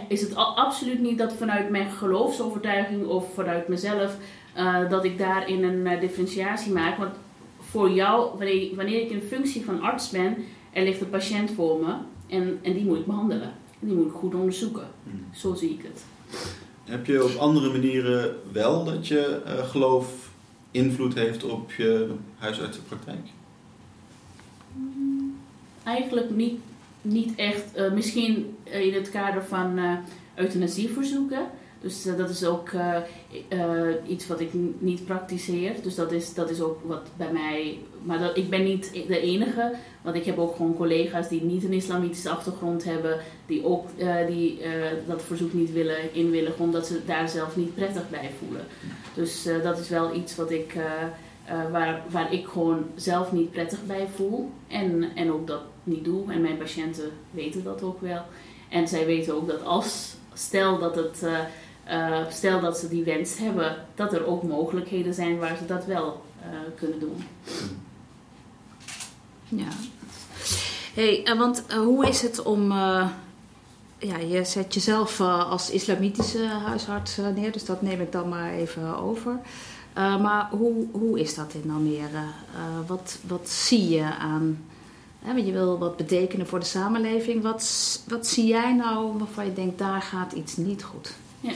is 0.08 0.22
het 0.22 0.36
absoluut 0.36 1.00
niet 1.00 1.18
dat 1.18 1.34
vanuit 1.34 1.70
mijn 1.70 1.92
geloofsovertuiging 1.92 3.06
of 3.06 3.34
vanuit 3.34 3.68
mezelf 3.68 4.18
uh, 4.58 4.90
dat 4.90 5.06
ik 5.06 5.18
daarin 5.18 5.64
een 5.64 6.00
differentiatie 6.00 6.72
maak. 6.72 6.98
Want 6.98 7.16
voor 7.60 7.92
jou, 7.92 8.38
wanneer, 8.38 8.76
wanneer 8.76 9.02
ik 9.02 9.10
in 9.10 9.22
functie 9.22 9.66
van 9.66 9.82
arts 9.82 10.10
ben, 10.10 10.38
er 10.72 10.84
ligt 10.84 11.02
een 11.02 11.10
patiënt 11.10 11.52
voor 11.52 11.80
me 11.80 11.96
en, 12.28 12.60
en 12.62 12.74
die 12.74 12.86
moet 12.86 12.98
ik 12.98 13.06
behandelen. 13.06 13.54
En 13.80 13.88
die 13.88 13.96
moet 13.96 14.08
ik 14.08 14.14
goed 14.14 14.36
onderzoeken. 14.36 14.88
Hmm. 15.04 15.26
Zo 15.34 15.54
zie 15.54 15.70
ik 15.70 15.82
het. 15.84 16.04
Heb 16.84 17.06
je 17.06 17.24
op 17.24 17.36
andere 17.36 17.72
manieren 17.72 18.36
wel 18.52 18.84
dat 18.84 19.08
je 19.08 19.42
uh, 19.46 19.68
geloof 19.70 20.32
invloed 20.72 21.14
heeft 21.14 21.44
op 21.44 21.72
je 21.72 22.14
huisartsenpraktijk? 22.38 23.28
Hmm, 24.74 25.38
eigenlijk 25.84 26.30
niet, 26.30 26.60
niet 27.02 27.36
echt. 27.36 27.64
Uh, 27.78 27.92
misschien 27.92 28.56
in 28.64 28.94
het 28.94 29.10
kader 29.10 29.44
van 29.44 29.80
uh, 29.80 29.94
euthanasieverzoeken. 30.36 31.46
Dus 31.84 32.04
dat 32.18 32.30
is 32.30 32.46
ook 32.46 32.70
iets 34.08 34.28
wat 34.28 34.40
ik 34.40 34.50
niet 34.80 35.06
praktiseer. 35.06 35.74
Dus 35.82 35.96
dat 35.96 36.12
is, 36.12 36.34
dat 36.34 36.50
is 36.50 36.62
ook 36.62 36.80
wat 36.84 37.10
bij 37.18 37.32
mij. 37.32 37.80
Maar 38.04 38.38
ik 38.38 38.50
ben 38.50 38.64
niet 38.64 38.92
de 39.08 39.20
enige. 39.20 39.74
Want 40.02 40.16
ik 40.16 40.26
heb 40.26 40.38
ook 40.38 40.56
gewoon 40.56 40.76
collega's 40.76 41.30
die 41.30 41.44
niet 41.44 41.64
een 41.64 41.74
islamitische 41.74 42.30
achtergrond 42.30 42.84
hebben, 42.84 43.18
die 43.46 43.66
ook 43.66 43.88
die, 44.28 44.60
dat 45.08 45.24
verzoek 45.24 45.54
niet 45.54 45.72
willen 45.72 46.14
inwilligen, 46.14 46.64
omdat 46.64 46.88
ze 46.88 47.06
daar 47.06 47.30
zelf 47.30 47.56
niet 47.56 47.76
prettig 47.76 48.10
bij 48.10 48.30
voelen. 48.40 48.66
Dus 49.14 49.48
dat 49.64 49.80
is 49.80 49.90
wel 49.90 50.16
iets 50.16 50.36
wat 50.36 50.52
ik, 50.52 50.76
waar, 51.72 52.02
waar 52.10 52.34
ik 52.34 52.48
gewoon 52.48 52.86
zelf 52.96 53.32
niet 53.32 53.52
prettig 53.52 53.86
bij 53.86 54.08
voel 54.16 54.50
en, 54.68 55.16
en 55.16 55.32
ook 55.32 55.48
dat 55.48 55.62
niet 55.84 56.06
doe. 56.06 56.32
En 56.32 56.42
mijn 56.42 56.58
patiënten 56.58 57.12
weten 57.32 57.64
dat 57.64 57.84
ook 57.84 58.02
wel. 58.02 58.22
En 58.70 58.88
zij 58.88 59.06
weten 59.06 59.36
ook 59.36 59.48
dat 59.48 59.64
als, 59.64 60.16
stel 60.34 60.80
dat 60.80 60.96
het. 60.96 61.26
Stel 62.30 62.60
dat 62.60 62.78
ze 62.78 62.88
die 62.88 63.04
wens 63.04 63.38
hebben, 63.38 63.76
dat 63.96 64.14
er 64.14 64.26
ook 64.26 64.44
mogelijkheden 64.44 65.14
zijn 65.14 65.40
waar 65.40 65.58
ze 65.58 65.66
dat 65.66 65.86
wel 65.86 66.22
kunnen 66.76 67.00
doen. 67.00 67.24
Ja. 69.50 69.68
Hey, 70.94 71.36
want 71.38 71.64
uh, 71.70 71.76
hoe 71.76 72.08
is 72.08 72.22
het 72.22 72.42
om. 72.44 72.72
Ja, 73.98 74.18
je 74.18 74.44
zet 74.44 74.74
jezelf 74.74 75.22
als 75.22 75.70
islamitische 75.70 76.46
huisarts 76.46 77.18
neer, 77.36 77.52
dus 77.52 77.66
dat 77.66 77.82
neem 77.82 78.02
ik 78.02 78.12
dan 78.12 78.30
maar 78.30 78.54
even 78.54 78.98
over. 78.98 79.40
maar 79.94 80.48
hoe, 80.52 80.86
hoe 80.92 81.20
is 81.20 81.36
dat 81.36 81.54
in 81.64 81.72
Almere? 81.72 82.24
wat, 82.88 83.20
wat 83.28 83.50
zie 83.50 83.90
je 83.90 84.16
aan. 84.20 84.66
Hè, 85.24 85.34
want 85.34 85.46
je 85.46 85.52
wil 85.52 85.78
wat 85.78 85.98
betekenen 85.98 86.48
voor 86.48 86.60
de 86.60 86.66
samenleving. 86.66 87.42
Wat, 87.42 88.02
wat 88.08 88.28
zie 88.28 88.48
jij 88.48 88.74
nou 88.74 89.18
waarvan 89.18 89.46
je 89.46 89.54
denkt, 89.54 89.78
daar 89.78 90.02
gaat 90.02 90.32
iets 90.32 90.58
niet 90.58 90.84
goed? 90.84 91.14
Ja, 91.44 91.52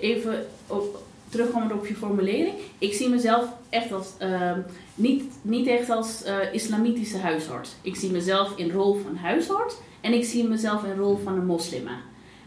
even 0.00 0.46
op, 0.66 1.02
terugkomend 1.28 1.72
op 1.72 1.86
je 1.86 1.94
formulering. 1.94 2.54
Ik 2.78 2.92
zie 2.92 3.08
mezelf 3.08 3.48
echt 3.68 3.92
als, 3.92 4.12
uh, 4.22 4.52
niet, 4.94 5.22
niet 5.42 5.66
echt 5.66 5.90
als 5.90 6.22
uh, 6.26 6.34
islamitische 6.52 7.18
huisarts. 7.18 7.70
Ik 7.82 7.96
zie 7.96 8.10
mezelf 8.10 8.52
in 8.56 8.70
rol 8.70 8.94
van 8.94 9.16
huisarts 9.16 9.74
en 10.00 10.12
ik 10.12 10.24
zie 10.24 10.48
mezelf 10.48 10.84
in 10.84 10.96
rol 10.96 11.16
van 11.16 11.38
een 11.38 11.46
moslima. 11.46 12.00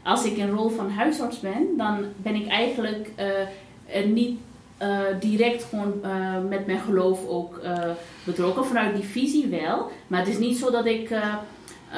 Als 0.04 0.26
ik 0.26 0.38
in 0.38 0.50
rol 0.50 0.70
van 0.70 0.90
huisarts 0.90 1.40
ben, 1.40 1.68
dan 1.78 2.06
ben 2.18 2.36
ik 2.36 2.48
eigenlijk 2.48 3.12
uh, 3.20 4.06
niet 4.06 4.40
direct 5.20 5.64
gewoon 5.64 6.02
met 6.50 6.66
mijn 6.66 6.80
geloof 6.80 7.28
ook 7.28 7.62
betrokken. 8.24 8.66
Vanuit 8.66 8.96
die 8.96 9.04
visie 9.04 9.48
wel. 9.48 9.92
Maar 10.08 10.20
het 10.20 10.30
is 10.30 10.38
niet 10.38 10.58
zo 10.58 10.72
dat 10.72 10.86
ik 10.86 11.10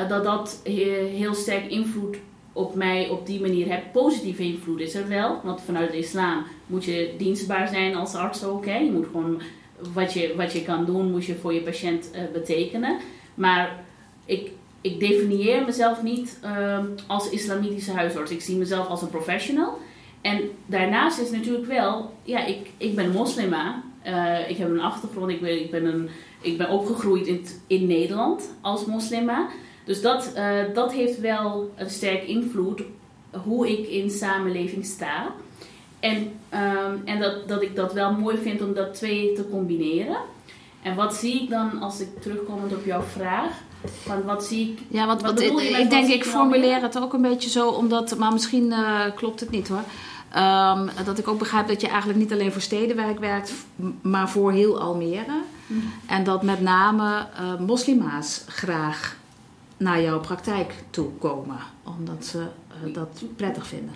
dat, 0.07 0.23
dat 0.23 0.59
heel 0.63 1.33
sterk 1.33 1.69
invloed 1.69 2.17
op 2.59 2.75
mij 2.75 3.09
op 3.09 3.25
die 3.25 3.41
manier 3.41 3.67
hebt. 3.67 3.91
Positieve 3.91 4.43
invloed 4.43 4.79
is 4.79 4.95
er 4.95 5.07
wel, 5.07 5.39
want 5.43 5.61
vanuit 5.61 5.91
de 5.91 5.97
islam 5.97 6.43
moet 6.65 6.85
je 6.85 7.13
dienstbaar 7.17 7.67
zijn 7.67 7.95
als 7.95 8.15
arts 8.15 8.43
ook. 8.43 8.65
Hè? 8.65 8.77
Je 8.77 8.91
moet 8.91 9.05
gewoon 9.05 9.41
wat 9.93 10.13
je, 10.13 10.33
wat 10.37 10.51
je 10.51 10.63
kan 10.63 10.85
doen, 10.85 11.11
moet 11.11 11.25
je 11.25 11.35
voor 11.35 11.53
je 11.53 11.61
patiënt 11.61 12.09
uh, 12.15 12.21
betekenen. 12.33 12.97
Maar 13.33 13.83
ik, 14.25 14.51
ik 14.81 14.99
definieer 14.99 15.65
mezelf 15.65 16.03
niet 16.03 16.39
uh, 16.43 16.77
als 17.07 17.29
islamitische 17.29 17.91
huisarts. 17.91 18.31
Ik 18.31 18.41
zie 18.41 18.55
mezelf 18.55 18.87
als 18.87 19.01
een 19.01 19.09
professional. 19.09 19.77
En 20.21 20.41
daarnaast 20.65 21.19
is 21.19 21.31
natuurlijk 21.31 21.65
wel, 21.65 22.13
ja, 22.23 22.45
ik, 22.45 22.69
ik 22.77 22.95
ben 22.95 23.11
moslima. 23.11 23.83
Uh, 24.07 24.49
ik 24.49 24.57
heb 24.57 24.69
een 24.69 24.81
achtergrond, 24.81 25.31
ik 25.31 25.41
ben, 25.41 25.61
ik 25.61 25.71
ben, 25.71 25.85
een, 25.85 26.09
ik 26.41 26.57
ben 26.57 26.69
opgegroeid 26.69 27.27
in, 27.27 27.45
in 27.67 27.87
Nederland 27.87 28.55
als 28.61 28.85
moslima. 28.85 29.47
Dus 29.85 30.01
dat, 30.01 30.31
uh, 30.35 30.59
dat 30.73 30.91
heeft 30.91 31.19
wel 31.19 31.73
een 31.75 31.89
sterk 31.89 32.23
invloed 32.23 32.81
hoe 33.43 33.69
ik 33.71 33.87
in 33.87 34.09
samenleving 34.09 34.85
sta. 34.85 35.31
En, 35.99 36.17
um, 36.53 37.01
en 37.05 37.19
dat, 37.19 37.47
dat 37.47 37.61
ik 37.61 37.75
dat 37.75 37.93
wel 37.93 38.13
mooi 38.13 38.37
vind 38.37 38.61
om 38.61 38.73
dat 38.73 38.93
twee 38.93 39.33
te 39.33 39.47
combineren. 39.49 40.17
En 40.81 40.95
wat 40.95 41.15
zie 41.15 41.41
ik 41.41 41.49
dan 41.49 41.81
als 41.81 41.99
ik 41.99 42.21
terugkomend 42.21 42.73
op 42.73 42.85
jouw 42.85 43.01
vraag? 43.01 43.51
Van 43.83 44.23
wat 44.23 44.45
zie 44.45 44.71
ik? 44.71 44.79
Ja, 44.87 45.05
wat, 45.07 45.21
wat, 45.21 45.41
ik, 45.41 45.59
ik 45.59 45.89
denk, 45.89 46.09
ik 46.09 46.23
formuleer 46.23 46.81
het 46.81 46.99
ook 46.99 47.13
een 47.13 47.21
beetje 47.21 47.49
zo, 47.49 47.69
omdat, 47.69 48.17
maar 48.17 48.33
misschien 48.33 48.65
uh, 48.65 49.01
klopt 49.15 49.39
het 49.39 49.51
niet 49.51 49.67
hoor. 49.67 49.83
Um, 50.37 50.89
dat 51.05 51.17
ik 51.17 51.27
ook 51.27 51.39
begrijp 51.39 51.67
dat 51.67 51.81
je 51.81 51.87
eigenlijk 51.87 52.19
niet 52.19 52.31
alleen 52.31 52.51
voor 52.51 52.61
stedenwerk 52.61 53.19
werkt, 53.19 53.53
maar 54.01 54.29
voor 54.29 54.51
heel 54.51 54.79
Almere. 54.79 55.41
Mm. 55.67 55.83
En 56.05 56.23
dat 56.23 56.43
met 56.43 56.61
name 56.61 57.27
uh, 57.41 57.59
moslima's 57.59 58.43
graag 58.47 59.17
naar 59.79 60.01
jouw 60.01 60.19
praktijk 60.19 60.73
toe 60.89 61.09
komen, 61.19 61.57
omdat 61.83 62.25
ze 62.25 62.37
uh, 62.37 62.93
dat 62.93 63.23
prettig 63.35 63.67
vinden. 63.67 63.93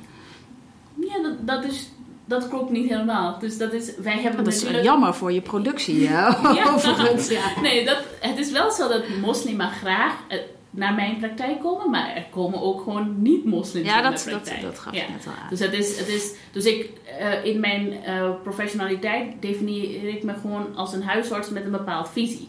Ja, 0.94 1.22
dat, 1.22 1.48
dat, 1.48 1.64
is, 1.64 1.90
dat 2.26 2.48
klopt 2.48 2.72
niet 2.72 2.90
helemaal. 2.90 3.40
Dus 3.40 3.58
dat 3.58 3.74
is, 3.74 3.96
wij 3.98 4.20
hebben 4.22 4.44
dat 4.44 4.54
natuurlijk... 4.54 4.80
is 4.80 4.86
jammer 4.86 5.14
voor 5.14 5.32
je 5.32 5.42
productie, 5.42 6.02
ja. 6.10 6.40
overigens. 6.74 7.30
Ja. 7.30 7.62
Nee, 7.62 7.86
dat, 7.86 7.98
het 8.20 8.38
is 8.38 8.52
wel 8.52 8.72
zo 8.72 8.88
dat 8.88 9.04
moslimen 9.22 9.70
graag 9.70 10.14
eh, 10.28 10.40
naar 10.70 10.94
mijn 10.94 11.18
praktijk 11.18 11.60
komen, 11.60 11.90
maar 11.90 12.16
er 12.16 12.26
komen 12.32 12.62
ook 12.62 12.82
gewoon 12.82 13.22
niet-moslims 13.22 13.88
ja, 13.88 14.02
naar 14.02 14.12
dat, 14.12 14.26
mijn 14.26 14.36
praktijk. 14.38 14.62
Ja, 14.62 14.68
dat 14.68 14.80
gaf 14.80 14.94
je 14.94 15.04
net 15.12 15.28
al 15.28 15.32
aan. 15.32 15.50
Dus, 15.50 15.60
het 15.60 15.74
is, 15.74 16.00
het 16.00 16.08
is, 16.08 16.34
dus 16.52 16.66
ik, 16.66 16.90
uh, 17.20 17.46
in 17.46 17.60
mijn 17.60 17.94
uh, 18.08 18.30
professionaliteit 18.44 19.42
definieer 19.42 20.08
ik 20.08 20.24
me 20.24 20.34
gewoon 20.42 20.76
als 20.76 20.94
een 20.94 21.04
huisarts 21.04 21.50
met 21.50 21.66
een 21.66 21.72
bepaald 21.72 22.10
visie. 22.10 22.48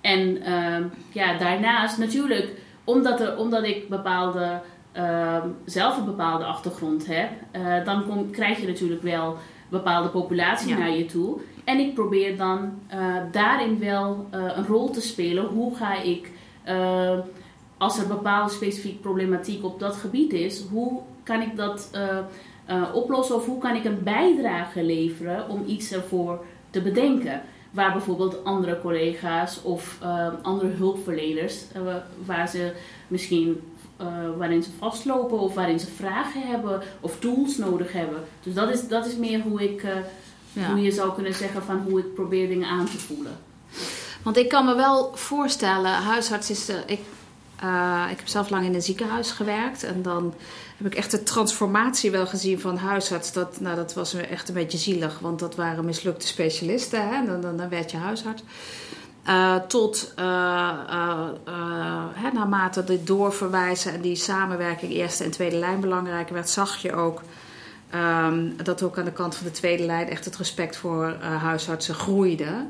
En 0.00 0.36
uh, 0.36 0.76
ja, 1.12 1.38
daarnaast 1.38 1.98
natuurlijk 1.98 2.50
omdat, 2.88 3.20
er, 3.20 3.36
omdat 3.36 3.64
ik 3.64 3.88
bepaalde, 3.88 4.60
uh, 4.96 5.44
zelf 5.64 5.96
een 5.96 6.04
bepaalde 6.04 6.44
achtergrond 6.44 7.06
heb, 7.06 7.30
uh, 7.56 7.84
dan 7.84 8.06
kom, 8.06 8.30
krijg 8.30 8.60
je 8.60 8.66
natuurlijk 8.66 9.02
wel 9.02 9.36
bepaalde 9.68 10.08
populatie 10.08 10.68
ja. 10.68 10.78
naar 10.78 10.96
je 10.96 11.04
toe. 11.04 11.40
En 11.64 11.78
ik 11.78 11.94
probeer 11.94 12.36
dan 12.36 12.80
uh, 12.94 13.16
daarin 13.32 13.78
wel 13.78 14.26
een 14.30 14.66
rol 14.66 14.90
te 14.90 15.00
spelen. 15.00 15.44
Hoe 15.44 15.76
ga 15.76 16.02
ik, 16.02 16.30
als 17.78 17.98
er 17.98 18.06
bepaalde 18.06 18.52
specifieke 18.52 18.98
problematiek 18.98 19.64
op 19.64 19.80
dat 19.80 19.96
gebied 19.96 20.32
is, 20.32 20.64
hoe 20.70 21.00
kan 21.22 21.40
ik 21.40 21.56
dat 21.56 21.90
oplossen 22.92 23.36
of 23.36 23.46
hoe 23.46 23.58
kan 23.58 23.76
ik 23.76 23.84
een 23.84 24.02
bijdrage 24.02 24.82
leveren 24.84 25.48
om 25.48 25.64
iets 25.66 25.92
ervoor 25.92 26.44
te 26.70 26.82
bedenken? 26.82 27.42
Waar 27.70 27.92
bijvoorbeeld 27.92 28.44
andere 28.44 28.80
collega's 28.80 29.60
of 29.62 29.98
uh, 30.02 30.26
andere 30.42 30.70
hulpverleners, 30.70 31.54
uh, 31.76 31.94
waar 32.24 32.48
ze 32.48 32.72
misschien 33.08 33.60
uh, 34.00 34.06
waarin 34.36 34.62
ze 34.62 34.70
vastlopen 34.78 35.38
of 35.38 35.54
waarin 35.54 35.80
ze 35.80 35.86
vragen 35.86 36.42
hebben 36.42 36.82
of 37.00 37.18
tools 37.18 37.56
nodig 37.56 37.92
hebben. 37.92 38.24
Dus 38.42 38.54
dat 38.54 38.70
is, 38.70 38.88
dat 38.88 39.06
is 39.06 39.16
meer 39.16 39.40
hoe 39.40 39.62
ik, 39.62 39.82
ja. 40.52 40.70
hoe 40.70 40.82
je 40.82 40.90
zou 40.90 41.14
kunnen 41.14 41.34
zeggen 41.34 41.62
van 41.62 41.78
hoe 41.88 41.98
ik 41.98 42.14
probeer 42.14 42.48
dingen 42.48 42.68
aan 42.68 42.86
te 42.86 42.98
voelen. 42.98 43.38
Want 44.22 44.36
ik 44.36 44.48
kan 44.48 44.64
me 44.64 44.74
wel 44.74 45.10
voorstellen, 45.14 45.92
huisarts 45.92 46.50
is. 46.50 46.68
ik, 46.68 47.00
ik 48.10 48.18
heb 48.18 48.28
zelf 48.28 48.50
lang 48.50 48.64
in 48.64 48.74
een 48.74 48.82
ziekenhuis 48.82 49.30
gewerkt 49.30 49.82
en 49.82 50.02
dan 50.02 50.34
heb 50.78 50.86
ik 50.86 50.94
echt 50.94 51.10
de 51.10 51.22
transformatie 51.22 52.10
wel 52.10 52.26
gezien 52.26 52.60
van 52.60 52.76
huisarts. 52.76 53.32
Dat, 53.32 53.60
nou, 53.60 53.76
dat 53.76 53.94
was 53.94 54.14
echt 54.14 54.48
een 54.48 54.54
beetje 54.54 54.78
zielig, 54.78 55.18
want 55.18 55.38
dat 55.38 55.54
waren 55.54 55.84
mislukte 55.84 56.26
specialisten. 56.26 57.08
Hè? 57.08 57.26
Dan, 57.26 57.40
dan, 57.40 57.56
dan 57.56 57.68
werd 57.68 57.90
je 57.90 57.96
huisarts. 57.96 58.42
Uh, 59.28 59.56
tot 59.56 60.12
uh, 60.18 60.24
uh, 60.90 62.04
hè, 62.12 62.30
naarmate 62.32 62.84
de 62.84 63.04
doorverwijzen 63.04 63.92
en 63.92 64.00
die 64.00 64.16
samenwerking 64.16 64.92
eerste 64.92 65.24
en 65.24 65.30
tweede 65.30 65.56
lijn 65.56 65.80
belangrijker 65.80 66.34
werd, 66.34 66.48
zag 66.48 66.76
je 66.76 66.92
ook 66.92 67.22
um, 67.94 68.56
dat 68.62 68.82
ook 68.82 68.98
aan 68.98 69.04
de 69.04 69.12
kant 69.12 69.34
van 69.34 69.46
de 69.46 69.52
tweede 69.52 69.84
lijn 69.84 70.08
echt 70.08 70.24
het 70.24 70.36
respect 70.36 70.76
voor 70.76 71.16
huisartsen 71.22 71.94
groeide. 71.94 72.66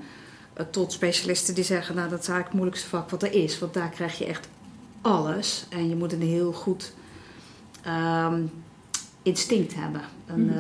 tot 0.70 0.92
specialisten 0.92 1.54
die 1.54 1.64
zeggen, 1.64 1.94
nou 1.94 2.09
dat 2.09 2.20
is 2.20 2.28
eigenlijk 2.28 2.48
het 2.48 2.61
moeilijkste 2.61 2.88
vak 2.88 3.11
wat 3.11 3.22
er 3.22 3.32
is, 3.32 3.59
want 3.59 3.74
daar 3.74 3.88
krijg 3.88 4.18
je 4.18 4.26
echt 4.26 4.48
alles 5.00 5.66
en 5.68 5.88
je 5.88 5.96
moet 5.96 6.12
een 6.12 6.22
heel 6.22 6.52
goed 6.52 6.92
um, 7.86 8.50
instinct 9.22 9.74
hebben. 9.74 10.00
Een, 10.26 10.46
Mhm, 10.46 10.58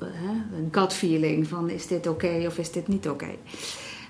eh, 0.00 0.30
een 0.56 0.68
gut 0.70 0.92
feeling 0.92 1.48
van 1.48 1.70
is 1.70 1.86
dit 1.86 2.06
oké 2.06 2.44
of 2.46 2.58
is 2.58 2.72
dit 2.72 2.88
niet 2.88 3.08
oké. 3.08 3.30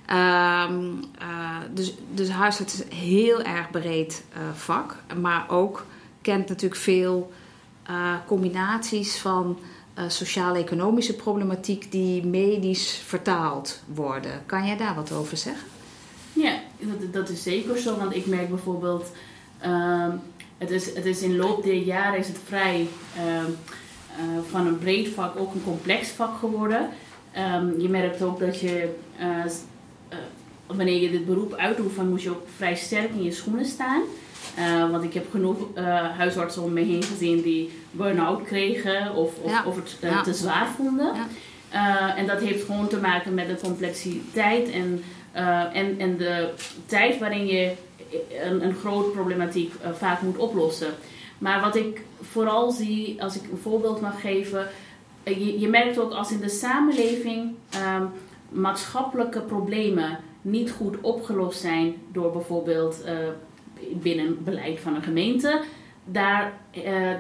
Ehm, 0.07 0.75
eh, 1.19 1.57
dus, 1.75 1.95
dus 2.15 2.29
huisarts 2.29 2.75
is 2.75 2.81
een 2.81 2.97
heel 2.97 3.43
erg 3.43 3.71
breed 3.71 4.25
eh, 4.33 4.41
vak, 4.55 4.97
maar 5.21 5.45
ook 5.49 5.87
kent 6.23 6.49
natuurlijk 6.49 6.81
veel 6.81 7.33
combinaties 8.27 9.17
van 9.17 9.59
sociaal-economische 10.07 11.15
problematiek 11.15 11.93
die 11.93 12.27
medisch 12.27 13.03
vertaald 13.07 13.81
worden. 13.87 14.43
Kan 14.47 14.67
jij 14.67 14.77
daar 14.77 14.95
wat 14.95 15.13
over 15.13 15.37
zeggen? 15.37 15.69
Ja, 16.33 16.59
dat, 16.79 17.13
dat 17.13 17.29
is 17.29 17.43
zeker 17.43 17.79
zo. 17.79 17.97
Want 17.97 18.15
ik 18.15 18.27
merk 18.27 18.49
bijvoorbeeld, 18.49 19.11
ehm, 19.59 20.11
het, 20.65 20.73
is, 20.83 20.95
het 20.95 21.07
is 21.07 21.23
in 21.23 21.37
loop 21.37 21.65
der 21.65 21.75
jaren 21.75 22.19
is 22.19 22.29
het 22.29 22.39
vrij 22.47 22.87
ehm, 23.17 23.51
eh, 24.19 24.25
van 24.51 24.67
een 24.67 24.79
breed 24.79 25.09
vak 25.09 25.37
ook 25.37 25.55
een 25.55 25.65
complex 25.65 26.09
vak 26.09 26.39
geworden. 26.39 26.89
Ehm, 27.33 27.81
je 27.81 27.89
merkt 27.89 28.23
ook 28.23 28.41
dat 28.41 28.61
je, 28.61 28.95
eh, 29.19 29.27
eh, 30.09 30.19
wanneer 30.67 31.03
je 31.03 31.11
dit 31.11 31.27
beroep 31.27 31.55
uitoefent, 31.55 32.11
moet 32.11 32.23
je 32.23 32.31
ook 32.31 32.47
vrij 32.57 32.75
sterk 32.77 33.11
in 33.11 33.23
je 33.23 33.33
schoenen 33.33 33.65
staan. 33.65 34.03
Want 34.91 35.05
ik 35.05 35.15
heb 35.15 35.31
genoeg 35.31 35.57
huisartsen 36.17 36.63
om 36.63 36.73
me 36.73 36.81
heen 36.81 37.03
gezien 37.03 37.43
die 37.43 37.71
burn-out 37.91 38.43
kregen 38.43 39.15
of, 39.15 39.39
of, 39.43 39.51
Ja. 39.51 39.65
of 39.67 39.77
het 39.77 39.97
Ja. 40.01 40.23
te 40.23 40.35
zwaar 40.35 40.67
vonden. 40.77 41.13
Ja. 41.71 42.17
En 42.17 42.27
dat 42.27 42.41
heeft 42.41 42.65
gewoon 42.65 42.89
te 42.89 42.97
maken 43.01 43.35
met 43.35 43.47
de 43.49 43.57
complexiteit 43.63 44.71
en, 44.71 45.03
en, 45.73 45.99
en 45.99 46.17
de 46.17 46.51
tijd 46.87 47.19
waarin 47.19 47.47
je 47.47 47.73
een, 48.43 48.65
een 48.65 48.75
groot 48.75 49.13
problematiek 49.13 49.75
eh, 49.83 49.93
vaak 49.93 50.23
moet 50.23 50.37
oplossen. 50.37 50.95
Maar 51.39 51.61
wat 51.61 51.77
ik 51.77 52.03
vooral 52.21 52.71
zie, 52.71 53.23
als 53.23 53.37
ik 53.37 53.51
een 53.51 53.59
voorbeeld 53.59 54.01
mag 54.01 54.21
geven, 54.21 54.69
eh, 55.23 55.39
je, 55.39 55.61
je 55.61 55.69
merkt 55.69 55.99
ook 55.99 56.13
als 56.13 56.33
in 56.33 56.41
de 56.41 56.49
samenleving 56.49 57.55
ehm, 57.71 58.05
maatschappelijke 58.49 59.41
problemen 59.41 60.19
niet 60.43 60.71
goed 60.71 61.01
opgelost 61.01 61.61
zijn 61.61 61.95
door 62.13 62.33
bijvoorbeeld 62.33 63.03
eh, 63.05 63.17
binnen 63.93 64.45
beleid 64.45 64.81
van 64.81 64.95
een 64.95 65.03
gemeente, 65.03 65.61
daar, 66.05 66.53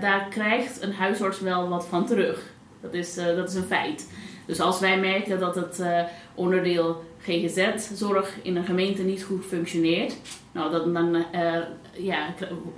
daar 0.00 0.26
krijgt 0.30 0.82
een 0.82 0.92
huisarts 0.92 1.40
wel 1.40 1.68
wat 1.68 1.86
van 1.86 2.06
terug. 2.06 2.52
Dat 2.80 2.94
is, 2.94 3.14
dat 3.14 3.48
is 3.48 3.54
een 3.54 3.62
feit. 3.62 4.10
Dus 4.46 4.60
als 4.60 4.80
wij 4.80 5.00
merken 5.00 5.40
dat 5.40 5.54
het 5.54 5.82
onderdeel 6.34 7.02
GGZ-zorg 7.24 8.34
in 8.42 8.56
een 8.56 8.64
gemeente 8.64 9.02
niet 9.02 9.22
goed 9.24 9.44
functioneert, 9.44 10.16
nou, 10.52 10.70
dan, 10.70 10.92
dan 10.92 11.24
eh, 11.32 11.56
ja, 11.92 12.34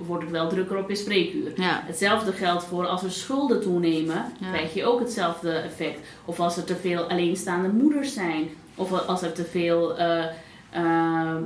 wordt 0.07 0.23
het 0.23 0.33
wel 0.33 0.49
drukker 0.49 0.79
op 0.79 0.89
je 0.89 0.95
spreekuur. 0.97 1.53
Ja. 1.61 1.83
Hetzelfde 1.87 2.33
geldt 2.33 2.65
voor 2.65 2.87
als 2.87 3.03
er 3.03 3.11
schulden 3.11 3.61
toenemen, 3.61 4.25
Ja. 4.41 4.51
krijg 4.53 4.75
je 4.75 4.85
ook 4.85 5.01
hetzelfde 5.01 5.51
effect. 5.53 6.01
Of 6.25 6.41
als 6.41 6.57
er 6.57 6.65
te 6.65 6.77
veel 6.77 7.03
alleenstaande 7.03 7.69
moeders 7.69 8.15
zijn, 8.15 8.49
of 8.75 9.07
als 9.07 9.23
er 9.23 9.33
te 9.33 9.45
veel. 9.45 9.97
eh, 9.99 10.25
ehm, 10.71 11.43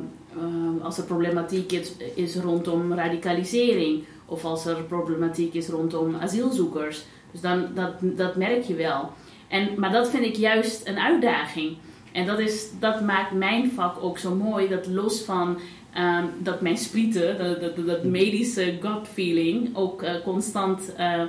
als 0.82 0.98
er 0.98 1.04
problematiek 1.04 1.72
is, 1.72 1.92
is 2.14 2.36
rondom 2.36 2.92
radicalisering, 2.94 4.04
of 4.26 4.44
als 4.44 4.66
er 4.66 4.82
problematiek 4.82 5.54
is 5.54 5.68
rondom 5.68 6.14
asielzoekers. 6.20 7.04
Dus 7.32 7.40
dan, 7.40 7.66
dat, 7.74 7.92
dat 8.00 8.36
merk 8.36 8.62
je 8.62 8.74
wel. 8.74 9.10
En, 9.48 9.68
maar 9.76 9.92
dat 9.92 10.10
vind 10.10 10.24
ik 10.24 10.36
juist 10.36 10.88
een 10.88 10.98
uitdaging. 10.98 11.76
En 12.12 12.26
dat, 12.26 12.38
is, 12.38 12.68
dat 12.78 13.00
maakt 13.00 13.32
mijn 13.32 13.70
vak 13.70 14.02
ook 14.02 14.18
zo 14.18 14.34
mooi, 14.34 14.68
dat 14.68 14.86
los 14.86 15.22
van 15.22 15.58
ehm, 15.92 16.24
dat 16.38 16.60
mijn 16.60 16.78
sprieten, 16.78 17.60
dat, 17.60 17.86
dat, 17.86 18.04
medische 18.04 18.78
gut 18.80 19.08
feeling, 19.08 19.76
ook 19.76 20.02
eh, 20.02 20.14
constant 20.24 20.94
eh, 20.94 21.20
eh, 21.20 21.28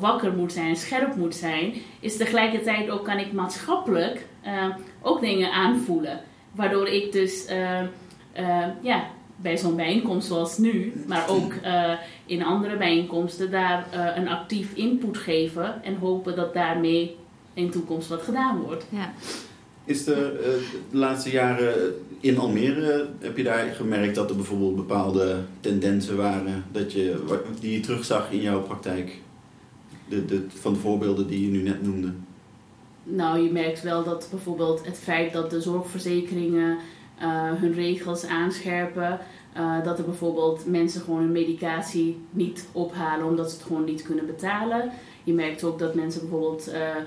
wakker 0.00 0.32
moet 0.32 0.52
zijn, 0.52 0.76
scherp 0.76 1.16
moet 1.16 1.34
zijn, 1.34 1.74
is 2.00 2.16
tegelijkertijd 2.16 2.90
ook 2.90 3.04
kan 3.04 3.18
ik 3.18 3.32
maatschappelijk 3.32 4.26
ook 5.02 5.20
dingen 5.20 5.52
aanvoelen. 5.52 6.20
Waardoor 6.52 6.88
ik 6.88 7.12
dus 7.12 7.46
ja, 8.80 9.06
bij 9.36 9.58
zo'n 9.58 9.76
bijeenkomst 9.76 10.26
zoals 10.26 10.58
nu, 10.58 10.92
maar 11.06 11.28
ook 11.28 11.52
in 12.26 12.44
andere 12.44 12.76
bijeenkomsten, 12.76 13.50
daar 13.50 13.86
een 14.16 14.28
actief 14.28 14.74
input 14.74 15.16
geven 15.16 15.82
en 15.84 15.96
hopen 15.96 16.36
dat 16.36 16.54
daarmee 16.54 17.16
in 17.54 17.66
de 17.66 17.72
toekomst 17.72 18.08
wat 18.08 18.22
gedaan 18.22 18.60
wordt. 18.60 18.86
Ja. 18.88 19.12
Is 19.86 20.06
er 20.06 20.40
eh, 20.40 20.50
de 20.90 20.96
laatste 20.96 21.30
jaren 21.30 21.94
in 22.20 22.38
Almere, 22.38 23.08
heb 23.18 23.36
je 23.36 23.42
daar 23.42 23.74
gemerkt 23.74 24.14
dat 24.14 24.30
er 24.30 24.36
bijvoorbeeld 24.36 24.76
bepaalde 24.76 25.38
tendensen 25.60 26.16
waren 26.16 26.64
dat 26.72 26.92
je, 26.92 27.24
die 27.60 27.72
je 27.72 27.80
terugzag 27.80 28.30
in 28.30 28.40
jouw 28.40 28.62
praktijk? 28.62 29.20
De, 30.08 30.24
de, 30.24 30.46
van 30.48 30.72
de 30.72 30.78
voorbeelden 30.78 31.26
die 31.26 31.42
je 31.42 31.50
nu 31.50 31.62
net 31.62 31.82
noemde. 31.82 32.12
Nou, 33.02 33.40
je 33.40 33.52
merkt 33.52 33.82
wel 33.82 34.04
dat 34.04 34.28
bijvoorbeeld 34.30 34.86
het 34.86 34.98
feit 34.98 35.32
dat 35.32 35.50
de 35.50 35.60
zorgverzekeringen 35.60 36.78
eh, 37.18 37.52
hun 37.54 37.72
regels 37.72 38.26
aanscherpen, 38.26 39.18
eh, 39.52 39.84
dat 39.84 39.98
er 39.98 40.04
bijvoorbeeld 40.04 40.66
mensen 40.66 41.00
gewoon 41.00 41.20
hun 41.20 41.32
medicatie 41.32 42.18
niet 42.30 42.68
ophalen 42.72 43.26
omdat 43.26 43.50
ze 43.50 43.56
het 43.56 43.66
gewoon 43.66 43.84
niet 43.84 44.02
kunnen 44.02 44.26
betalen. 44.26 44.90
Je 45.26 45.32
merkt 45.32 45.64
ook 45.64 45.78
dat 45.78 45.94
mensen 45.94 46.20
bijvoorbeeld 46.20 46.68
eh, 46.68 46.90
eh, 46.90 46.96
eh, 46.96 47.04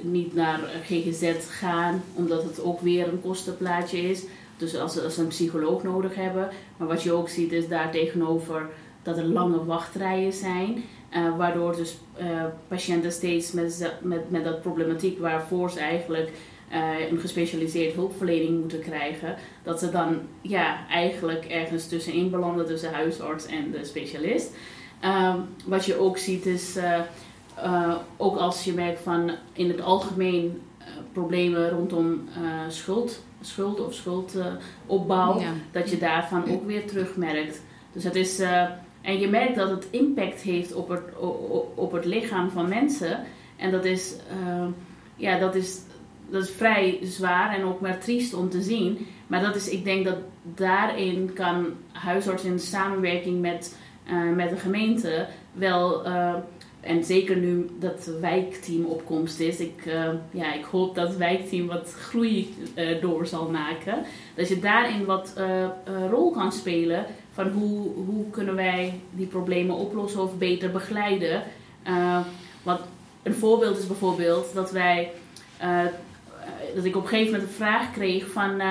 niet 0.00 0.34
naar 0.34 0.60
GGZ 0.82 1.32
gaan 1.48 2.02
omdat 2.14 2.42
het 2.42 2.62
ook 2.62 2.80
weer 2.80 3.08
een 3.08 3.20
kostenplaatje 3.20 3.98
is. 3.98 4.24
Dus 4.56 4.76
als 4.76 5.02
als 5.02 5.14
ze 5.14 5.20
een 5.20 5.26
psycholoog 5.26 5.82
nodig 5.82 6.14
hebben. 6.14 6.48
Maar 6.76 6.88
wat 6.88 7.02
je 7.02 7.12
ook 7.12 7.28
ziet 7.28 7.52
is 7.52 7.68
daar 7.68 7.90
tegenover 7.90 8.68
dat 9.02 9.18
er 9.18 9.24
lange 9.24 9.64
wachtrijen 9.64 10.32
zijn. 10.32 10.84
Eh, 11.10 11.36
waardoor 11.36 11.76
dus 11.76 11.98
eh, 12.16 12.44
patiënten 12.68 13.12
steeds 13.12 13.52
met, 13.52 13.92
met, 14.02 14.30
met 14.30 14.44
dat 14.44 14.62
problematiek 14.62 15.18
waarvoor 15.18 15.70
ze 15.70 15.80
eigenlijk 15.80 16.30
eh, 16.68 17.10
een 17.10 17.18
gespecialiseerd 17.18 17.94
hulpverlening 17.94 18.60
moeten 18.60 18.80
krijgen, 18.80 19.36
dat 19.62 19.78
ze 19.78 19.90
dan 19.90 20.18
ja, 20.40 20.86
eigenlijk 20.88 21.44
ergens 21.44 21.88
tussenin 21.88 22.30
belanden 22.30 22.66
tussen 22.66 22.92
huisarts 22.92 23.46
en 23.46 23.70
de 23.70 23.84
specialist. 23.84 24.50
Ehm, 25.00 25.38
wat 25.64 25.84
je 25.84 25.98
ook 25.98 26.18
ziet 26.18 26.46
is, 26.46 26.76
eh, 27.54 27.94
ook 28.16 28.36
als 28.36 28.64
je 28.64 28.72
merkt 28.72 29.00
van 29.00 29.30
in 29.52 29.68
het 29.68 29.80
algemeen 29.80 30.60
eh, 30.78 30.86
problemen 31.12 31.70
rondom 31.70 32.28
eh, 32.34 32.42
schuld, 32.68 33.24
schuld 33.40 33.80
of 33.80 33.94
schuldopbouw, 33.94 35.40
Ja. 35.40 35.52
dat 35.70 35.90
je 35.90 35.98
daarvan 35.98 36.50
ook 36.50 36.66
weer 36.66 36.86
terugmerkt. 36.86 37.62
Dus 37.92 38.04
het 38.04 38.14
is, 38.14 38.40
en 39.00 39.18
je 39.18 39.28
merkt 39.28 39.56
dat 39.56 39.70
het 39.70 39.86
impact 39.90 40.40
heeft 40.40 40.74
op 40.74 40.88
het, 40.88 41.02
op 41.74 41.92
het 41.92 42.04
lichaam 42.04 42.50
van 42.50 42.68
mensen. 42.68 43.24
En 43.56 43.70
dat 43.70 43.84
is, 43.84 44.14
ja, 45.16 45.38
dat 45.38 45.54
is, 45.54 45.80
dat 46.30 46.42
is 46.42 46.50
vrij 46.50 46.98
zwaar 47.02 47.54
en 47.54 47.64
ook 47.64 47.80
maar 47.80 47.98
triest 47.98 48.34
om 48.34 48.48
te 48.48 48.62
zien. 48.62 49.06
Maar 49.26 49.42
dat 49.42 49.56
is, 49.56 49.68
ik 49.68 49.84
denk 49.84 50.04
dat 50.04 50.16
daarin 50.42 51.32
kan 51.32 51.66
huisarts 51.92 52.44
in 52.44 52.58
samenwerking 52.58 53.40
met, 53.40 53.76
met 54.34 54.50
de 54.50 54.56
gemeente 54.56 55.26
wel, 55.52 56.02
en 56.80 57.04
zeker 57.04 57.36
nu 57.36 57.70
dat 57.78 58.10
wijkteam 58.20 58.84
opkomst 58.84 59.40
is, 59.40 59.58
ik, 59.58 59.86
eh, 59.86 60.08
ja, 60.30 60.52
ik 60.54 60.64
hoop 60.64 60.94
dat 60.94 61.16
wijkteam 61.16 61.66
wat 61.66 61.92
groei 61.92 62.54
eh, 62.74 63.00
door 63.00 63.26
zal 63.26 63.50
maken. 63.50 64.04
Dat 64.34 64.48
je 64.48 64.58
daarin 64.58 65.04
wat 65.04 65.32
eh, 65.36 65.68
rol 66.10 66.30
kan 66.30 66.52
spelen 66.52 67.06
van 67.32 67.48
hoe, 67.48 67.88
hoe 68.06 68.30
kunnen 68.30 68.54
wij 68.54 69.00
die 69.10 69.26
problemen 69.26 69.76
oplossen 69.76 70.22
of 70.22 70.38
beter 70.38 70.70
begeleiden. 70.70 71.42
Want 72.62 72.80
een 73.22 73.34
voorbeeld 73.34 73.78
is 73.78 73.86
bijvoorbeeld 73.86 74.54
dat 74.54 74.70
wij, 74.70 75.10
dat 76.74 76.84
ik 76.84 76.96
op 76.96 77.02
een 77.02 77.08
gegeven 77.08 77.32
moment 77.32 77.48
een 77.48 77.56
vraag 77.56 77.92
kreeg 77.92 78.30
van 78.30 78.62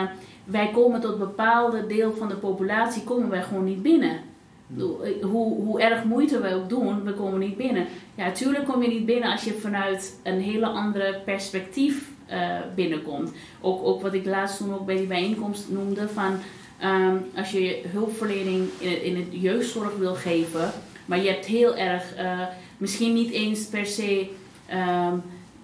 wij 0.43 0.69
komen 0.73 1.01
tot 1.01 1.11
een 1.11 1.19
bepaalde 1.19 1.87
deel 1.87 2.13
van 2.13 2.27
de 2.27 2.35
populatie 2.35 3.03
komen 3.03 3.29
wij 3.29 3.43
gewoon 3.43 3.63
niet 3.63 3.81
binnen. 3.81 4.28
Eh, 4.77 5.23
Hoe, 5.25 5.55
hoe 5.63 5.81
erg 5.81 6.03
moeite 6.03 6.41
we 6.41 6.53
ook 6.53 6.69
doen, 6.69 7.03
we 7.03 7.13
komen 7.13 7.39
niet 7.39 7.57
binnen. 7.57 7.85
Ja, 8.15 8.25
natuurlijk 8.25 8.65
kom 8.65 8.81
je 8.81 8.87
niet 8.87 9.05
binnen 9.05 9.31
als 9.31 9.43
je 9.43 9.53
vanuit 9.53 10.19
een 10.23 10.41
hele 10.41 10.65
andere 10.65 11.21
perspectief 11.25 12.09
eh, 12.25 12.57
binnenkomt. 12.75 13.31
Ook, 13.61 13.83
ook 13.85 14.01
wat 14.01 14.13
ik 14.13 14.25
laatst 14.25 14.57
toen 14.57 14.73
ook 14.73 14.85
bij 14.85 14.97
die 14.97 15.07
bijeenkomst 15.07 15.69
noemde 15.69 16.07
van 16.07 16.37
ehm, 16.79 17.15
als 17.35 17.51
je 17.51 17.81
hulpverlening 17.91 18.69
in, 18.79 19.03
in 19.03 19.15
het 19.15 19.27
jeugdzorg 19.31 19.95
wil 19.97 20.13
geven, 20.15 20.71
maar 21.05 21.21
je 21.21 21.29
hebt 21.29 21.45
heel 21.45 21.75
erg, 21.75 22.15
eh, 22.15 22.39
misschien 22.77 23.13
niet 23.13 23.31
eens 23.31 23.65
per 23.65 23.85
se 23.85 24.29
ehm, 24.65 25.17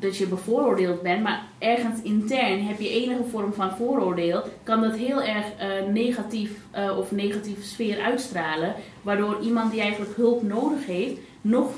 dat 0.06 0.18
je 0.18 0.28
bevooroordeeld 0.28 1.02
bent, 1.02 1.24
maar 1.24 1.44
ergens 1.60 2.02
intern 2.02 2.66
heb 2.66 2.80
je 2.80 2.90
enige 2.90 3.24
vorm 3.24 3.54
van 3.54 3.72
vooroordeel, 3.72 4.44
kan 4.64 4.82
dat 4.82 4.96
heel 4.96 5.22
erg 5.22 5.46
eh, 5.58 5.68
negatief 5.92 6.52
eh, 6.72 6.98
of 6.98 7.12
negatieve 7.12 7.64
sfeer 7.64 8.02
uitstralen, 8.02 8.76
waardoor 9.02 9.40
iemand 9.42 9.72
die 9.72 9.82
eigenlijk 9.82 10.16
hulp 10.16 10.44
nodig 10.44 10.86
heeft, 10.86 11.20
nog 11.42 11.70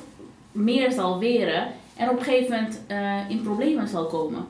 meer 0.52 0.92
zal 0.92 1.20
weren 1.20 1.68
en 1.96 2.10
op 2.10 2.18
een 2.18 2.24
gegeven 2.24 2.56
moment 2.56 2.82
eh, 2.88 3.30
in 3.30 3.42
problemen 3.42 3.88
zal 3.88 4.06
komen. 4.06 4.46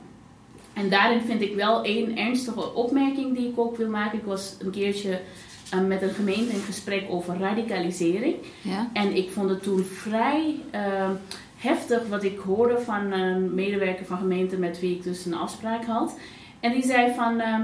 En 0.74 0.90
daarin 0.90 1.22
vind 1.22 1.42
ik 1.42 1.56
wel 1.56 1.84
één 1.84 2.18
ernstige 2.18 2.74
opmerking 2.74 3.36
die 3.36 3.50
ik 3.50 3.60
ook 3.60 3.78
wil 3.78 3.90
maken. 3.90 4.18
Ik 4.18 4.26
was 4.26 4.56
een 4.60 4.72
keertje 4.72 5.20
met 5.88 6.02
een 6.02 6.10
gemeente 6.10 6.54
een 6.54 6.62
gesprek 6.62 7.06
over 7.10 7.38
radicalisering. 7.40 8.36
Ja? 8.62 8.90
En 8.94 9.16
ik 9.16 9.32
vond 9.32 9.50
het 9.50 9.64
toen 9.64 9.84
vrij 9.84 10.56
heftig 11.58 12.08
wat 12.08 12.24
ik 12.24 12.38
hoorde 12.38 12.80
van 12.80 13.12
een 13.12 13.56
medewerker 13.56 14.06
van 14.06 14.18
gemeente 14.18 14.58
met 14.58 14.80
wie 14.80 14.96
ik 14.96 15.04
dus 15.04 15.26
een 15.26 15.36
afspraak 15.36 15.86
had. 15.86 16.18
En 16.60 16.72
die 16.72 16.84
zei 16.86 17.14
van, 17.16 17.40
eh, 17.40 17.60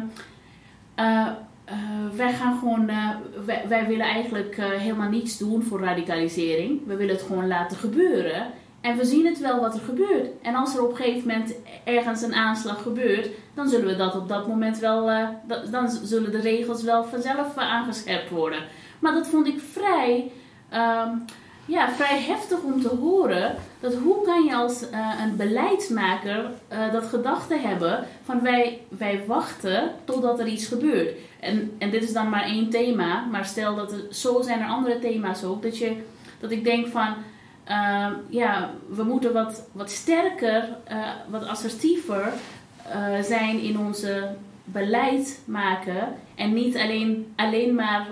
eh, 0.96 1.28
eh, 1.66 1.76
wij 2.16 2.34
gaan 2.34 2.58
gewoon, 2.60 2.89
eh, 2.89 3.10
wij, 3.46 3.66
wij 3.68 3.88
willen 3.88 4.06
eigenlijk 4.06 4.56
helemaal 4.56 5.10
niets 5.10 5.38
doen 5.38 5.64
voor 5.64 5.82
radicalisering. 5.82 6.82
We 6.86 6.96
willen 6.96 7.16
het 7.16 7.24
gewoon 7.24 7.48
laten 7.48 7.78
gebeuren. 7.78 8.48
En 8.82 8.98
we 8.98 9.06
zien 9.06 9.26
het 9.26 9.39
wel 9.39 9.60
wat 9.60 9.74
er 9.74 9.82
gebeurt. 9.82 10.28
En 10.41 10.56
als 10.56 10.76
er 10.76 10.84
op 10.84 10.89
een 10.89 10.96
gegeven 10.96 11.28
moment 11.28 11.54
ergens 11.84 12.22
een 12.22 12.34
aanslag 12.34 12.82
gebeurt, 12.82 13.30
dan 13.54 13.70
zullen 13.70 13.86
we 13.88 13.96
dat 13.96 14.16
op 14.16 14.28
dat 14.30 14.48
moment 14.48 14.80
wel, 14.80 15.06
da- 15.06 15.64
dan 15.72 15.89
zullen 15.89 16.32
de 16.32 16.39
regels 16.41 16.84
wel 16.84 17.04
vanzelf 17.04 17.58
aangescherpt 17.58 18.30
worden. 18.30 18.60
Maar 19.00 19.14
dat 19.14 19.28
vond 19.28 19.48
ik 19.48 19.60
vrij, 19.72 20.32
ehm, 20.70 21.10
ja, 21.66 21.89
vrij 21.89 22.22
heftig 22.22 22.61
om 22.61 22.82
te 22.82 22.88
horen. 22.88 23.55
Dat 23.80 23.93
hoe 23.93 24.26
kan 24.26 24.43
je 24.43 24.55
als 24.55 24.89
eh, 24.89 25.09
een 25.24 25.36
beleidsmaker 25.36 26.51
eh, 26.68 26.91
dat 26.91 27.05
gedachte 27.05 27.55
hebben 27.55 28.05
van 28.24 28.41
wij, 28.41 28.82
wij 28.88 29.24
wachten 29.28 29.91
totdat 30.03 30.39
er 30.39 30.47
iets 30.47 30.68
gebeurt. 30.68 31.18
En, 31.39 31.72
en 31.78 31.89
dit 31.89 32.03
is 32.03 32.14
dan 32.14 32.30
maar 32.30 32.43
één 32.43 32.70
thema, 32.70 33.26
maar 33.32 33.45
stel 33.45 33.76
dat 33.76 33.91
er, 33.91 34.05
zo 34.11 34.41
zijn 34.41 34.61
er 34.61 34.68
andere 34.68 34.99
thema's 34.99 35.43
ook. 35.43 35.61
Dat, 35.61 35.78
je, 35.78 35.95
dat 36.39 36.51
ik 36.51 36.64
denk 36.64 36.88
van, 36.88 37.14
eh, 37.64 38.07
ja, 38.30 38.72
we 38.89 39.03
moeten 39.03 39.34
wat, 39.34 39.68
wat 39.72 39.91
sterker, 39.91 40.78
eh, 40.84 40.97
wat 41.30 41.47
assertiever 41.47 42.34
zijn 43.22 43.59
in 43.59 43.80
onze 43.80 44.28
beleid 44.64 45.41
maken. 45.45 46.14
En 46.36 46.53
niet 46.53 46.78
alleen, 46.78 47.34
alleen 47.36 47.76
maar 47.76 48.07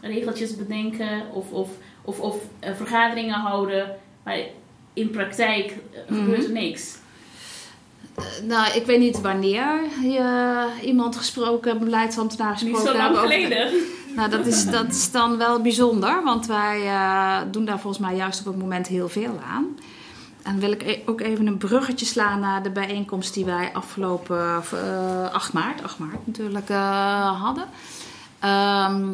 regeltjes 0.00 0.56
bedenken 0.56 1.22
of, 1.32 1.52
of, 1.52 1.68
of, 2.08 2.20
of 2.20 2.36
eh, 2.58 2.74
vergaderingen 2.76 3.40
houden. 3.40 3.96
Maar 4.22 4.38
in 4.92 5.10
praktijk 5.10 5.76
eh, 5.92 6.16
gebeurt 6.16 6.44
er 6.44 6.50
niks. 6.50 6.96
Nou, 8.42 8.76
ik 8.76 8.86
weet 8.86 8.98
niet 8.98 9.20
wanneer 9.20 9.80
je 10.02 10.66
iemand 10.82 11.16
gesproken, 11.16 11.78
beleidsambtenaar 11.78 12.50
Niet 12.50 12.74
gesproken 12.74 12.92
zo 12.92 12.96
lang 12.96 13.18
geleden. 13.18 13.70
Nou, 14.16 14.30
dat 14.30 14.46
is, 14.46 14.64
dat 14.64 14.88
is 14.88 15.10
dan 15.10 15.36
wel 15.36 15.60
bijzonder, 15.60 16.22
want 16.24 16.46
wij 16.46 16.86
eh, 16.86 17.36
doen 17.50 17.64
daar 17.64 17.80
volgens 17.80 18.02
mij 18.02 18.16
juist 18.16 18.40
op 18.40 18.46
het 18.46 18.56
moment 18.56 18.86
heel 18.86 19.08
veel 19.08 19.40
aan. 19.52 19.78
En 20.42 20.58
wil 20.58 20.70
ik 20.70 20.82
e- 20.82 21.02
ook 21.06 21.20
even 21.20 21.46
een 21.46 21.58
bruggetje 21.58 22.06
slaan 22.06 22.40
naar 22.40 22.62
de 22.62 22.70
bijeenkomst 22.70 23.34
die 23.34 23.44
wij 23.44 23.70
afgelopen 23.72 24.62
eh 24.72 25.32
8 25.32 25.52
maart, 25.52 25.82
8 25.82 25.98
maart 25.98 26.26
natuurlijk, 26.26 26.68
eh, 26.68 27.42
hadden. 27.42 27.64
Ehm, 28.38 29.06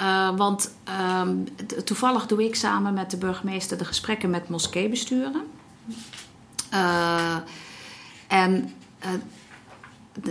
eh, 0.00 0.36
want 0.36 0.74
ehm, 0.84 1.36
toevallig 1.84 2.26
doe 2.26 2.44
ik 2.44 2.54
samen 2.54 2.94
met 2.94 3.10
de 3.10 3.16
burgemeester 3.16 3.78
de 3.78 3.84
gesprekken 3.84 4.30
met 4.30 4.48
moskeebesturen. 4.48 5.42
Eh, 6.70 7.36
en 8.26 8.72
eh, 8.98 9.10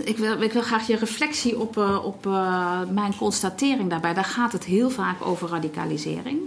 ik 0.04 0.18
wil, 0.18 0.42
ik 0.42 0.52
wil 0.52 0.62
graag 0.62 0.86
je 0.86 0.96
reflectie 0.96 1.58
op, 1.58 1.76
op 2.04 2.24
mijn 2.90 3.16
constatering 3.16 3.90
daarbij. 3.90 4.14
Daar 4.14 4.24
gaat 4.24 4.52
het 4.52 4.64
heel 4.64 4.90
vaak 4.90 5.26
over 5.26 5.48
radicalisering. 5.48 6.38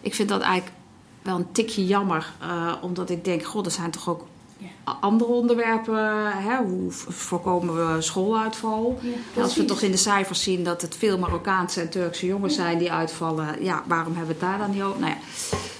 Ik 0.00 0.14
vind 0.14 0.28
dat 0.28 0.40
eigenlijk 0.40 0.76
wel 1.22 1.36
een 1.36 1.52
tikje 1.52 1.86
jammer, 1.86 2.32
omdat 2.80 3.10
ik 3.10 3.24
denk: 3.24 3.44
God, 3.44 3.66
er 3.66 3.72
zijn 3.72 3.90
toch 3.90 4.08
ook 4.08 4.26
Ja. 4.58 4.96
andere 5.00 5.30
onderwerpen. 5.32 6.32
Hè? 6.32 6.56
Hoe 6.56 6.90
voorkomen 7.08 7.94
we 7.94 8.02
schooluitval? 8.02 8.98
Ja, 9.34 9.42
Als 9.42 9.56
we 9.56 9.64
toch 9.64 9.80
in 9.80 9.90
de 9.90 9.96
cijfers 9.96 10.42
zien 10.42 10.64
dat 10.64 10.82
het 10.82 10.96
veel 10.96 11.18
Marokkaanse 11.18 11.80
en 11.80 11.90
Turkse 11.90 12.26
jongens 12.26 12.54
zijn 12.54 12.78
die 12.78 12.92
uitvallen, 12.92 13.64
ja, 13.64 13.82
waarom 13.86 14.16
hebben 14.16 14.36
we 14.36 14.44
het 14.44 14.50
daar 14.50 14.58
dan 14.58 14.70
niet 14.70 14.82
over? 14.82 15.00
Nou 15.00 15.12
ja, 15.12 15.18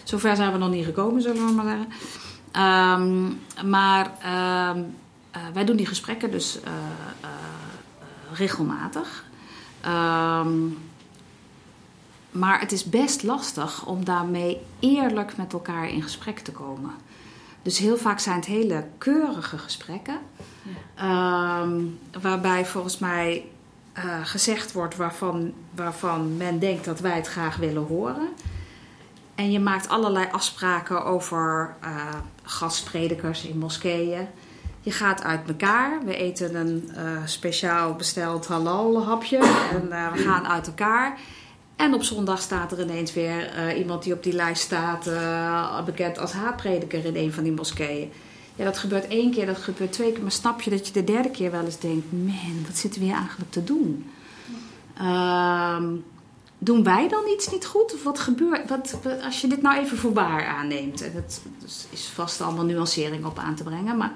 zover 0.02 0.36
zijn 0.36 0.52
we 0.52 0.58
nog 0.58 0.70
niet 0.70 0.84
gekomen, 0.84 1.22
zullen 1.22 1.46
we 1.46 1.52
maar 1.52 1.64
zeggen. 1.64 1.88
Ehm, 2.52 3.70
maar 3.70 4.12
ehm, 4.22 4.82
eh, 5.30 5.42
wij 5.52 5.64
doen 5.64 5.76
die 5.76 5.86
gesprekken 5.86 6.30
dus 6.30 6.60
eh, 6.60 6.72
eh, 7.20 7.28
regelmatig. 8.32 9.24
Ehm, 9.80 10.56
maar 12.30 12.60
het 12.60 12.72
is 12.72 12.84
best 12.84 13.22
lastig 13.22 13.86
om 13.86 14.04
daarmee 14.04 14.58
eerlijk 14.78 15.36
met 15.36 15.52
elkaar 15.52 15.88
in 15.88 16.02
gesprek 16.02 16.38
te 16.38 16.52
komen. 16.52 16.90
Dus 17.62 17.78
heel 17.78 17.96
vaak 17.96 18.18
zijn 18.18 18.36
het 18.36 18.46
hele 18.46 18.84
keurige 18.98 19.58
gesprekken. 19.58 20.18
Ehm, 20.94 21.80
waarbij 22.20 22.66
volgens 22.66 22.98
mij 22.98 23.44
eh, 23.92 24.04
gezegd 24.22 24.72
wordt 24.72 24.96
waarvan, 24.96 25.52
waarvan 25.74 26.36
men 26.36 26.58
denkt 26.58 26.84
dat 26.84 27.00
wij 27.00 27.16
het 27.16 27.26
graag 27.26 27.56
willen 27.56 27.86
horen. 27.86 28.28
En 29.34 29.50
je 29.50 29.60
maakt 29.60 29.88
allerlei 29.88 30.26
afspraken 30.30 31.04
over 31.04 31.74
eh, 31.80 32.14
gastpredikers 32.42 33.44
in 33.44 33.58
moskeeën. 33.58 34.26
Je 34.80 34.90
gaat 34.90 35.22
uit 35.22 35.48
elkaar. 35.48 36.04
We 36.04 36.16
eten 36.16 36.54
een 36.54 36.90
eh, 36.94 37.04
speciaal 37.24 37.94
besteld 37.94 38.46
halal 38.46 39.04
hapje. 39.04 39.38
En 39.72 40.12
we 40.12 40.18
gaan 40.18 40.46
uit 40.46 40.66
elkaar. 40.66 41.18
En 41.78 41.94
op 41.94 42.02
zondag 42.02 42.40
staat 42.40 42.72
er 42.72 42.80
ineens 42.80 43.12
weer 43.12 43.46
eh, 43.46 43.78
iemand 43.78 44.02
die 44.02 44.12
op 44.12 44.22
die 44.22 44.32
lijst 44.32 44.62
staat, 44.62 45.06
eh, 45.06 45.84
bekend 45.84 46.18
als 46.18 46.32
haatprediker 46.32 47.04
in 47.04 47.16
een 47.16 47.32
van 47.32 47.42
die 47.42 47.52
moskeeën. 47.52 48.12
Ja, 48.56 48.64
dat 48.64 48.78
gebeurt 48.78 49.08
één 49.08 49.30
keer, 49.30 49.46
dat 49.46 49.58
gebeurt 49.58 49.92
twee 49.92 50.12
keer. 50.12 50.22
Maar 50.22 50.32
snap 50.32 50.60
je 50.60 50.70
dat 50.70 50.86
je 50.86 50.92
de 50.92 51.04
derde 51.04 51.30
keer 51.30 51.50
wel 51.50 51.64
eens 51.64 51.78
denkt: 51.78 52.12
man, 52.12 52.64
wat 52.66 52.76
zitten 52.76 53.00
we 53.00 53.06
hier 53.06 53.16
eigenlijk 53.16 53.50
te 53.50 53.64
doen? 53.64 54.10
Ehm, 54.96 55.94
doen 56.58 56.82
wij 56.82 57.08
dan 57.08 57.22
iets 57.34 57.50
niet 57.50 57.66
goed? 57.66 57.94
Of 57.94 58.02
wat 58.02 58.18
gebeurt 58.18 58.68
wat, 58.68 58.98
als 59.24 59.40
je 59.40 59.46
dit 59.46 59.62
nou 59.62 59.78
even 59.78 59.96
voor 59.96 60.12
waar 60.12 60.46
aanneemt? 60.46 61.02
En 61.02 61.24
dus 61.58 61.86
is 61.90 62.06
vast 62.06 62.40
allemaal 62.40 62.64
nuancering 62.64 63.24
op 63.24 63.38
aan 63.38 63.54
te 63.54 63.62
brengen. 63.62 63.96
Maar, 63.96 64.12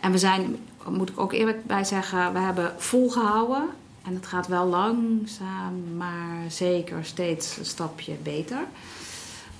en 0.00 0.12
we 0.12 0.18
zijn, 0.18 0.56
moet 0.88 1.08
ik 1.08 1.20
ook 1.20 1.32
eerlijk 1.32 1.64
bij 1.66 1.84
zeggen, 1.84 2.32
we 2.32 2.38
hebben 2.38 2.74
volgehouden. 2.76 3.68
En 4.08 4.14
het 4.14 4.26
gaat 4.26 4.46
wel 4.46 4.66
langzaam, 4.66 5.96
maar 5.96 6.50
zeker 6.50 7.04
steeds 7.04 7.56
een 7.56 7.64
stapje 7.64 8.12
beter. 8.22 8.64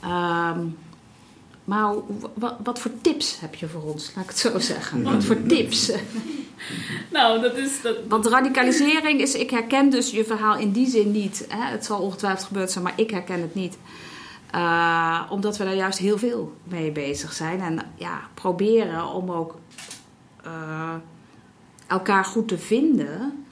Ehm, 0.00 0.60
maar 1.64 1.94
wat, 2.34 2.54
wat 2.62 2.78
voor 2.78 2.90
tips 3.00 3.40
heb 3.40 3.54
je 3.54 3.68
voor 3.68 3.82
ons? 3.82 4.12
Laat 4.14 4.24
ik 4.24 4.30
het 4.30 4.38
zo 4.38 4.58
zeggen. 4.58 5.02
Wat 5.02 5.24
voor 5.24 5.42
tips? 5.46 5.90
Nou, 7.10 7.40
dat 7.40 7.56
is... 7.56 7.82
Dat, 7.82 7.96
Want 8.08 8.26
radicalisering 8.26 9.20
is, 9.20 9.34
ik 9.34 9.50
herken 9.50 9.90
dus 9.90 10.10
je 10.10 10.24
verhaal 10.24 10.58
in 10.58 10.70
die 10.70 10.88
zin 10.88 11.10
niet. 11.10 11.46
Hè? 11.48 11.70
Het 11.70 11.84
zal 11.84 12.00
ongetwijfeld 12.00 12.46
gebeurd 12.46 12.70
zijn, 12.70 12.84
maar 12.84 12.92
ik 12.96 13.10
herken 13.10 13.40
het 13.40 13.54
niet. 13.54 13.78
Eh, 14.50 15.22
omdat 15.30 15.56
we 15.56 15.64
daar 15.64 15.74
juist 15.74 15.98
heel 15.98 16.18
veel 16.18 16.54
mee 16.64 16.90
bezig 16.92 17.32
zijn. 17.32 17.60
En 17.60 17.78
ja, 17.94 18.20
proberen 18.34 19.06
om 19.06 19.30
ook 19.30 19.54
eh, 20.44 20.94
elkaar 21.86 22.24
goed 22.24 22.48
te 22.48 22.58
vinden. 22.58 23.46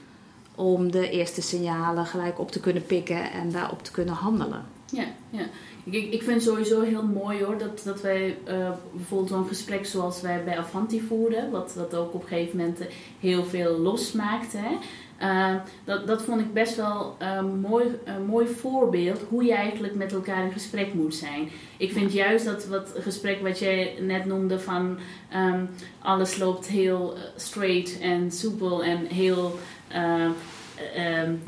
Om 0.56 0.90
de 0.90 1.10
eerste 1.10 1.42
signalen 1.42 2.06
gelijk 2.06 2.38
op 2.38 2.50
te 2.50 2.60
kunnen 2.60 2.86
pikken 2.86 3.32
en 3.32 3.50
daarop 3.50 3.82
te 3.82 3.90
kunnen 3.90 4.14
handelen. 4.14 4.64
Ja, 4.92 5.04
ja. 5.30 5.46
Ik, 5.84 6.12
ik 6.12 6.22
vind 6.22 6.34
het 6.34 6.42
sowieso 6.42 6.80
heel 6.80 7.02
mooi 7.02 7.44
hoor 7.44 7.58
dat, 7.58 7.82
dat 7.84 8.00
wij 8.00 8.36
eh, 8.44 8.70
bijvoorbeeld 8.92 9.30
zo'n 9.30 9.46
gesprek 9.46 9.86
zoals 9.86 10.20
wij 10.20 10.44
bij 10.44 10.58
Avanti 10.58 11.00
voerden, 11.00 11.50
wat, 11.50 11.74
wat 11.74 11.94
ook 11.94 12.14
op 12.14 12.22
een 12.22 12.28
gegeven 12.28 12.56
moment 12.56 12.80
eh, 12.80 12.86
heel 13.20 13.44
veel 13.44 13.78
losmaakte. 13.78 14.56
Hè. 14.56 14.76
Eh, 15.18 15.54
dat, 15.84 16.06
dat 16.06 16.22
vond 16.22 16.40
ik 16.40 16.52
best 16.52 16.76
wel 16.76 17.16
een 17.18 17.60
mooi, 17.60 17.84
mooi 18.26 18.46
voorbeeld 18.46 19.20
hoe 19.28 19.44
je 19.44 19.54
eigenlijk 19.54 19.94
met 19.94 20.12
elkaar 20.12 20.44
in 20.44 20.52
gesprek 20.52 20.94
moet 20.94 21.14
zijn. 21.14 21.48
Ik 21.76 21.92
vind 21.92 22.12
juist 22.12 22.44
dat 22.44 22.66
wat 22.66 22.94
gesprek 22.98 23.42
wat 23.42 23.58
jij 23.58 23.94
net 24.00 24.24
noemde 24.24 24.60
van 24.60 24.98
ehm, 25.30 25.64
alles 25.98 26.38
loopt 26.38 26.66
heel 26.66 27.14
straight 27.36 28.00
en 28.00 28.32
soepel 28.32 28.84
en 28.84 29.06
heel, 29.06 29.58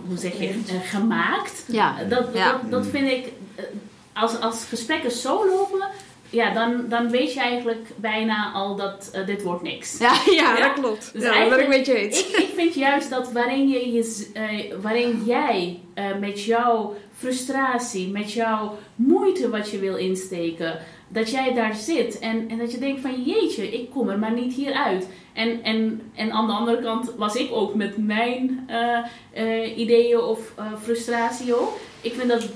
hoe 0.06 0.16
zeg 0.16 0.38
je, 0.38 0.48
eh, 0.48 0.90
gemaakt. 0.90 1.64
Ja, 1.66 1.96
Dat, 2.08 2.28
Ja. 2.34 2.52
dat, 2.52 2.70
dat 2.70 2.86
vind 2.86 3.10
ik, 3.10 3.32
eh, 3.54 3.64
als, 4.12 4.40
als 4.40 4.64
gesprekken 4.68 5.10
zo 5.10 5.46
lopen, 5.46 5.88
ja, 6.30 6.54
dan, 6.54 6.84
dan 6.88 7.10
weet 7.10 7.32
je 7.34 7.40
eigenlijk 7.40 7.86
bijna 7.96 8.52
al 8.52 8.76
dat 8.76 9.10
eh, 9.12 9.26
dit 9.26 9.42
wordt 9.42 9.62
niks. 9.62 9.98
ja, 9.98 10.12
ja, 10.40 10.56
Ja. 10.56 10.60
dat 10.60 10.72
klopt. 10.72 11.10
Dus 11.12 11.22
ja, 11.22 11.40
dat 11.40 11.48
ben 11.48 11.60
ik 11.60 11.68
met 11.68 11.86
je 11.86 11.94
eens. 11.94 12.18
Ik, 12.28 12.36
ik 12.36 12.50
vind 12.54 12.74
juist 12.74 13.10
dat 13.10 13.32
waarin, 13.32 13.68
je 13.68 13.92
je, 13.92 14.28
eh, 14.32 14.74
waarin 14.82 15.22
jij 15.26 15.80
eh, 15.94 16.04
met 16.20 16.44
jouw 16.44 16.96
frustratie, 17.16 18.08
met 18.10 18.32
jouw 18.32 18.78
moeite 18.94 19.48
wat 19.50 19.70
je 19.70 19.78
wil 19.78 19.96
insteken, 19.96 20.78
dat 21.08 21.30
jij 21.30 21.54
daar 21.54 21.74
zit 21.74 22.18
en, 22.18 22.48
en 22.48 22.58
dat 22.58 22.72
je 22.72 22.78
denkt 22.78 23.00
van 23.00 23.22
jeetje, 23.22 23.80
ik 23.80 23.90
kom 23.90 24.08
er 24.08 24.18
maar 24.18 24.32
niet 24.32 24.54
hier 24.54 24.72
uit. 24.72 25.08
En, 25.32 25.62
en, 25.62 26.02
en 26.14 26.32
aan 26.32 26.46
de 26.46 26.52
andere 26.52 26.82
kant 26.82 27.14
was 27.16 27.34
ik 27.34 27.52
ook 27.52 27.74
met 27.74 27.96
mijn 28.06 28.64
eh, 28.66 28.98
eh, 29.32 29.78
ideeën 29.78 30.20
of 30.20 30.52
eh, 30.56 30.64
frustratie 30.82 31.54
ook. 31.60 31.76
Ik 32.00 32.14
vind 32.14 32.28
dat 32.28 32.48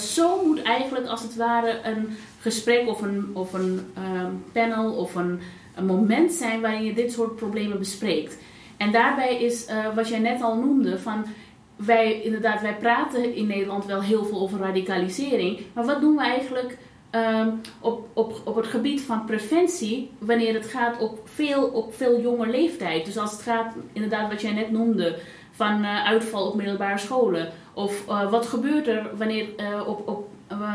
zo 0.00 0.44
moet 0.44 0.62
eigenlijk 0.62 1.06
als 1.06 1.22
het 1.22 1.36
ware 1.36 1.80
een 1.84 2.16
gesprek 2.40 2.88
of 2.88 3.02
een, 3.02 3.30
of 3.32 3.52
een 3.52 3.92
panel 4.52 4.92
of 4.92 5.14
een, 5.14 5.40
een 5.74 5.86
moment 5.86 6.32
zijn 6.32 6.60
waarin 6.60 6.84
je 6.84 6.94
dit 6.94 7.12
soort 7.12 7.36
problemen 7.36 7.78
bespreekt. 7.78 8.38
En 8.76 8.92
daarbij 8.92 9.36
is 9.42 9.66
wat 9.94 10.08
jij 10.08 10.18
net 10.18 10.42
al 10.42 10.56
noemde 10.56 10.98
van 10.98 11.24
wij, 11.76 12.22
inderdaad, 12.22 12.60
wij 12.60 12.76
praten 12.76 13.34
in 13.34 13.46
Nederland 13.46 13.86
wel 13.86 14.02
heel 14.02 14.24
veel 14.24 14.40
over 14.40 14.58
radicalisering. 14.58 15.60
Maar 15.72 15.84
wat 15.84 16.00
doen 16.00 16.16
we 16.16 16.22
eigenlijk 16.22 16.78
ehm, 17.10 17.48
op, 17.80 18.08
op, 18.12 18.40
op 18.44 18.56
het 18.56 18.66
gebied 18.66 19.00
van 19.00 19.24
preventie 19.24 20.10
wanneer 20.18 20.54
het 20.54 20.66
gaat 20.66 20.98
op 20.98 21.20
veel, 21.24 21.66
op 21.66 21.94
veel 21.94 22.20
jonge 22.20 22.46
leeftijd? 22.46 23.04
Dus 23.04 23.18
als 23.18 23.32
het 23.32 23.42
gaat, 23.42 23.74
inderdaad, 23.92 24.30
wat 24.30 24.40
jij 24.40 24.52
net 24.52 24.70
noemde, 24.70 25.18
van 25.60 25.84
uh, 25.84 26.04
uitval 26.04 26.46
op 26.46 26.54
middelbare 26.54 26.98
scholen. 26.98 27.52
Of 27.74 28.08
uh, 28.08 28.30
wat 28.30 28.46
gebeurt 28.46 28.86
er 28.86 29.10
wanneer, 29.16 29.46
uh, 29.56 29.88
op, 29.88 30.08
op, 30.08 30.28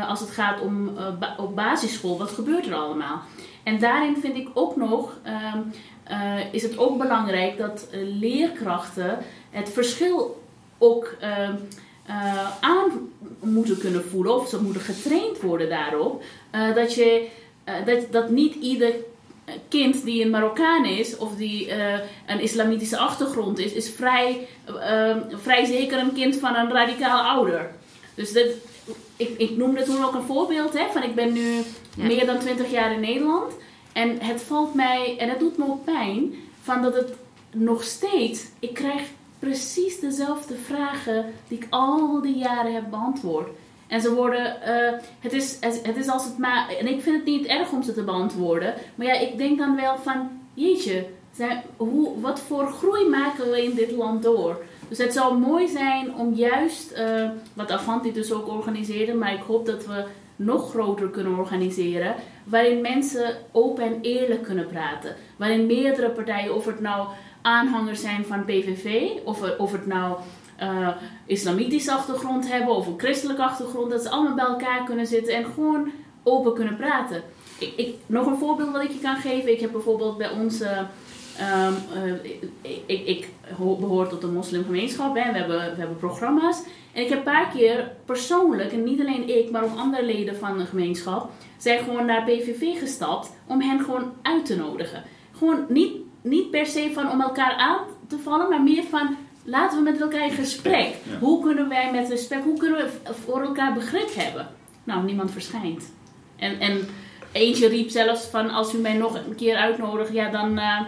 als 0.08 0.20
het 0.20 0.30
gaat 0.30 0.60
om 0.60 0.90
op 1.36 1.56
basisschool, 1.56 2.18
wat 2.18 2.30
gebeurt 2.30 2.66
er 2.66 2.74
allemaal? 2.74 3.22
En 3.62 3.78
daarin 3.78 4.16
vind 4.16 4.36
ik 4.36 4.48
ook 4.54 4.76
nog, 4.76 5.18
um, 5.54 5.72
is 6.52 6.62
het 6.62 6.78
ook 6.78 6.98
belangrijk 6.98 7.58
dat 7.58 7.88
leerkrachten 7.92 9.18
het 9.50 9.68
verschil 9.68 10.42
ook 10.78 11.16
uh, 12.08 12.14
uh, 12.14 12.50
aan 12.60 13.10
moeten 13.40 13.78
kunnen 13.78 14.04
voelen 14.04 14.34
of 14.34 14.48
ze 14.48 14.62
moeten 14.62 14.80
getraind 14.80 15.40
worden 15.40 15.68
daarop. 15.68 16.22
Uh, 16.54 16.74
dat, 16.74 16.94
je, 16.94 17.28
dat, 17.84 18.12
dat 18.12 18.30
niet 18.30 18.54
ieder 18.54 18.92
kind 19.68 20.04
die 20.04 20.24
een 20.24 20.30
Marokkaan 20.30 20.84
is 20.84 21.16
of 21.16 21.36
die 21.36 21.72
een 22.26 22.40
islamitische 22.40 22.98
achtergrond 22.98 23.58
is, 23.58 23.72
is 23.72 23.90
vrij, 23.90 24.46
ehm, 24.80 25.20
vrij 25.30 25.64
zeker 25.64 25.98
een 25.98 26.12
kind 26.12 26.36
van 26.36 26.56
een 26.56 26.72
radicaal 26.72 27.20
ouder. 27.20 27.70
Dus 28.14 28.32
dat, 28.32 28.46
ik, 29.16 29.38
ik 29.38 29.56
noemde 29.56 29.82
toen 29.82 30.04
ook 30.04 30.14
een 30.14 30.22
voorbeeld 30.22 30.72
hè, 30.72 30.86
van 30.92 31.02
ik 31.02 31.14
ben 31.14 31.32
nu 31.32 31.54
ja. 31.96 32.04
meer 32.04 32.26
dan 32.26 32.38
20 32.38 32.70
jaar 32.70 32.92
in 32.92 33.00
Nederland. 33.00 33.52
En 33.92 34.20
het 34.20 34.42
valt 34.42 34.74
mij, 34.74 35.16
en 35.18 35.28
het 35.28 35.38
doet 35.38 35.58
me 35.58 35.64
ook 35.64 35.84
pijn, 35.84 36.34
van 36.62 36.82
dat 36.82 36.94
het 36.94 37.12
nog 37.52 37.84
steeds, 37.84 38.44
ik 38.58 38.74
krijg 38.74 39.02
precies 39.38 40.00
dezelfde 40.00 40.54
vragen 40.54 41.24
die 41.48 41.58
ik 41.58 41.66
al 41.70 42.20
die 42.22 42.36
jaren 42.36 42.74
heb 42.74 42.90
beantwoord. 42.90 43.48
En 43.86 44.00
ze 44.00 44.14
worden, 44.14 44.56
uh, 44.68 45.00
het, 45.20 45.32
is, 45.32 45.56
het 45.60 45.96
is 45.96 46.08
als 46.08 46.24
het 46.24 46.38
maar, 46.38 46.68
en 46.68 46.86
ik 46.86 47.02
vind 47.02 47.16
het 47.16 47.24
niet 47.24 47.46
erg 47.46 47.72
om 47.72 47.82
ze 47.82 47.92
te 47.92 48.02
beantwoorden, 48.02 48.74
maar 48.94 49.06
ja, 49.06 49.12
ik 49.12 49.38
denk 49.38 49.58
dan 49.58 49.76
wel 49.76 49.96
van, 49.98 50.30
jeetje, 50.54 51.06
zijn, 51.36 51.62
hoe, 51.76 52.20
wat 52.20 52.40
voor 52.40 52.66
groei 52.66 53.08
maken 53.08 53.50
we 53.50 53.64
in 53.64 53.74
dit 53.74 53.90
land 53.90 54.22
door? 54.22 54.62
Dus 54.88 54.98
het 54.98 55.12
zou 55.12 55.38
mooi 55.38 55.68
zijn 55.68 56.14
om 56.14 56.34
juist, 56.34 56.92
uh, 56.98 57.30
wat 57.52 57.70
Avanti 57.70 58.12
dus 58.12 58.32
ook 58.32 58.48
organiseerde, 58.48 59.14
maar 59.14 59.32
ik 59.32 59.42
hoop 59.46 59.66
dat 59.66 59.86
we 59.86 60.04
nog 60.36 60.70
groter 60.70 61.08
kunnen 61.08 61.38
organiseren, 61.38 62.14
waarin 62.44 62.80
mensen 62.80 63.36
open 63.52 63.84
en 63.84 63.98
eerlijk 64.02 64.42
kunnen 64.42 64.66
praten. 64.66 65.14
Waarin 65.36 65.66
meerdere 65.66 66.10
partijen, 66.10 66.54
of 66.54 66.64
het 66.64 66.80
nou 66.80 67.08
aanhangers 67.46 68.00
zijn 68.00 68.24
van 68.24 68.44
PVV, 68.44 69.10
of, 69.24 69.56
of 69.58 69.72
het 69.72 69.86
nou 69.86 70.16
uh, 70.62 70.88
islamitische 71.26 71.92
achtergrond 71.92 72.50
hebben 72.50 72.74
of 72.74 72.86
een 72.86 72.98
christelijke 72.98 73.42
achtergrond, 73.42 73.90
dat 73.90 74.02
ze 74.02 74.10
allemaal 74.10 74.34
bij 74.34 74.44
elkaar 74.44 74.84
kunnen 74.84 75.06
zitten 75.06 75.34
en 75.34 75.44
gewoon 75.44 75.90
open 76.22 76.54
kunnen 76.54 76.76
praten. 76.76 77.22
Ik, 77.58 77.72
ik, 77.76 77.94
nog 78.06 78.26
een 78.26 78.38
voorbeeld 78.38 78.72
wat 78.72 78.82
ik 78.82 78.90
je 78.90 79.00
kan 79.00 79.16
geven. 79.16 79.52
Ik 79.52 79.60
heb 79.60 79.72
bijvoorbeeld 79.72 80.18
bij 80.18 80.30
ons. 80.30 80.60
Uh, 80.60 80.78
um, 81.66 81.74
uh, 81.94 82.32
ik, 82.86 83.06
ik, 83.06 83.28
behoor 83.58 84.08
tot 84.08 84.22
een 84.22 84.32
moslimgemeenschap 84.32 85.16
en 85.16 85.32
we 85.32 85.38
hebben, 85.38 85.58
we 85.58 85.76
hebben 85.76 85.96
programma's. 85.96 86.62
En 86.92 87.02
ik 87.02 87.08
heb 87.08 87.18
een 87.18 87.32
paar 87.32 87.50
keer 87.50 87.92
persoonlijk, 88.04 88.72
en 88.72 88.84
niet 88.84 89.00
alleen 89.00 89.28
ik, 89.28 89.50
maar 89.50 89.64
ook 89.64 89.76
andere 89.76 90.04
leden 90.04 90.36
van 90.36 90.58
de 90.58 90.64
gemeenschap, 90.66 91.30
zijn 91.56 91.84
gewoon 91.84 92.06
naar 92.06 92.22
PVV 92.22 92.78
gestapt 92.78 93.30
om 93.46 93.60
hen 93.60 93.80
gewoon 93.80 94.12
uit 94.22 94.46
te 94.46 94.56
nodigen. 94.56 95.02
Gewoon 95.32 95.64
niet 95.68 96.05
niet 96.26 96.50
per 96.50 96.66
se 96.66 96.90
van 96.94 97.10
om 97.10 97.20
elkaar 97.20 97.54
aan 97.54 97.78
te 98.08 98.18
vallen, 98.18 98.48
maar 98.48 98.62
meer 98.62 98.82
van 98.82 99.16
laten 99.44 99.78
we 99.78 99.90
met 99.90 100.00
elkaar 100.00 100.24
in 100.24 100.34
gesprek. 100.34 100.94
Hoe 101.20 101.42
kunnen 101.42 101.68
wij 101.68 101.92
met 101.92 102.08
respect, 102.08 102.44
hoe 102.44 102.58
kunnen 102.58 102.78
we 102.78 103.14
voor 103.24 103.42
elkaar 103.42 103.74
begrip 103.74 104.14
hebben? 104.14 104.48
Nou, 104.84 105.04
niemand 105.04 105.30
verschijnt. 105.30 105.92
En, 106.36 106.60
en 106.60 106.88
eentje 107.32 107.68
riep 107.68 107.90
zelfs 107.90 108.24
van 108.24 108.50
als 108.50 108.74
u 108.74 108.78
mij 108.78 108.94
nog 108.94 109.14
een 109.14 109.34
keer 109.34 109.56
uitnodigt, 109.56 110.12
ja, 110.12 110.30
dan, 110.30 110.58
uh, 110.58 110.80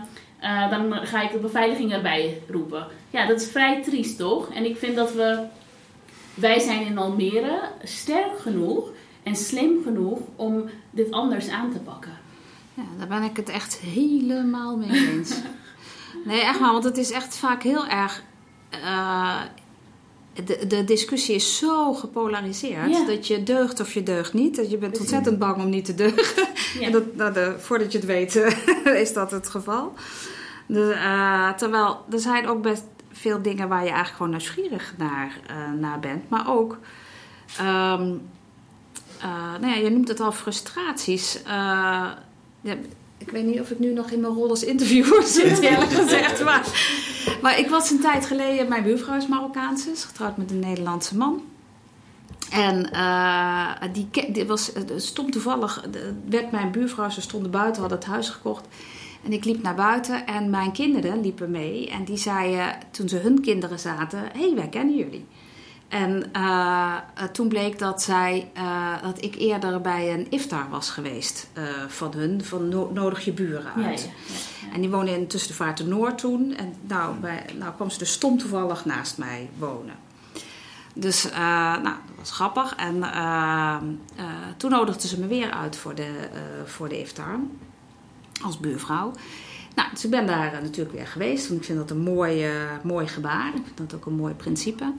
uh, 0.42 0.70
dan 0.70 0.92
ga 1.06 1.22
ik 1.22 1.32
de 1.32 1.38
beveiliging 1.38 1.92
erbij 1.92 2.42
roepen. 2.48 2.86
Ja, 3.10 3.26
dat 3.26 3.40
is 3.40 3.50
vrij 3.50 3.82
triest 3.82 4.18
toch? 4.18 4.54
En 4.54 4.64
ik 4.64 4.76
vind 4.76 4.96
dat 4.96 5.12
we, 5.12 5.44
wij 6.34 6.58
zijn 6.58 6.86
in 6.86 6.98
Almere 6.98 7.60
sterk 7.82 8.38
genoeg 8.38 8.90
en 9.22 9.36
slim 9.36 9.82
genoeg 9.82 10.18
om 10.36 10.70
dit 10.90 11.10
anders 11.10 11.48
aan 11.48 11.72
te 11.72 11.78
pakken. 11.78 12.26
Ja, 12.78 12.84
daar 12.98 13.20
ben 13.20 13.22
ik 13.22 13.36
het 13.36 13.48
echt 13.48 13.76
helemaal 13.76 14.76
mee 14.76 15.08
eens. 15.08 15.34
nee, 16.24 16.40
echt 16.40 16.60
maar, 16.60 16.72
want 16.72 16.84
het 16.84 16.96
is 16.96 17.10
echt 17.10 17.36
vaak 17.36 17.62
heel 17.62 17.86
erg. 17.86 18.22
Uh, 18.72 19.40
de, 20.44 20.66
de 20.66 20.84
discussie 20.84 21.34
is 21.34 21.58
zo 21.58 21.94
gepolariseerd 21.94 22.90
ja. 22.90 23.04
dat 23.04 23.26
je 23.26 23.42
deugt 23.42 23.80
of 23.80 23.94
je 23.94 24.02
deugt 24.02 24.32
niet. 24.32 24.56
Dat 24.56 24.70
je 24.70 24.78
bent 24.78 24.98
ontzettend 24.98 25.38
bang 25.38 25.56
om 25.56 25.68
niet 25.68 25.84
te 25.84 25.94
deugen. 25.94 26.46
Ja. 26.80 26.86
en 26.86 26.92
dat, 26.92 27.16
nou, 27.16 27.32
de, 27.32 27.54
voordat 27.58 27.92
je 27.92 27.98
het 27.98 28.06
weet, 28.06 28.34
is 29.02 29.12
dat 29.12 29.30
het 29.30 29.48
geval. 29.48 29.92
Dus, 30.66 30.94
uh, 30.94 31.52
terwijl 31.52 32.04
er 32.10 32.20
zijn 32.20 32.48
ook 32.48 32.62
best 32.62 32.84
veel 33.12 33.42
dingen 33.42 33.68
waar 33.68 33.84
je 33.84 33.90
eigenlijk 33.90 34.16
gewoon 34.16 34.30
nieuwsgierig 34.30 34.94
naar, 34.96 35.40
uh, 35.50 35.80
naar 35.80 36.00
bent. 36.00 36.28
Maar 36.28 36.50
ook, 36.50 36.78
um, 37.60 38.20
nou 39.60 39.66
ja, 39.66 39.74
je 39.74 39.90
noemt 39.90 40.08
het 40.08 40.20
al 40.20 40.32
frustraties 40.32 41.42
ja, 42.60 42.74
ik 43.18 43.30
weet 43.30 43.44
niet 43.44 43.60
of 43.60 43.70
ik 43.70 43.78
nu 43.78 43.92
nog 43.92 44.10
in 44.10 44.20
mijn 44.20 44.32
rol 44.32 44.48
als 44.48 44.64
interviewer 44.64 45.22
zit, 45.38 45.58
eerlijk 45.58 45.90
gezegd. 45.90 46.44
Maar, 46.44 46.66
maar 47.42 47.58
ik 47.58 47.68
was 47.68 47.90
een 47.90 48.00
tijd 48.00 48.26
geleden, 48.26 48.68
mijn 48.68 48.82
buurvrouw 48.82 49.16
is 49.16 49.26
Marokkaanse, 49.26 49.90
is 49.90 50.04
getrouwd 50.04 50.36
met 50.36 50.50
een 50.50 50.58
Nederlandse 50.58 51.16
man. 51.16 51.42
En 52.50 52.90
uh, 52.92 53.72
die, 53.92 54.32
die 54.32 54.46
was, 54.46 54.72
stond 54.96 55.32
toevallig, 55.32 55.84
werd 56.28 56.50
mijn 56.50 56.70
buurvrouw, 56.70 57.08
ze 57.08 57.20
stonden 57.20 57.50
buiten, 57.50 57.80
hadden 57.80 57.98
het 57.98 58.08
huis 58.08 58.28
gekocht. 58.28 58.66
En 59.24 59.32
ik 59.32 59.44
liep 59.44 59.62
naar 59.62 59.74
buiten 59.74 60.26
en 60.26 60.50
mijn 60.50 60.72
kinderen 60.72 61.20
liepen 61.20 61.50
mee. 61.50 61.90
En 61.90 62.04
die 62.04 62.16
zeiden, 62.16 62.78
toen 62.90 63.08
ze 63.08 63.16
hun 63.16 63.40
kinderen 63.40 63.78
zaten, 63.78 64.18
hé, 64.18 64.40
hey, 64.40 64.54
wij 64.54 64.68
kennen 64.68 64.96
jullie. 64.96 65.26
En 65.88 66.30
uh, 66.36 66.96
toen 67.32 67.48
bleek 67.48 67.78
dat, 67.78 68.02
zij, 68.02 68.50
uh, 68.56 69.02
dat 69.02 69.22
ik 69.24 69.34
eerder 69.34 69.80
bij 69.80 70.12
een 70.12 70.26
iftar 70.30 70.68
was 70.70 70.90
geweest 70.90 71.48
uh, 71.58 71.64
van 71.88 72.12
hun, 72.12 72.44
van 72.44 72.68
no 72.68 72.90
nodig 72.94 73.24
je 73.24 73.32
buren 73.32 73.72
uit. 73.74 74.00
Ja, 74.00 74.06
ja, 74.26 74.34
ja, 74.66 74.74
en 74.74 74.80
die 74.80 74.90
woonde 74.90 75.10
in 75.10 75.26
tussen 75.26 75.50
de 75.50 75.56
Vaart 75.56 75.86
Noord 75.86 76.18
toen. 76.18 76.56
En 76.56 76.74
nou, 76.80 77.16
bij, 77.16 77.44
nou 77.58 77.74
kwam 77.74 77.90
ze 77.90 77.98
dus 77.98 78.12
stom 78.12 78.38
toevallig 78.38 78.84
naast 78.84 79.18
mij 79.18 79.50
wonen. 79.58 79.94
Dus 80.94 81.30
nou, 81.30 81.82
dat 81.82 82.16
was 82.16 82.30
grappig. 82.30 82.74
En 82.74 83.04
toen 84.56 84.70
nodigde 84.70 85.08
ze 85.08 85.20
me 85.20 85.26
weer 85.26 85.50
uit 85.50 85.76
voor 85.76 85.94
de, 85.94 86.28
voor 86.64 86.88
de 86.88 87.00
iftar 87.00 87.40
als 88.42 88.58
buurvrouw. 88.58 89.12
Nou, 89.74 89.88
dus 89.90 90.04
ik 90.04 90.10
ben 90.10 90.26
daar 90.26 90.58
natuurlijk 90.62 90.96
weer 90.96 91.06
geweest. 91.06 91.48
Want 91.48 91.60
ik 91.60 91.66
vind 91.66 91.78
dat 91.78 91.90
een 91.90 92.02
mooi, 92.02 92.46
mooi 92.82 93.06
gebaar. 93.06 93.48
Ik 93.48 93.62
vind 93.64 93.90
dat 93.90 93.94
ook 93.94 94.06
een 94.06 94.16
mooi 94.16 94.34
principe. 94.34 94.92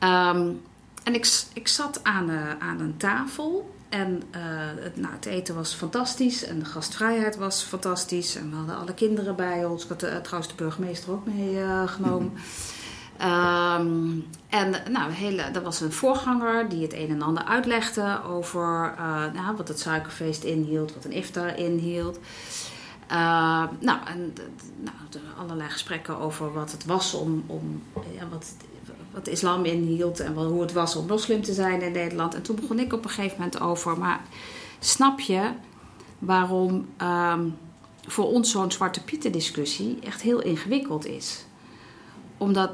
Um, 0.00 0.60
en 1.06 1.14
ik, 1.14 1.42
ik 1.52 1.68
zat 1.68 2.00
aan, 2.02 2.30
uh, 2.30 2.58
aan 2.58 2.80
een 2.80 2.96
tafel 2.96 3.74
en 3.88 4.22
uh, 4.36 4.40
het, 4.82 4.96
nou, 4.96 5.14
het, 5.14 5.26
eten 5.26 5.54
was 5.54 5.74
fantastisch 5.74 6.44
en 6.44 6.58
de 6.58 6.64
gastvrijheid 6.64 7.36
was 7.36 7.62
fantastisch. 7.62 8.36
En 8.36 8.50
we 8.50 8.56
hadden 8.56 8.76
alle 8.76 8.94
kinderen 8.94 9.36
bij 9.36 9.64
ons. 9.64 9.82
Ik 9.82 9.88
had 9.88 10.02
uh, 10.02 10.16
trouwens 10.16 10.48
de 10.48 10.62
burgemeester 10.62 11.12
ook 11.12 11.26
meegenomen. 11.26 12.32
um, 13.22 14.26
en 14.48 14.74
nou, 14.90 15.12
hele, 15.12 15.42
er 15.42 15.62
was 15.62 15.80
een 15.80 15.92
voorganger 15.92 16.68
die 16.68 16.82
het 16.82 16.92
een 16.92 17.08
en 17.08 17.22
ander 17.22 17.44
uitlegde 17.44 18.22
over 18.24 18.94
nou, 19.34 19.56
wat 19.56 19.68
het 19.68 19.80
suikerfeest 19.80 20.44
inhield, 20.44 20.94
wat 20.94 21.04
een 21.04 21.12
iftar 21.12 21.58
inhield. 21.58 22.18
nou, 23.08 23.98
en 24.06 24.34
nou, 24.76 24.96
allerlei 25.38 25.68
gesprekken 25.68 26.18
over 26.18 26.52
wat 26.52 26.72
het 26.72 26.84
was 26.84 27.14
om, 27.14 27.44
om 27.46 27.82
ja, 28.14 28.28
wat 28.28 28.54
wat 29.16 29.24
de 29.24 29.30
islam 29.30 29.64
inhield 29.64 30.20
en 30.20 30.34
hoe 30.34 30.60
het 30.60 30.72
was 30.72 30.96
om 30.96 31.06
moslim 31.06 31.42
te 31.42 31.52
zijn 31.52 31.82
in 31.82 31.92
Nederland. 31.92 32.34
En 32.34 32.42
toen 32.42 32.56
begon 32.56 32.78
ik 32.78 32.92
op 32.92 33.04
een 33.04 33.10
gegeven 33.10 33.36
moment 33.38 33.60
over, 33.60 33.98
maar 33.98 34.20
snap 34.78 35.20
je 35.20 35.50
waarom 36.18 36.86
um, 37.02 37.56
voor 38.06 38.26
ons 38.26 38.50
zo'n 38.50 38.72
Zwarte 38.72 39.04
Pieten 39.04 39.32
discussie 39.32 39.98
echt 40.00 40.22
heel 40.22 40.42
ingewikkeld 40.42 41.06
is? 41.06 41.44
Omdat 42.38 42.70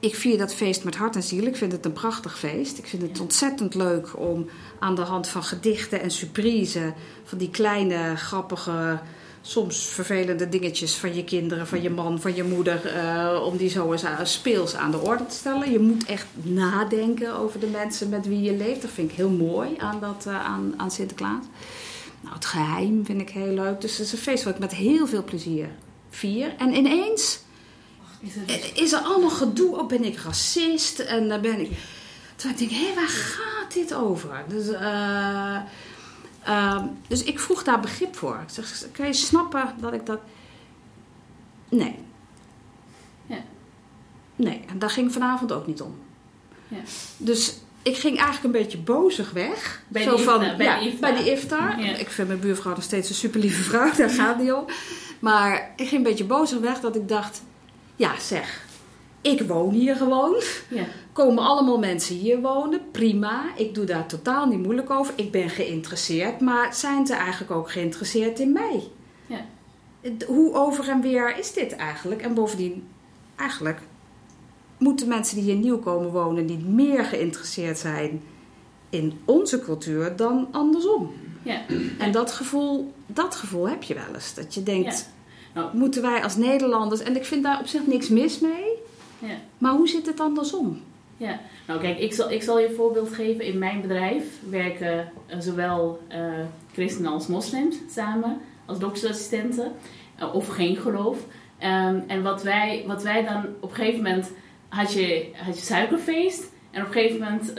ik 0.00 0.14
vier 0.14 0.38
dat 0.38 0.54
feest 0.54 0.84
met 0.84 0.96
hart 0.96 1.16
en 1.16 1.22
ziel. 1.22 1.44
Ik 1.44 1.56
vind 1.56 1.72
het 1.72 1.84
een 1.84 1.92
prachtig 1.92 2.38
feest. 2.38 2.78
Ik 2.78 2.86
vind 2.86 3.02
het 3.02 3.20
ontzettend 3.20 3.74
leuk 3.74 4.18
om 4.18 4.48
aan 4.78 4.94
de 4.94 5.02
hand 5.02 5.28
van 5.28 5.42
gedichten 5.42 6.00
en 6.00 6.10
surprise, 6.10 6.92
van 7.24 7.38
die 7.38 7.50
kleine 7.50 8.16
grappige 8.16 9.00
soms 9.46 9.86
vervelende 9.86 10.48
dingetjes 10.48 10.94
van 10.94 11.14
je 11.14 11.24
kinderen, 11.24 11.66
van 11.66 11.82
je 11.82 11.90
man, 11.90 12.20
van 12.20 12.34
je 12.34 12.44
moeder, 12.44 12.96
uh, 12.96 13.42
om 13.46 13.56
die 13.56 13.68
zo 13.68 13.92
eens 13.92 14.04
speels 14.22 14.74
aan 14.74 14.90
de 14.90 14.98
orde 14.98 15.26
te 15.26 15.34
stellen. 15.34 15.72
Je 15.72 15.78
moet 15.78 16.04
echt 16.04 16.26
nadenken 16.42 17.36
over 17.36 17.60
de 17.60 17.66
mensen 17.66 18.08
met 18.08 18.26
wie 18.26 18.42
je 18.42 18.56
leeft. 18.56 18.82
Dat 18.82 18.90
vind 18.90 19.10
ik 19.10 19.16
heel 19.16 19.30
mooi 19.30 19.70
aan, 19.78 20.00
dat, 20.00 20.24
uh, 20.28 20.44
aan, 20.44 20.74
aan 20.76 20.90
Sinterklaas. 20.90 21.44
Nou, 22.20 22.34
het 22.34 22.44
geheim 22.44 23.04
vind 23.04 23.20
ik 23.20 23.30
heel 23.30 23.54
leuk. 23.54 23.80
Dus 23.80 23.96
het 23.96 24.06
is 24.06 24.12
een 24.12 24.18
feest 24.18 24.44
wat 24.44 24.54
ik 24.54 24.60
met 24.60 24.74
heel 24.74 25.06
veel 25.06 25.24
plezier 25.24 25.68
vier. 26.10 26.54
En 26.58 26.74
ineens 26.74 27.38
Is 28.20 28.32
dus- 28.46 28.72
is 28.72 28.92
er 28.92 29.00
allemaal 29.00 29.30
gedoe 29.30 29.78
op? 29.78 29.88
Ben 29.88 30.04
ik 30.04 30.18
racist? 30.18 30.98
En 30.98 31.28
dan 31.28 31.40
ben 31.40 31.60
ik. 31.60 31.70
Toen 32.36 32.50
ik 32.50 32.58
denk, 32.58 32.70
hé, 32.70 32.94
waar 32.94 33.08
gaat 33.08 33.72
dit 33.72 33.94
over? 33.94 34.44
Dus, 34.48 34.68
eh, 34.68 35.56
ehm, 36.44 36.86
dus 37.08 37.22
ik 37.22 37.40
vroeg 37.40 37.62
daar 37.62 37.80
begrip 37.80 38.16
voor. 38.16 38.40
Ik 38.42 38.50
zeg, 38.54 38.86
kun 38.92 39.06
je 39.06 39.12
snappen 39.12 39.74
dat 39.80 39.92
ik 39.92 40.06
dat. 40.06 40.20
Nee. 41.68 41.98
Ja. 43.26 43.42
Nee, 44.36 44.60
en 44.68 44.78
daar 44.78 44.90
ging 44.90 45.12
vanavond 45.12 45.52
ook 45.52 45.66
niet 45.66 45.80
om. 45.80 45.98
Ja. 46.68 46.80
Dus 47.16 47.58
ik 47.82 47.96
ging 47.96 48.18
eigenlijk 48.18 48.44
een 48.44 48.62
beetje 48.62 48.78
bozig 48.78 49.30
weg. 49.30 49.82
Bij 49.88 50.02
Zo 50.02 50.16
de 50.16 50.22
van, 50.22 50.42
iftar, 50.42 50.56
bij 50.56 50.66
ja, 50.66 50.78
de 50.78 50.84
iftar. 50.86 51.00
bij 51.12 51.22
die 51.22 51.32
iftar. 51.32 51.80
Ja. 51.80 51.96
Ik 51.96 52.10
vind 52.10 52.28
mijn 52.28 52.40
buurvrouw 52.40 52.74
nog 52.74 52.82
steeds 52.82 53.08
een 53.08 53.14
super 53.14 53.40
lieve 53.40 53.62
vrouw, 53.62 53.92
daar 53.96 54.10
gaat 54.10 54.38
niet 54.38 54.52
om. 54.52 54.64
Maar 55.18 55.72
ik 55.76 55.88
ging 55.88 55.92
een 55.92 56.02
beetje 56.02 56.24
bozig 56.24 56.58
weg 56.58 56.80
dat 56.80 56.96
ik 56.96 57.08
dacht, 57.08 57.42
ja 57.96 58.20
zeg, 58.20 58.66
ik 59.24 59.40
woon 59.40 59.70
hier 59.70 59.96
gewoon. 59.96 60.42
Ja. 60.68 60.84
Komen 61.12 61.44
allemaal 61.44 61.78
mensen 61.78 62.16
hier 62.16 62.40
wonen, 62.40 62.80
prima. 62.90 63.44
Ik 63.56 63.74
doe 63.74 63.84
daar 63.84 64.06
totaal 64.06 64.46
niet 64.46 64.62
moeilijk 64.62 64.90
over. 64.90 65.14
Ik 65.16 65.30
ben 65.30 65.50
geïnteresseerd, 65.50 66.40
maar 66.40 66.74
zijn 66.74 67.06
ze 67.06 67.14
eigenlijk 67.14 67.50
ook 67.50 67.70
geïnteresseerd 67.70 68.38
in 68.38 68.52
mij? 68.52 68.82
Ja. 69.26 69.44
Hoe 70.26 70.54
over 70.54 70.88
en 70.88 71.00
weer 71.00 71.38
is 71.38 71.52
dit 71.52 71.76
eigenlijk? 71.76 72.22
En 72.22 72.34
bovendien, 72.34 72.88
eigenlijk 73.36 73.80
moeten 74.78 75.08
mensen 75.08 75.36
die 75.36 75.44
hier 75.44 75.56
nieuw 75.56 75.78
komen 75.78 76.10
wonen 76.10 76.44
niet 76.44 76.68
meer 76.68 77.04
geïnteresseerd 77.04 77.78
zijn 77.78 78.22
in 78.90 79.20
onze 79.24 79.60
cultuur 79.60 80.16
dan 80.16 80.48
andersom. 80.50 81.12
Ja. 81.42 81.60
En 81.98 82.12
dat 82.12 82.32
gevoel, 82.32 82.92
dat 83.06 83.34
gevoel 83.34 83.68
heb 83.68 83.82
je 83.82 83.94
wel 83.94 84.14
eens. 84.14 84.34
Dat 84.34 84.54
je 84.54 84.62
denkt. 84.62 85.12
Nou. 85.54 85.76
moeten 85.76 86.02
wij 86.02 86.22
als 86.22 86.36
Nederlanders... 86.36 87.00
En 87.00 87.16
ik 87.16 87.24
vind 87.24 87.42
daar 87.42 87.60
op 87.60 87.66
zich 87.66 87.86
niks 87.86 88.08
mis 88.08 88.38
mee. 88.38 88.82
Ja. 89.26 89.34
Maar 89.58 89.72
hoe 89.72 89.88
zit 89.88 90.06
het 90.06 90.20
andersom? 90.20 90.80
Ja, 91.16 91.40
nou 91.66 91.80
kijk, 91.80 91.98
ik 91.98 92.12
zal, 92.12 92.30
ik 92.30 92.42
zal 92.42 92.58
je 92.58 92.68
een 92.68 92.74
voorbeeld 92.74 93.12
geven. 93.12 93.44
In 93.44 93.58
mijn 93.58 93.80
bedrijf 93.80 94.24
werken 94.48 95.12
eh, 95.26 95.38
zowel 95.40 96.00
eh, 96.08 96.32
christenen 96.72 97.12
als 97.12 97.26
moslims 97.26 97.76
samen, 97.90 98.40
als 98.64 98.78
doktersassistenten, 98.78 99.72
eh, 100.16 100.34
of 100.34 100.48
geen 100.48 100.76
geloof. 100.76 101.18
Ehm, 101.58 102.00
en 102.06 102.22
wat 102.22 102.42
wij, 102.42 102.84
wat 102.86 103.02
wij 103.02 103.24
dan 103.24 103.44
op 103.60 103.70
een 103.70 103.76
gegeven 103.76 104.02
moment 104.02 104.32
had 104.68 104.92
je, 104.92 105.30
had 105.34 105.58
je 105.58 105.64
suikerfeest. 105.64 106.52
En 106.70 106.80
op 106.80 106.86
een 106.86 106.92
gegeven 106.92 107.20
moment 107.20 107.52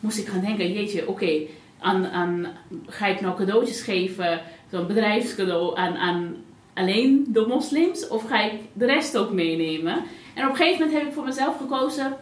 moest 0.00 0.18
ik 0.18 0.26
gaan 0.26 0.40
denken, 0.40 0.72
jeetje, 0.72 1.08
oké, 1.08 1.40
aan, 1.78 2.06
aan, 2.06 2.46
ga 2.86 3.06
ik 3.06 3.20
nou 3.20 3.36
cadeautjes 3.36 3.80
geven, 3.80 4.40
zo'n 4.70 4.86
bedrijfscadeau 4.86 5.76
aan, 5.76 5.96
aan 5.96 6.36
alleen 6.74 7.26
de 7.28 7.46
moslims, 7.46 8.08
of 8.08 8.28
ga 8.28 8.40
ik 8.40 8.52
de 8.72 8.86
rest 8.86 9.16
ook 9.16 9.32
meenemen? 9.32 10.04
En 10.36 10.44
op 10.44 10.50
een 10.50 10.56
gegeven 10.56 10.78
moment 10.78 10.98
heb 10.98 11.08
ik 11.08 11.14
voor 11.14 11.24
mezelf 11.24 11.56
gekozen, 11.56 12.16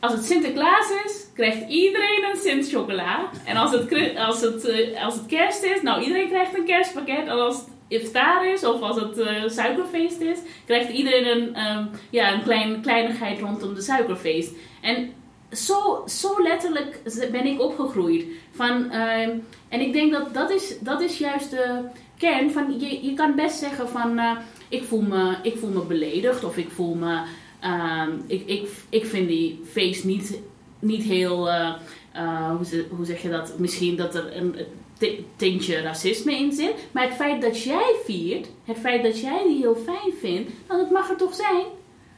als 0.00 0.12
het 0.12 0.24
Sinterklaas 0.24 0.90
is, 1.04 1.26
krijgt 1.34 1.68
iedereen 1.68 2.24
een 2.30 2.40
Sint 2.40 2.68
chocola. 2.68 3.30
En 3.44 3.56
als 3.56 3.70
het, 3.70 4.16
als, 4.16 4.40
het, 4.40 4.68
eh, 4.68 5.04
als 5.04 5.14
het 5.14 5.26
kerst 5.26 5.62
is, 5.62 5.82
nou 5.82 6.02
iedereen 6.02 6.28
krijgt 6.28 6.58
een 6.58 6.64
kerstpakket. 6.64 7.26
En 7.26 7.28
als 7.28 7.56
het 7.56 7.68
iftar 7.88 8.46
is 8.46 8.64
of 8.64 8.80
als 8.80 9.00
het 9.00 9.18
eh, 9.18 9.48
suikerfeest 9.48 10.20
is, 10.20 10.38
krijgt 10.66 10.90
iedereen 10.90 11.26
een, 11.26 11.54
ehm, 11.54 11.84
ja, 12.10 12.32
een 12.32 12.42
klein, 12.42 12.80
kleinigheid 12.80 13.40
rondom 13.40 13.74
de 13.74 13.80
suikerfeest. 13.82 14.52
En 14.80 15.12
zo, 15.52 16.04
zo 16.06 16.42
letterlijk 16.42 17.00
ben 17.32 17.46
ik 17.46 17.60
opgegroeid. 17.60 18.24
Van, 18.50 18.90
ehm, 18.90 19.30
en 19.68 19.80
ik 19.80 19.92
denk 19.92 20.12
dat 20.12 20.34
dat 20.34 20.50
is, 20.50 20.78
dat 20.80 21.00
is 21.00 21.18
juist 21.18 21.50
de 21.50 21.80
kern 22.18 22.50
van, 22.50 22.80
je, 22.80 23.04
je 23.04 23.14
kan 23.14 23.34
best 23.34 23.58
zeggen 23.58 23.88
van, 23.88 24.18
eh, 24.18 24.36
ik, 24.68 24.84
voel 24.84 25.02
me, 25.02 25.36
ik 25.42 25.56
voel 25.56 25.70
me 25.70 25.80
beledigd 25.80 26.44
of 26.44 26.56
ik 26.56 26.70
voel 26.70 26.94
me, 26.94 27.22
ehm, 27.64 28.10
ik, 28.26 28.46
ik, 28.46 28.68
ik 28.88 29.06
vind 29.06 29.28
die 29.28 29.60
feest 29.70 30.04
niet, 30.04 30.40
niet 30.78 31.02
heel, 31.02 31.48
eh, 31.50 31.72
eh, 32.12 32.50
hoe, 32.56 32.84
hoe 32.90 33.04
zeg 33.06 33.22
je 33.22 33.30
dat, 33.30 33.58
misschien 33.58 33.96
dat 33.96 34.14
er 34.14 34.36
een 34.36 34.56
ti- 34.98 35.26
tintje 35.36 35.80
racisme 35.80 36.36
in 36.36 36.52
zit. 36.52 36.74
Maar 36.92 37.04
het 37.04 37.14
feit 37.14 37.42
dat 37.42 37.62
jij 37.62 37.94
viert, 38.04 38.46
het 38.64 38.78
feit 38.78 39.02
dat 39.02 39.20
jij 39.20 39.42
die 39.46 39.58
heel 39.58 39.76
fijn 39.76 40.12
vindt, 40.20 40.50
dan 40.66 40.78
het 40.78 40.90
mag 40.90 41.10
er 41.10 41.16
toch 41.16 41.34
zijn. 41.34 41.64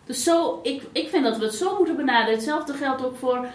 Dus 0.06 0.24
zo, 0.24 0.60
ik, 0.62 0.82
ik 0.92 1.08
vind 1.08 1.24
dat 1.24 1.38
we 1.38 1.44
het 1.44 1.54
zo 1.54 1.76
moeten 1.76 1.96
benaderen. 1.96 2.34
Hetzelfde 2.34 2.72
geldt 2.72 3.04
ook 3.04 3.16
voor 3.16 3.46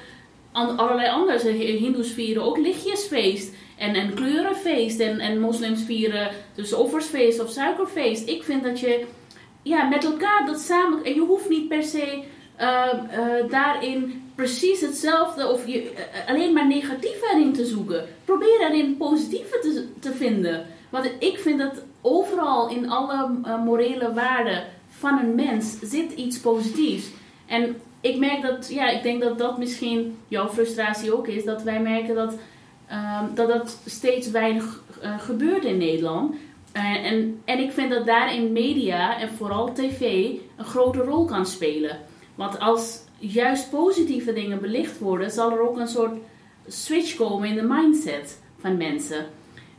allerlei 0.51 1.09
andere. 1.09 1.49
Hindoes 1.51 2.11
vieren 2.11 2.43
ook 2.43 2.57
lichtjesfeest 2.57 3.53
en, 3.77 3.95
en 3.95 4.13
kleurenfeest. 4.13 4.99
En, 4.99 5.19
en 5.19 5.39
moslims 5.39 5.83
vieren 5.83 6.29
dus 6.55 6.73
offersfeest 6.73 7.39
of 7.39 7.49
suikerfeest. 7.49 8.27
Ik 8.29 8.43
vind 8.43 8.63
dat 8.63 8.79
je 8.79 9.05
ja, 9.62 9.84
met 9.88 10.03
elkaar 10.03 10.45
dat 10.45 10.59
samen... 10.59 11.03
En 11.03 11.14
je 11.14 11.22
hoeft 11.22 11.49
niet 11.49 11.68
per 11.68 11.84
se 11.84 12.24
eh, 12.55 12.88
eh, 12.91 13.49
daarin 13.49 14.32
precies 14.36 14.82
hetzelfde... 14.82 15.47
of 15.47 15.68
je, 15.68 15.91
eh, 15.91 16.30
alleen 16.30 16.53
maar 16.53 16.68
negatief 16.68 17.22
erin 17.32 17.53
te 17.53 17.66
zoeken. 17.66 18.05
Probeer 18.26 18.62
erin 18.62 18.97
positieve 18.97 19.59
te, 19.59 19.88
te 19.99 20.14
vinden. 20.14 20.66
Want 20.89 21.12
ik 21.20 21.39
vind 21.39 21.59
dat 21.59 21.84
overal 22.01 22.70
in 22.70 22.89
alle 22.89 23.39
eh, 23.43 23.64
morele 23.64 24.14
waarden 24.14 24.64
van 24.89 25.20
een 25.20 25.36
mens 25.36 25.80
zit 25.82 26.12
iets 26.12 26.39
positiefs. 26.39 27.09
En 27.45 27.76
ik 28.01 28.18
merk 28.18 28.41
dat, 28.41 28.70
ja, 28.74 28.89
ik 28.89 29.03
denk 29.03 29.22
dat 29.22 29.38
dat 29.38 29.57
misschien 29.57 30.18
jouw 30.28 30.49
frustratie 30.49 31.16
ook 31.18 31.28
is. 31.28 31.45
Dat 31.45 31.64
wij 31.64 31.82
merken 31.82 32.16
dat 32.16 32.38
ehm, 32.88 33.26
dat, 33.34 33.47
dat 33.47 33.78
steeds 33.86 34.32
weinig 34.32 34.84
gebeurt 35.18 35.64
in 35.64 35.78
Nederland. 35.78 36.36
Eh, 36.72 37.05
en, 37.05 37.41
en 37.45 37.59
ik 37.59 37.72
vind 37.72 37.91
dat 37.91 38.05
daarin 38.05 38.51
media 38.51 39.19
en 39.19 39.30
vooral 39.30 39.74
tv 39.74 40.01
een 40.57 40.65
grote 40.65 40.99
rol 40.99 41.26
kan 41.26 41.45
spelen. 41.45 41.99
Want 42.36 42.59
als 42.59 42.99
juist 43.17 43.69
positieve 43.69 44.34
dingen 44.34 44.61
belicht 44.61 44.99
worden, 44.99 45.32
zal 45.32 45.51
er 45.51 45.69
ook 45.69 45.78
een 45.78 45.88
soort 45.88 46.15
switch 46.67 47.15
komen 47.15 47.49
in 47.49 47.55
de 47.55 47.61
mindset 47.63 48.41
van 48.59 48.78
mensen. 48.78 49.26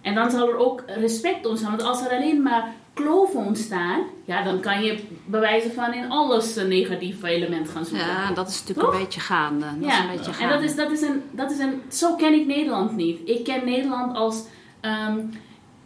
En 0.00 0.14
dan 0.14 0.30
zal 0.30 0.48
er 0.48 0.56
ook 0.56 0.82
respect 0.86 1.46
ontstaan. 1.46 1.70
Want 1.76 1.82
als 1.82 2.04
er 2.06 2.10
alleen 2.16 2.42
maar 2.42 2.72
kloven 2.94 3.44
ontstaan, 3.44 4.02
ja, 4.24 4.42
dan 4.42 4.60
kan 4.60 4.82
je 4.82 4.98
bewijzen 5.26 5.72
van 5.72 5.92
in 5.94 6.10
alles 6.10 6.56
een 6.56 6.68
negatief 6.68 7.22
element 7.22 7.68
gaan 7.68 7.84
zoeken. 7.84 8.06
Ja, 8.06 8.32
dat 8.32 8.48
is 8.48 8.58
natuurlijk 8.60 8.86
Toch? 8.88 8.96
een 8.98 9.04
beetje 9.04 9.20
gaande. 9.20 9.64
Dat 9.64 9.74
is 9.90 9.96
Ja, 9.96 10.02
een 10.02 10.10
beetje 10.16 10.26
en 10.30 10.34
gaande. 10.34 10.54
dat 10.54 10.62
is, 10.62 10.74
dat, 10.76 10.90
is 10.90 11.00
een, 11.02 11.22
dat 11.30 11.50
is 11.50 11.58
een. 11.58 11.82
Zo 11.88 12.14
ken 12.14 12.32
ik 12.32 12.46
Nederland 12.46 12.96
niet. 12.96 13.20
Ik 13.28 13.44
ken 13.44 13.64
Nederland 13.64 14.16
als. 14.16 14.42
ehm, 14.80 15.18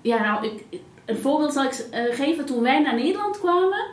ja, 0.01 0.23
nou, 0.23 0.47
ik, 0.47 0.81
een 1.07 1.17
voorbeeld 1.17 1.53
zal 1.53 1.65
ik 1.65 1.87
eh, 1.91 2.15
geven. 2.15 2.45
Toen 2.45 2.63
wij 2.63 2.81
naar 2.81 2.95
Nederland 2.95 3.39
kwamen, 3.39 3.87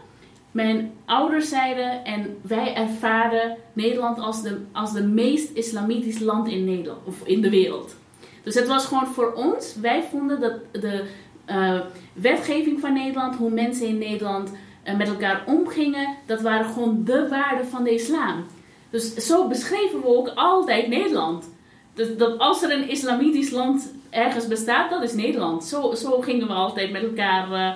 mijn 0.52 0.92
ouders 1.06 1.50
zeiden 1.50 2.06
en 2.06 2.38
wij 2.42 2.76
ervaren 2.76 3.58
Nederland 3.74 4.20
als 4.20 4.42
de, 4.42 4.62
als 4.72 4.94
de 4.94 5.04
meest 5.04 5.50
islamitisch 5.52 6.20
land 6.20 6.48
in 6.48 6.66
Nederland 6.66 7.00
of 7.06 7.28
in 7.28 7.42
de 7.42 7.50
wereld. 7.50 7.96
Dus 8.44 8.56
het 8.56 8.68
was 8.68 8.86
gewoon 8.86 9.08
voor 9.08 9.34
ons. 9.34 9.76
Wij 9.76 10.04
vonden 10.12 10.40
dat 10.40 10.54
de 10.72 11.04
eh, 11.46 11.80
wetgeving 12.14 12.80
van 12.80 12.94
Nederland, 12.94 13.36
hoe 13.36 13.50
mensen 13.50 13.88
in 13.88 13.98
Nederland 13.98 14.52
eh, 14.84 14.98
met 14.98 15.08
elkaar 15.08 15.44
omgingen, 15.48 16.16
dat 16.26 16.42
waren 16.42 16.66
gewoon 16.66 17.04
de 17.04 17.28
waarden 17.30 17.68
van 17.68 17.84
de 17.84 17.94
islam. 17.94 18.46
Dus 18.90 19.16
zo 19.16 19.48
beschreven 19.48 20.02
we 20.02 20.08
ook 20.08 20.32
altijd 20.36 20.88
Nederland. 20.88 21.50
Dat, 21.94 22.20
dat 22.20 22.40
als 22.40 22.64
er 22.64 22.72
een 22.72 22.90
islamitisch 22.90 23.50
land 23.50 23.94
ergens 24.14 24.48
bestaat, 24.48 24.90
dat 24.90 25.04
is 25.04 25.14
Nederland. 25.14 25.64
Zo, 25.64 25.94
zo 25.94 26.22
gingen 26.22 26.48
we 26.48 26.54
altijd 26.54 26.92
met 26.92 27.04
elkaar 27.04 27.52
eh, 27.52 27.74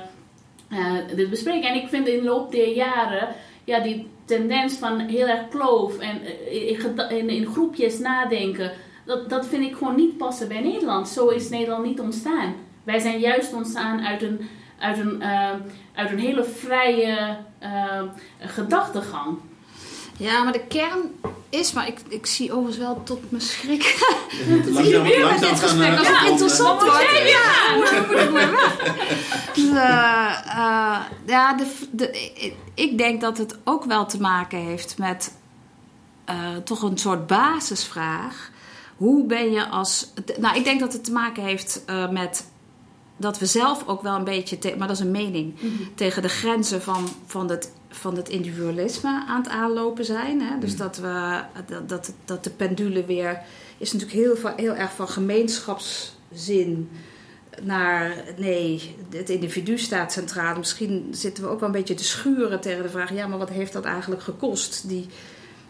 eh, 0.69 1.15
dit 1.15 1.29
bespreken. 1.29 1.69
En 1.69 1.75
ik 1.75 1.87
vind 1.87 2.07
in 2.07 2.19
de 2.19 2.23
loop 2.23 2.51
der 2.51 2.67
jaren, 2.67 3.27
ja, 3.63 3.79
die 3.79 4.07
tendens 4.25 4.73
van 4.73 4.99
heel 4.99 5.27
erg 5.27 5.47
kloof 5.49 5.97
en 5.97 6.21
eh, 6.47 7.17
in, 7.17 7.29
in, 7.29 7.45
groepjes 7.45 7.99
nadenken, 7.99 8.71
dat, 9.05 9.29
dat 9.29 9.47
vind 9.47 9.65
ik 9.65 9.75
gewoon 9.75 9.95
niet 9.95 10.17
passen 10.17 10.47
bij 10.47 10.61
Nederland. 10.61 11.07
Zo 11.07 11.27
is 11.27 11.49
Nederland 11.49 11.85
niet 11.85 11.99
ontstaan. 11.99 12.55
Wij 12.83 12.99
zijn 12.99 13.19
juist 13.19 13.53
ontstaan 13.53 14.01
uit 14.01 14.21
een, 14.21 14.49
uit 14.79 14.97
een, 14.97 15.23
uit 15.93 16.11
een 16.11 16.19
hele 16.19 16.43
vrije 16.43 17.37
gedachtegang. 18.39 19.37
Ja, 20.17 20.43
maar 20.43 20.53
de 20.53 20.65
kern 20.67 20.99
is, 21.49 21.71
maar 21.73 21.87
ik, 21.87 21.99
ik 22.09 22.25
zie 22.25 22.51
overigens 22.51 22.77
wel 22.77 23.01
tot 23.03 23.31
mijn 23.31 23.41
schrik. 23.43 23.83
Langzaam, 24.65 24.83
Weer 24.83 25.01
met 25.03 25.17
langzaam 25.19 25.39
dit 25.49 25.59
gaan 25.59 25.69
gesprek, 25.69 25.91
eh, 25.91 25.97
als 25.99 26.07
het 26.07 26.29
interessant 26.29 26.81
wordt. 26.81 27.29
Ja, 27.29 27.75
moet 27.75 28.07
moet 28.07 28.19
ik 28.19 28.31
maar 28.31 28.51
weg. 28.51 28.75
Dus, 29.55 29.69
eh, 29.69 30.37
eh, 30.47 30.99
ja, 31.25 31.53
de, 31.53 31.77
de, 31.91 32.31
ik- 32.73 32.97
denk 32.97 33.21
dat 33.21 33.37
het 33.37 33.57
ook 33.63 33.83
wel 33.85 34.05
te 34.05 34.21
maken 34.21 34.59
heeft 34.59 34.97
met 34.97 35.33
eh, 36.25 36.35
toch 36.63 36.81
een 36.81 36.97
soort 36.97 37.27
basisvraag. 37.27 38.49
Hoe 38.97 39.25
ben 39.25 39.51
je 39.51 39.67
als. 39.67 40.13
Nou, 40.39 40.57
ik 40.57 40.63
denk 40.63 40.79
dat 40.79 40.93
het 40.93 41.03
te 41.03 41.11
maken 41.11 41.43
heeft 41.43 41.81
eh, 41.85 42.09
met 42.09 42.45
dat 43.17 43.39
we 43.39 43.45
zelf 43.45 43.83
ook 43.87 44.01
wel 44.01 44.15
een 44.15 44.23
beetje, 44.23 44.57
te- 44.59 44.75
maar 44.77 44.87
dat 44.87 44.97
is 44.97 45.03
een 45.03 45.11
mening, 45.11 45.55
tegen 45.95 46.21
de 46.21 46.27
grenzen 46.29 46.81
van, 46.81 47.07
van, 47.25 47.49
het, 47.49 47.71
van 47.97 48.15
het 48.15 48.29
individualisme 48.29 49.23
aan 49.27 49.41
het 49.41 49.51
aanlopen 49.51 50.05
zijn. 50.05 50.41
Hè? 50.41 50.59
Dus 50.59 50.77
dat, 50.77 50.97
we, 50.97 51.41
dat, 51.65 51.89
dat, 51.89 52.13
dat 52.25 52.43
de 52.43 52.49
pendule 52.49 53.05
weer 53.05 53.41
is 53.77 53.93
natuurlijk 53.93 54.19
heel, 54.19 54.53
heel 54.55 54.75
erg 54.75 54.91
van 54.95 55.07
gemeenschapszin 55.07 56.89
naar 57.61 58.23
nee, 58.37 58.95
het 59.09 59.29
individu 59.29 59.77
staat 59.77 60.11
centraal. 60.11 60.57
Misschien 60.57 61.07
zitten 61.11 61.43
we 61.43 61.49
ook 61.49 61.59
wel 61.59 61.69
een 61.69 61.75
beetje 61.75 61.93
te 61.93 62.03
schuren 62.03 62.61
tegen 62.61 62.83
de 62.83 62.89
vraag: 62.89 63.13
ja, 63.13 63.27
maar 63.27 63.37
wat 63.37 63.49
heeft 63.49 63.73
dat 63.73 63.85
eigenlijk 63.85 64.21
gekost? 64.21 64.89
Die, 64.89 65.07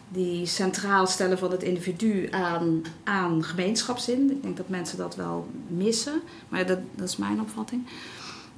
die 0.09 0.45
centraal 0.45 1.07
stellen 1.07 1.38
van 1.38 1.51
het 1.51 1.63
individu 1.63 2.28
aan, 2.32 2.82
aan 3.03 3.43
gemeenschapszin. 3.43 4.32
Ik 4.32 4.41
denk 4.43 4.57
dat 4.57 4.69
mensen 4.69 4.97
dat 4.97 5.15
wel 5.15 5.47
missen, 5.67 6.21
maar 6.49 6.65
dat, 6.65 6.80
dat 6.95 7.07
is 7.07 7.17
mijn 7.17 7.41
opvatting. 7.41 7.88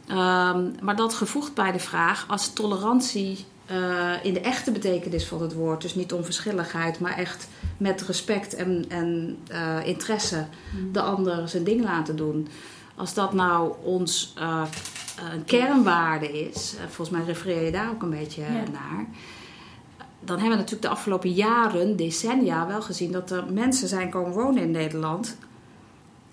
Ehm, 0.08 0.72
maar 0.82 0.96
dat 0.96 1.14
gevoegd 1.14 1.54
bij 1.54 1.72
de 1.72 1.80
vraag 1.80 2.26
als 2.28 2.54
tolerantie 2.54 3.46
uh, 3.72 4.14
in 4.24 4.34
de 4.34 4.40
echte 4.40 4.72
betekenis 4.72 5.26
van 5.26 5.42
het 5.42 5.54
woord, 5.54 5.82
dus 5.82 5.96
niet 5.96 6.14
onverschilligheid, 6.14 7.00
maar 7.00 7.18
echt 7.18 7.48
met 7.78 8.02
respect 8.02 8.56
en, 8.56 8.86
en 8.88 9.38
uh, 9.52 9.86
interesse 9.86 10.46
mm. 10.76 10.92
de 10.92 11.02
ander 11.02 11.50
zijn 11.50 11.64
ding 11.64 11.84
laten 11.84 12.16
doen. 12.16 12.48
Als 12.96 13.14
dat 13.14 13.34
nou 13.34 13.74
ons 13.84 14.34
uh, 14.38 14.64
een 15.34 15.46
kernwaarde 15.46 16.50
is, 16.50 16.76
volgens 16.88 17.18
mij 17.18 17.26
refereer 17.26 17.66
je 17.66 17.72
daar 17.72 17.90
ook 17.90 18.02
een 18.02 18.10
beetje 18.10 18.44
naar 18.72 19.08
dan 20.20 20.38
hebben 20.38 20.58
we 20.58 20.64
natuurlijk 20.64 20.82
de 20.82 20.98
afgelopen 20.98 21.32
jaren, 21.32 21.96
decennia, 21.96 22.68
wel 22.68 22.82
gezien 22.82 23.12
dat 23.12 23.32
er 23.32 23.46
mensen 23.54 23.88
zijn 23.88 24.10
komen 24.10 24.32
wonen 24.32 24.64
in 24.64 24.72
Nederland 24.72 25.38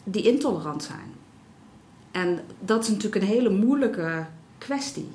die 0.04 0.22
intolerant 0.22 0.82
zijn. 0.82 1.14
En 2.10 2.40
dat 2.60 2.82
is 2.82 2.88
natuurlijk 2.88 3.22
een 3.22 3.28
hele 3.28 3.50
moeilijke 3.50 4.26
kwestie. 4.58 5.08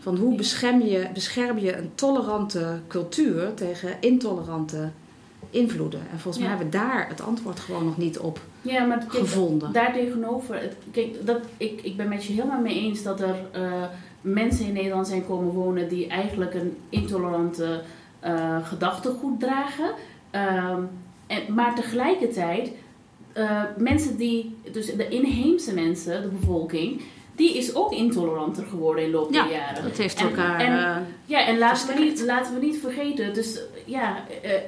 Van 0.00 0.16
hoe 0.16 0.34
bescherm 0.34 0.80
je, 0.80 1.08
bescherm 1.12 1.58
je 1.58 1.76
een 1.76 1.90
tolerante 1.94 2.80
cultuur 2.88 3.54
tegen 3.54 3.96
intolerante 4.00 4.90
invloeden? 5.50 6.00
En 6.00 6.18
volgens 6.18 6.38
mij 6.38 6.48
hebben 6.48 6.70
we 6.70 6.78
daar 6.78 7.08
het 7.08 7.20
antwoord 7.20 7.60
gewoon 7.60 7.84
nog 7.84 7.96
niet 7.96 8.18
op 8.18 8.40
ja, 8.62 8.84
maar 8.84 8.98
kijk, 8.98 9.10
gevonden. 9.10 9.72
Daar 9.72 9.92
tegenover, 9.92 10.70
kijk, 10.90 11.26
dat, 11.26 11.40
ik, 11.56 11.80
ik 11.82 11.96
ben 11.96 12.08
met 12.08 12.24
je 12.24 12.32
helemaal 12.32 12.60
mee 12.60 12.80
eens 12.80 13.02
dat 13.02 13.20
er 13.20 13.36
uh, 13.56 13.84
mensen 14.20 14.66
in 14.66 14.72
Nederland 14.72 15.06
zijn 15.06 15.26
komen 15.26 15.52
wonen 15.52 15.88
die 15.88 16.06
eigenlijk 16.06 16.54
een 16.54 16.76
intolerante 16.88 17.82
uh, 18.24 18.66
gedachtegoed 18.66 19.40
dragen. 19.40 19.90
Uh, 20.32 20.76
en, 21.26 21.54
maar 21.54 21.74
tegelijkertijd, 21.74 22.70
uh, 23.36 23.62
mensen 23.76 24.16
die, 24.16 24.56
dus 24.72 24.86
de 24.86 25.08
inheemse 25.08 25.74
mensen, 25.74 26.22
de 26.22 26.28
bevolking, 26.28 27.00
die 27.36 27.56
is 27.56 27.74
ook 27.74 27.92
intoleranter 27.92 28.64
geworden 28.66 29.04
in 29.04 29.10
de 29.10 29.16
loop 29.16 29.32
der 29.32 29.44
ja, 29.44 29.50
jaren. 29.50 29.82
Dat 29.82 29.96
heeft 29.96 30.20
elkaar. 30.20 30.60
En, 30.60 30.72
uh, 30.72 30.96
ja, 31.24 31.46
en 31.46 31.58
laten 31.58 31.94
we, 31.94 32.00
niet, 32.00 32.20
laten 32.20 32.54
we 32.54 32.66
niet 32.66 32.78
vergeten, 32.78 33.34
dus 33.34 33.60
ja, 33.84 34.24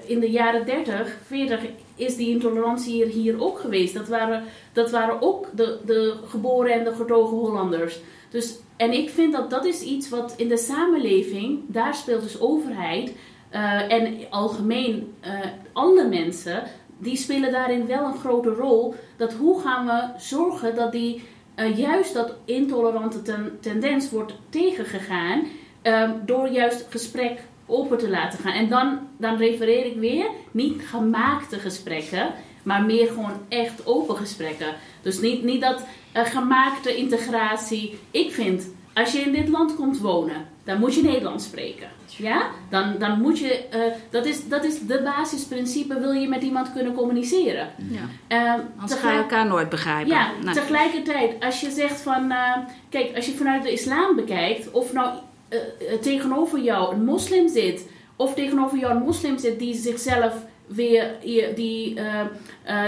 in 0.07 0.21
de 0.21 0.31
jaren 0.31 0.67
30, 0.67 1.17
40 1.27 1.61
is 1.95 2.17
die 2.17 2.29
intolerantie 2.29 2.93
hier, 2.95 3.07
hier 3.07 3.43
ook 3.43 3.59
geweest. 3.59 3.95
Dat 3.95 4.09
waren, 4.09 4.43
dat 4.73 4.91
waren 4.91 5.23
ook 5.23 5.49
de, 5.53 5.79
de 5.85 6.15
geboren 6.27 6.73
en 6.73 6.85
de 6.85 6.95
getogen 6.95 7.37
Hollanders. 7.37 7.99
Dus, 8.31 8.59
en 8.77 8.93
ik 8.93 9.11
vind 9.11 9.33
dat 9.33 9.51
dat 9.51 9.65
is 9.65 9.81
iets 9.81 10.09
wat 10.09 10.35
in 10.37 10.49
de 10.49 10.59
samenleving, 10.59 11.61
daar 11.67 11.95
speelt 11.95 12.23
dus 12.23 12.41
overheid 12.41 13.13
uh, 13.53 13.93
en 13.93 14.17
algemeen 14.31 15.15
alle 15.73 16.09
mensen, 16.09 16.63
die 16.99 17.17
spelen 17.17 17.53
daarin 17.53 17.87
wel 17.87 18.05
een 18.05 18.19
grote 18.19 18.51
rol. 18.51 18.95
Dat 19.17 19.33
hoe 19.33 19.61
gaan 19.61 19.87
we 19.87 20.21
zorgen 20.21 20.75
dat 20.75 20.93
die, 20.93 21.23
uh, 21.57 21.79
juist 21.79 22.15
dat 22.15 22.35
intolerante 22.45 23.23
ten, 23.23 23.59
tendens 23.61 24.11
wordt 24.11 24.35
tegengegaan 24.49 25.47
door 26.25 26.49
juist 26.49 26.87
gesprek 26.91 27.39
open 27.67 27.99
te 27.99 28.11
laten 28.11 28.39
gaan. 28.39 28.53
En 28.53 28.69
dan, 28.69 28.99
dan 29.19 29.37
refereer 29.37 29.87
ik 29.87 29.97
weer 29.97 30.27
niet 30.51 30.83
gemaakte 30.83 31.59
gesprekken, 31.59 32.33
maar 32.63 32.85
meer 32.85 33.07
gewoon 33.07 33.41
echt 33.49 33.87
open 33.87 34.17
gesprekken. 34.17 34.75
Dus 35.03 35.21
niet, 35.21 35.43
niet 35.43 35.61
dat 35.61 35.85
gemaakte 36.13 36.97
integratie. 36.97 37.99
Ik 38.11 38.33
vind, 38.33 38.69
als 38.97 39.13
je 39.13 39.19
in 39.19 39.33
dit 39.33 39.49
land 39.49 39.75
komt 39.75 39.99
wonen, 39.99 40.47
dan 40.65 40.79
moet 40.79 40.95
je 40.95 41.03
Nederlands 41.03 41.45
spreken. 41.45 41.89
Ja? 42.17 42.51
Dan, 42.71 42.95
dan 42.99 43.21
moet 43.21 43.39
je, 43.39 43.65
uh, 43.75 43.81
dat, 44.11 44.27
is, 44.27 44.49
dat 44.49 44.65
is 44.65 44.87
de 44.87 45.01
basisprincipe, 45.05 46.01
wil 46.01 46.13
je 46.13 46.29
met 46.29 46.43
iemand 46.43 46.73
kunnen 46.73 46.95
communiceren. 46.95 47.69
Ja. 47.77 48.35
Uh, 48.57 48.63
Anders 48.81 49.01
ga 49.01 49.13
je 49.13 49.19
elkaar 49.19 49.47
nooit 49.47 49.69
begrijpen. 49.69 50.13
Ja, 50.13 50.31
tegelijkertijd, 50.53 51.45
als 51.45 51.61
je 51.61 51.71
zegt 51.71 52.01
van, 52.01 52.33
uh, 52.33 52.57
kijk, 52.89 53.17
als 53.17 53.27
je 53.27 53.33
vanuit 53.33 53.63
de 53.63 53.73
islam 53.73 54.17
bekijkt, 54.17 54.71
of 54.71 54.93
nou 54.93 55.09
tegenover 56.01 56.59
jou 56.59 56.95
een 56.95 57.05
moslim 57.05 57.49
zit, 57.49 57.89
of 58.17 58.35
tegenover 58.35 58.79
jou 58.79 58.95
een 58.95 59.03
moslim 59.03 59.39
zit 59.39 59.59
die 59.59 59.75
zichzelf 59.75 60.35
weer, 60.67 61.11
die, 61.55 61.99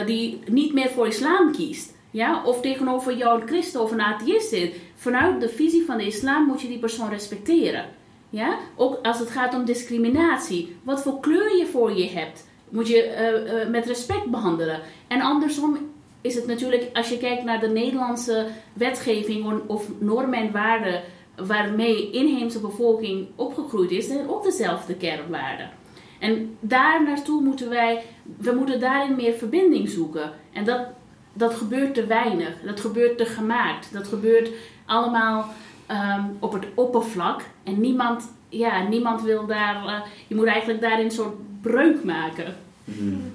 die 0.06 0.40
niet 0.46 0.72
meer 0.72 0.88
voor 0.88 1.06
islam 1.06 1.52
kiest. 1.52 1.96
Ja? 2.10 2.42
Of 2.44 2.60
tegenover 2.60 3.16
jou 3.16 3.40
een 3.40 3.46
christen 3.46 3.82
of 3.82 3.90
een 3.92 4.00
atheïst 4.00 4.48
zit. 4.48 4.74
Vanuit 5.00 5.40
de 5.40 5.48
visie 5.48 5.84
van 5.84 5.98
de 5.98 6.06
islam 6.06 6.46
moet 6.46 6.60
je 6.60 6.68
die 6.68 6.78
persoon 6.78 7.08
respecteren. 7.08 7.84
Ja? 8.30 8.58
Ook 8.76 8.98
als 9.02 9.18
het 9.18 9.30
gaat 9.30 9.54
om 9.54 9.64
discriminatie. 9.64 10.76
Wat 10.82 11.02
voor 11.02 11.20
kleur 11.20 11.56
je 11.56 11.66
voor 11.66 11.92
je 11.92 12.08
hebt, 12.08 12.46
moet 12.68 12.88
je 12.88 13.06
uh, 13.06 13.60
uh, 13.62 13.68
met 13.68 13.86
respect 13.86 14.30
behandelen. 14.30 14.80
En 15.08 15.20
andersom 15.20 15.78
is 16.20 16.34
het 16.34 16.46
natuurlijk, 16.46 16.88
als 16.92 17.08
je 17.08 17.18
kijkt 17.18 17.44
naar 17.44 17.60
de 17.60 17.68
Nederlandse 17.68 18.46
wetgeving 18.72 19.62
of 19.66 19.88
normen 19.98 20.38
en 20.38 20.52
waarden 20.52 21.02
waarmee 21.36 22.10
inheemse 22.10 22.60
bevolking 22.60 23.28
opgegroeid 23.36 23.90
is, 23.90 24.06
zijn 24.06 24.28
ook 24.28 24.44
dezelfde 24.44 24.94
kernwaarden. 24.94 25.70
En 26.18 26.56
daar 26.60 27.02
naartoe 27.02 27.42
moeten 27.42 27.68
wij, 27.68 28.02
we 28.38 28.52
moeten 28.52 28.80
daarin 28.80 29.16
meer 29.16 29.32
verbinding 29.32 29.88
zoeken. 29.88 30.32
En 30.52 30.64
dat, 30.64 30.86
dat 31.32 31.54
gebeurt 31.54 31.94
te 31.94 32.06
weinig, 32.06 32.60
dat 32.64 32.80
gebeurt 32.80 33.18
te 33.18 33.24
gemaakt, 33.24 33.92
dat 33.92 34.08
gebeurt 34.08 34.50
allemaal 34.88 35.48
um, 35.90 36.36
op 36.38 36.52
het 36.52 36.66
oppervlak. 36.74 37.42
En 37.64 37.80
niemand, 37.80 38.32
ja, 38.48 38.82
niemand 38.82 39.22
wil 39.22 39.46
daar. 39.46 39.84
Uh, 39.84 40.00
je 40.26 40.34
moet 40.34 40.46
eigenlijk 40.46 40.80
daarin 40.80 41.04
een 41.04 41.10
soort 41.10 41.60
breuk 41.60 42.04
maken. 42.04 42.56
Hmm. 42.96 43.32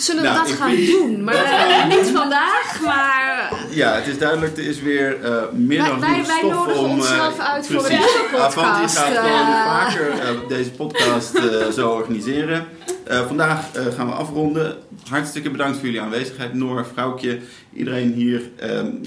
Zullen 0.00 0.22
we 0.22 0.28
nou, 0.28 0.46
dat 0.46 0.56
gaan 0.56 0.76
doen? 0.76 1.24
Maar 1.24 1.34
uh, 1.34 1.96
niet 1.96 2.06
vandaag, 2.06 2.80
maar... 2.84 3.52
Ja, 3.70 3.94
het 3.94 4.06
is 4.06 4.18
duidelijk, 4.18 4.56
er 4.56 4.66
is 4.66 4.80
weer 4.80 5.18
uh, 5.24 5.42
meer 5.52 5.84
dan 5.84 6.00
wij, 6.00 6.10
wij, 6.10 6.26
wij 6.26 6.50
nodigen 6.50 6.82
om, 6.82 6.90
onszelf 6.90 7.38
uit 7.38 7.66
voor 7.66 7.84
een 7.84 7.90
nieuwe 7.90 8.28
podcast. 8.30 8.58
Avanti 8.58 8.94
gaat 8.94 9.18
gewoon 9.18 9.52
vaker 9.64 10.48
deze 10.48 10.70
podcast 10.70 11.40
zo 11.74 11.90
organiseren. 11.90 12.66
vandaag 13.06 13.64
gaan 13.96 14.06
we 14.06 14.12
afronden. 14.12 14.76
Hartstikke 15.08 15.50
bedankt 15.50 15.76
voor 15.76 15.86
jullie 15.86 16.00
aanwezigheid. 16.00 16.54
Noor, 16.54 16.86
vrouwtje, 16.92 17.38
iedereen 17.72 18.12
hier. 18.12 18.42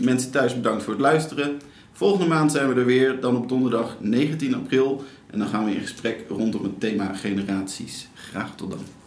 mensen 0.02 0.32
thuis 0.32 0.56
bedankt 0.56 0.84
voor 0.84 0.94
het 0.94 1.02
luisteren. 1.02 1.62
Volgende 1.94 2.28
maand 2.28 2.52
zijn 2.52 2.74
we 2.74 2.80
er 2.80 2.86
weer, 2.86 3.20
dan 3.20 3.38
op 3.38 3.50
donderdag 3.50 3.96
19 4.00 4.56
april. 4.56 5.04
En 5.32 5.40
dan 5.40 5.48
gaan 5.48 5.66
we 5.66 5.72
in 5.72 5.82
gesprek 5.82 6.26
rondom 6.30 6.64
het 6.64 6.80
thema 6.80 7.14
generaties. 7.14 8.08
Graag 8.14 8.56
tot 8.56 8.70
dan. 8.70 9.03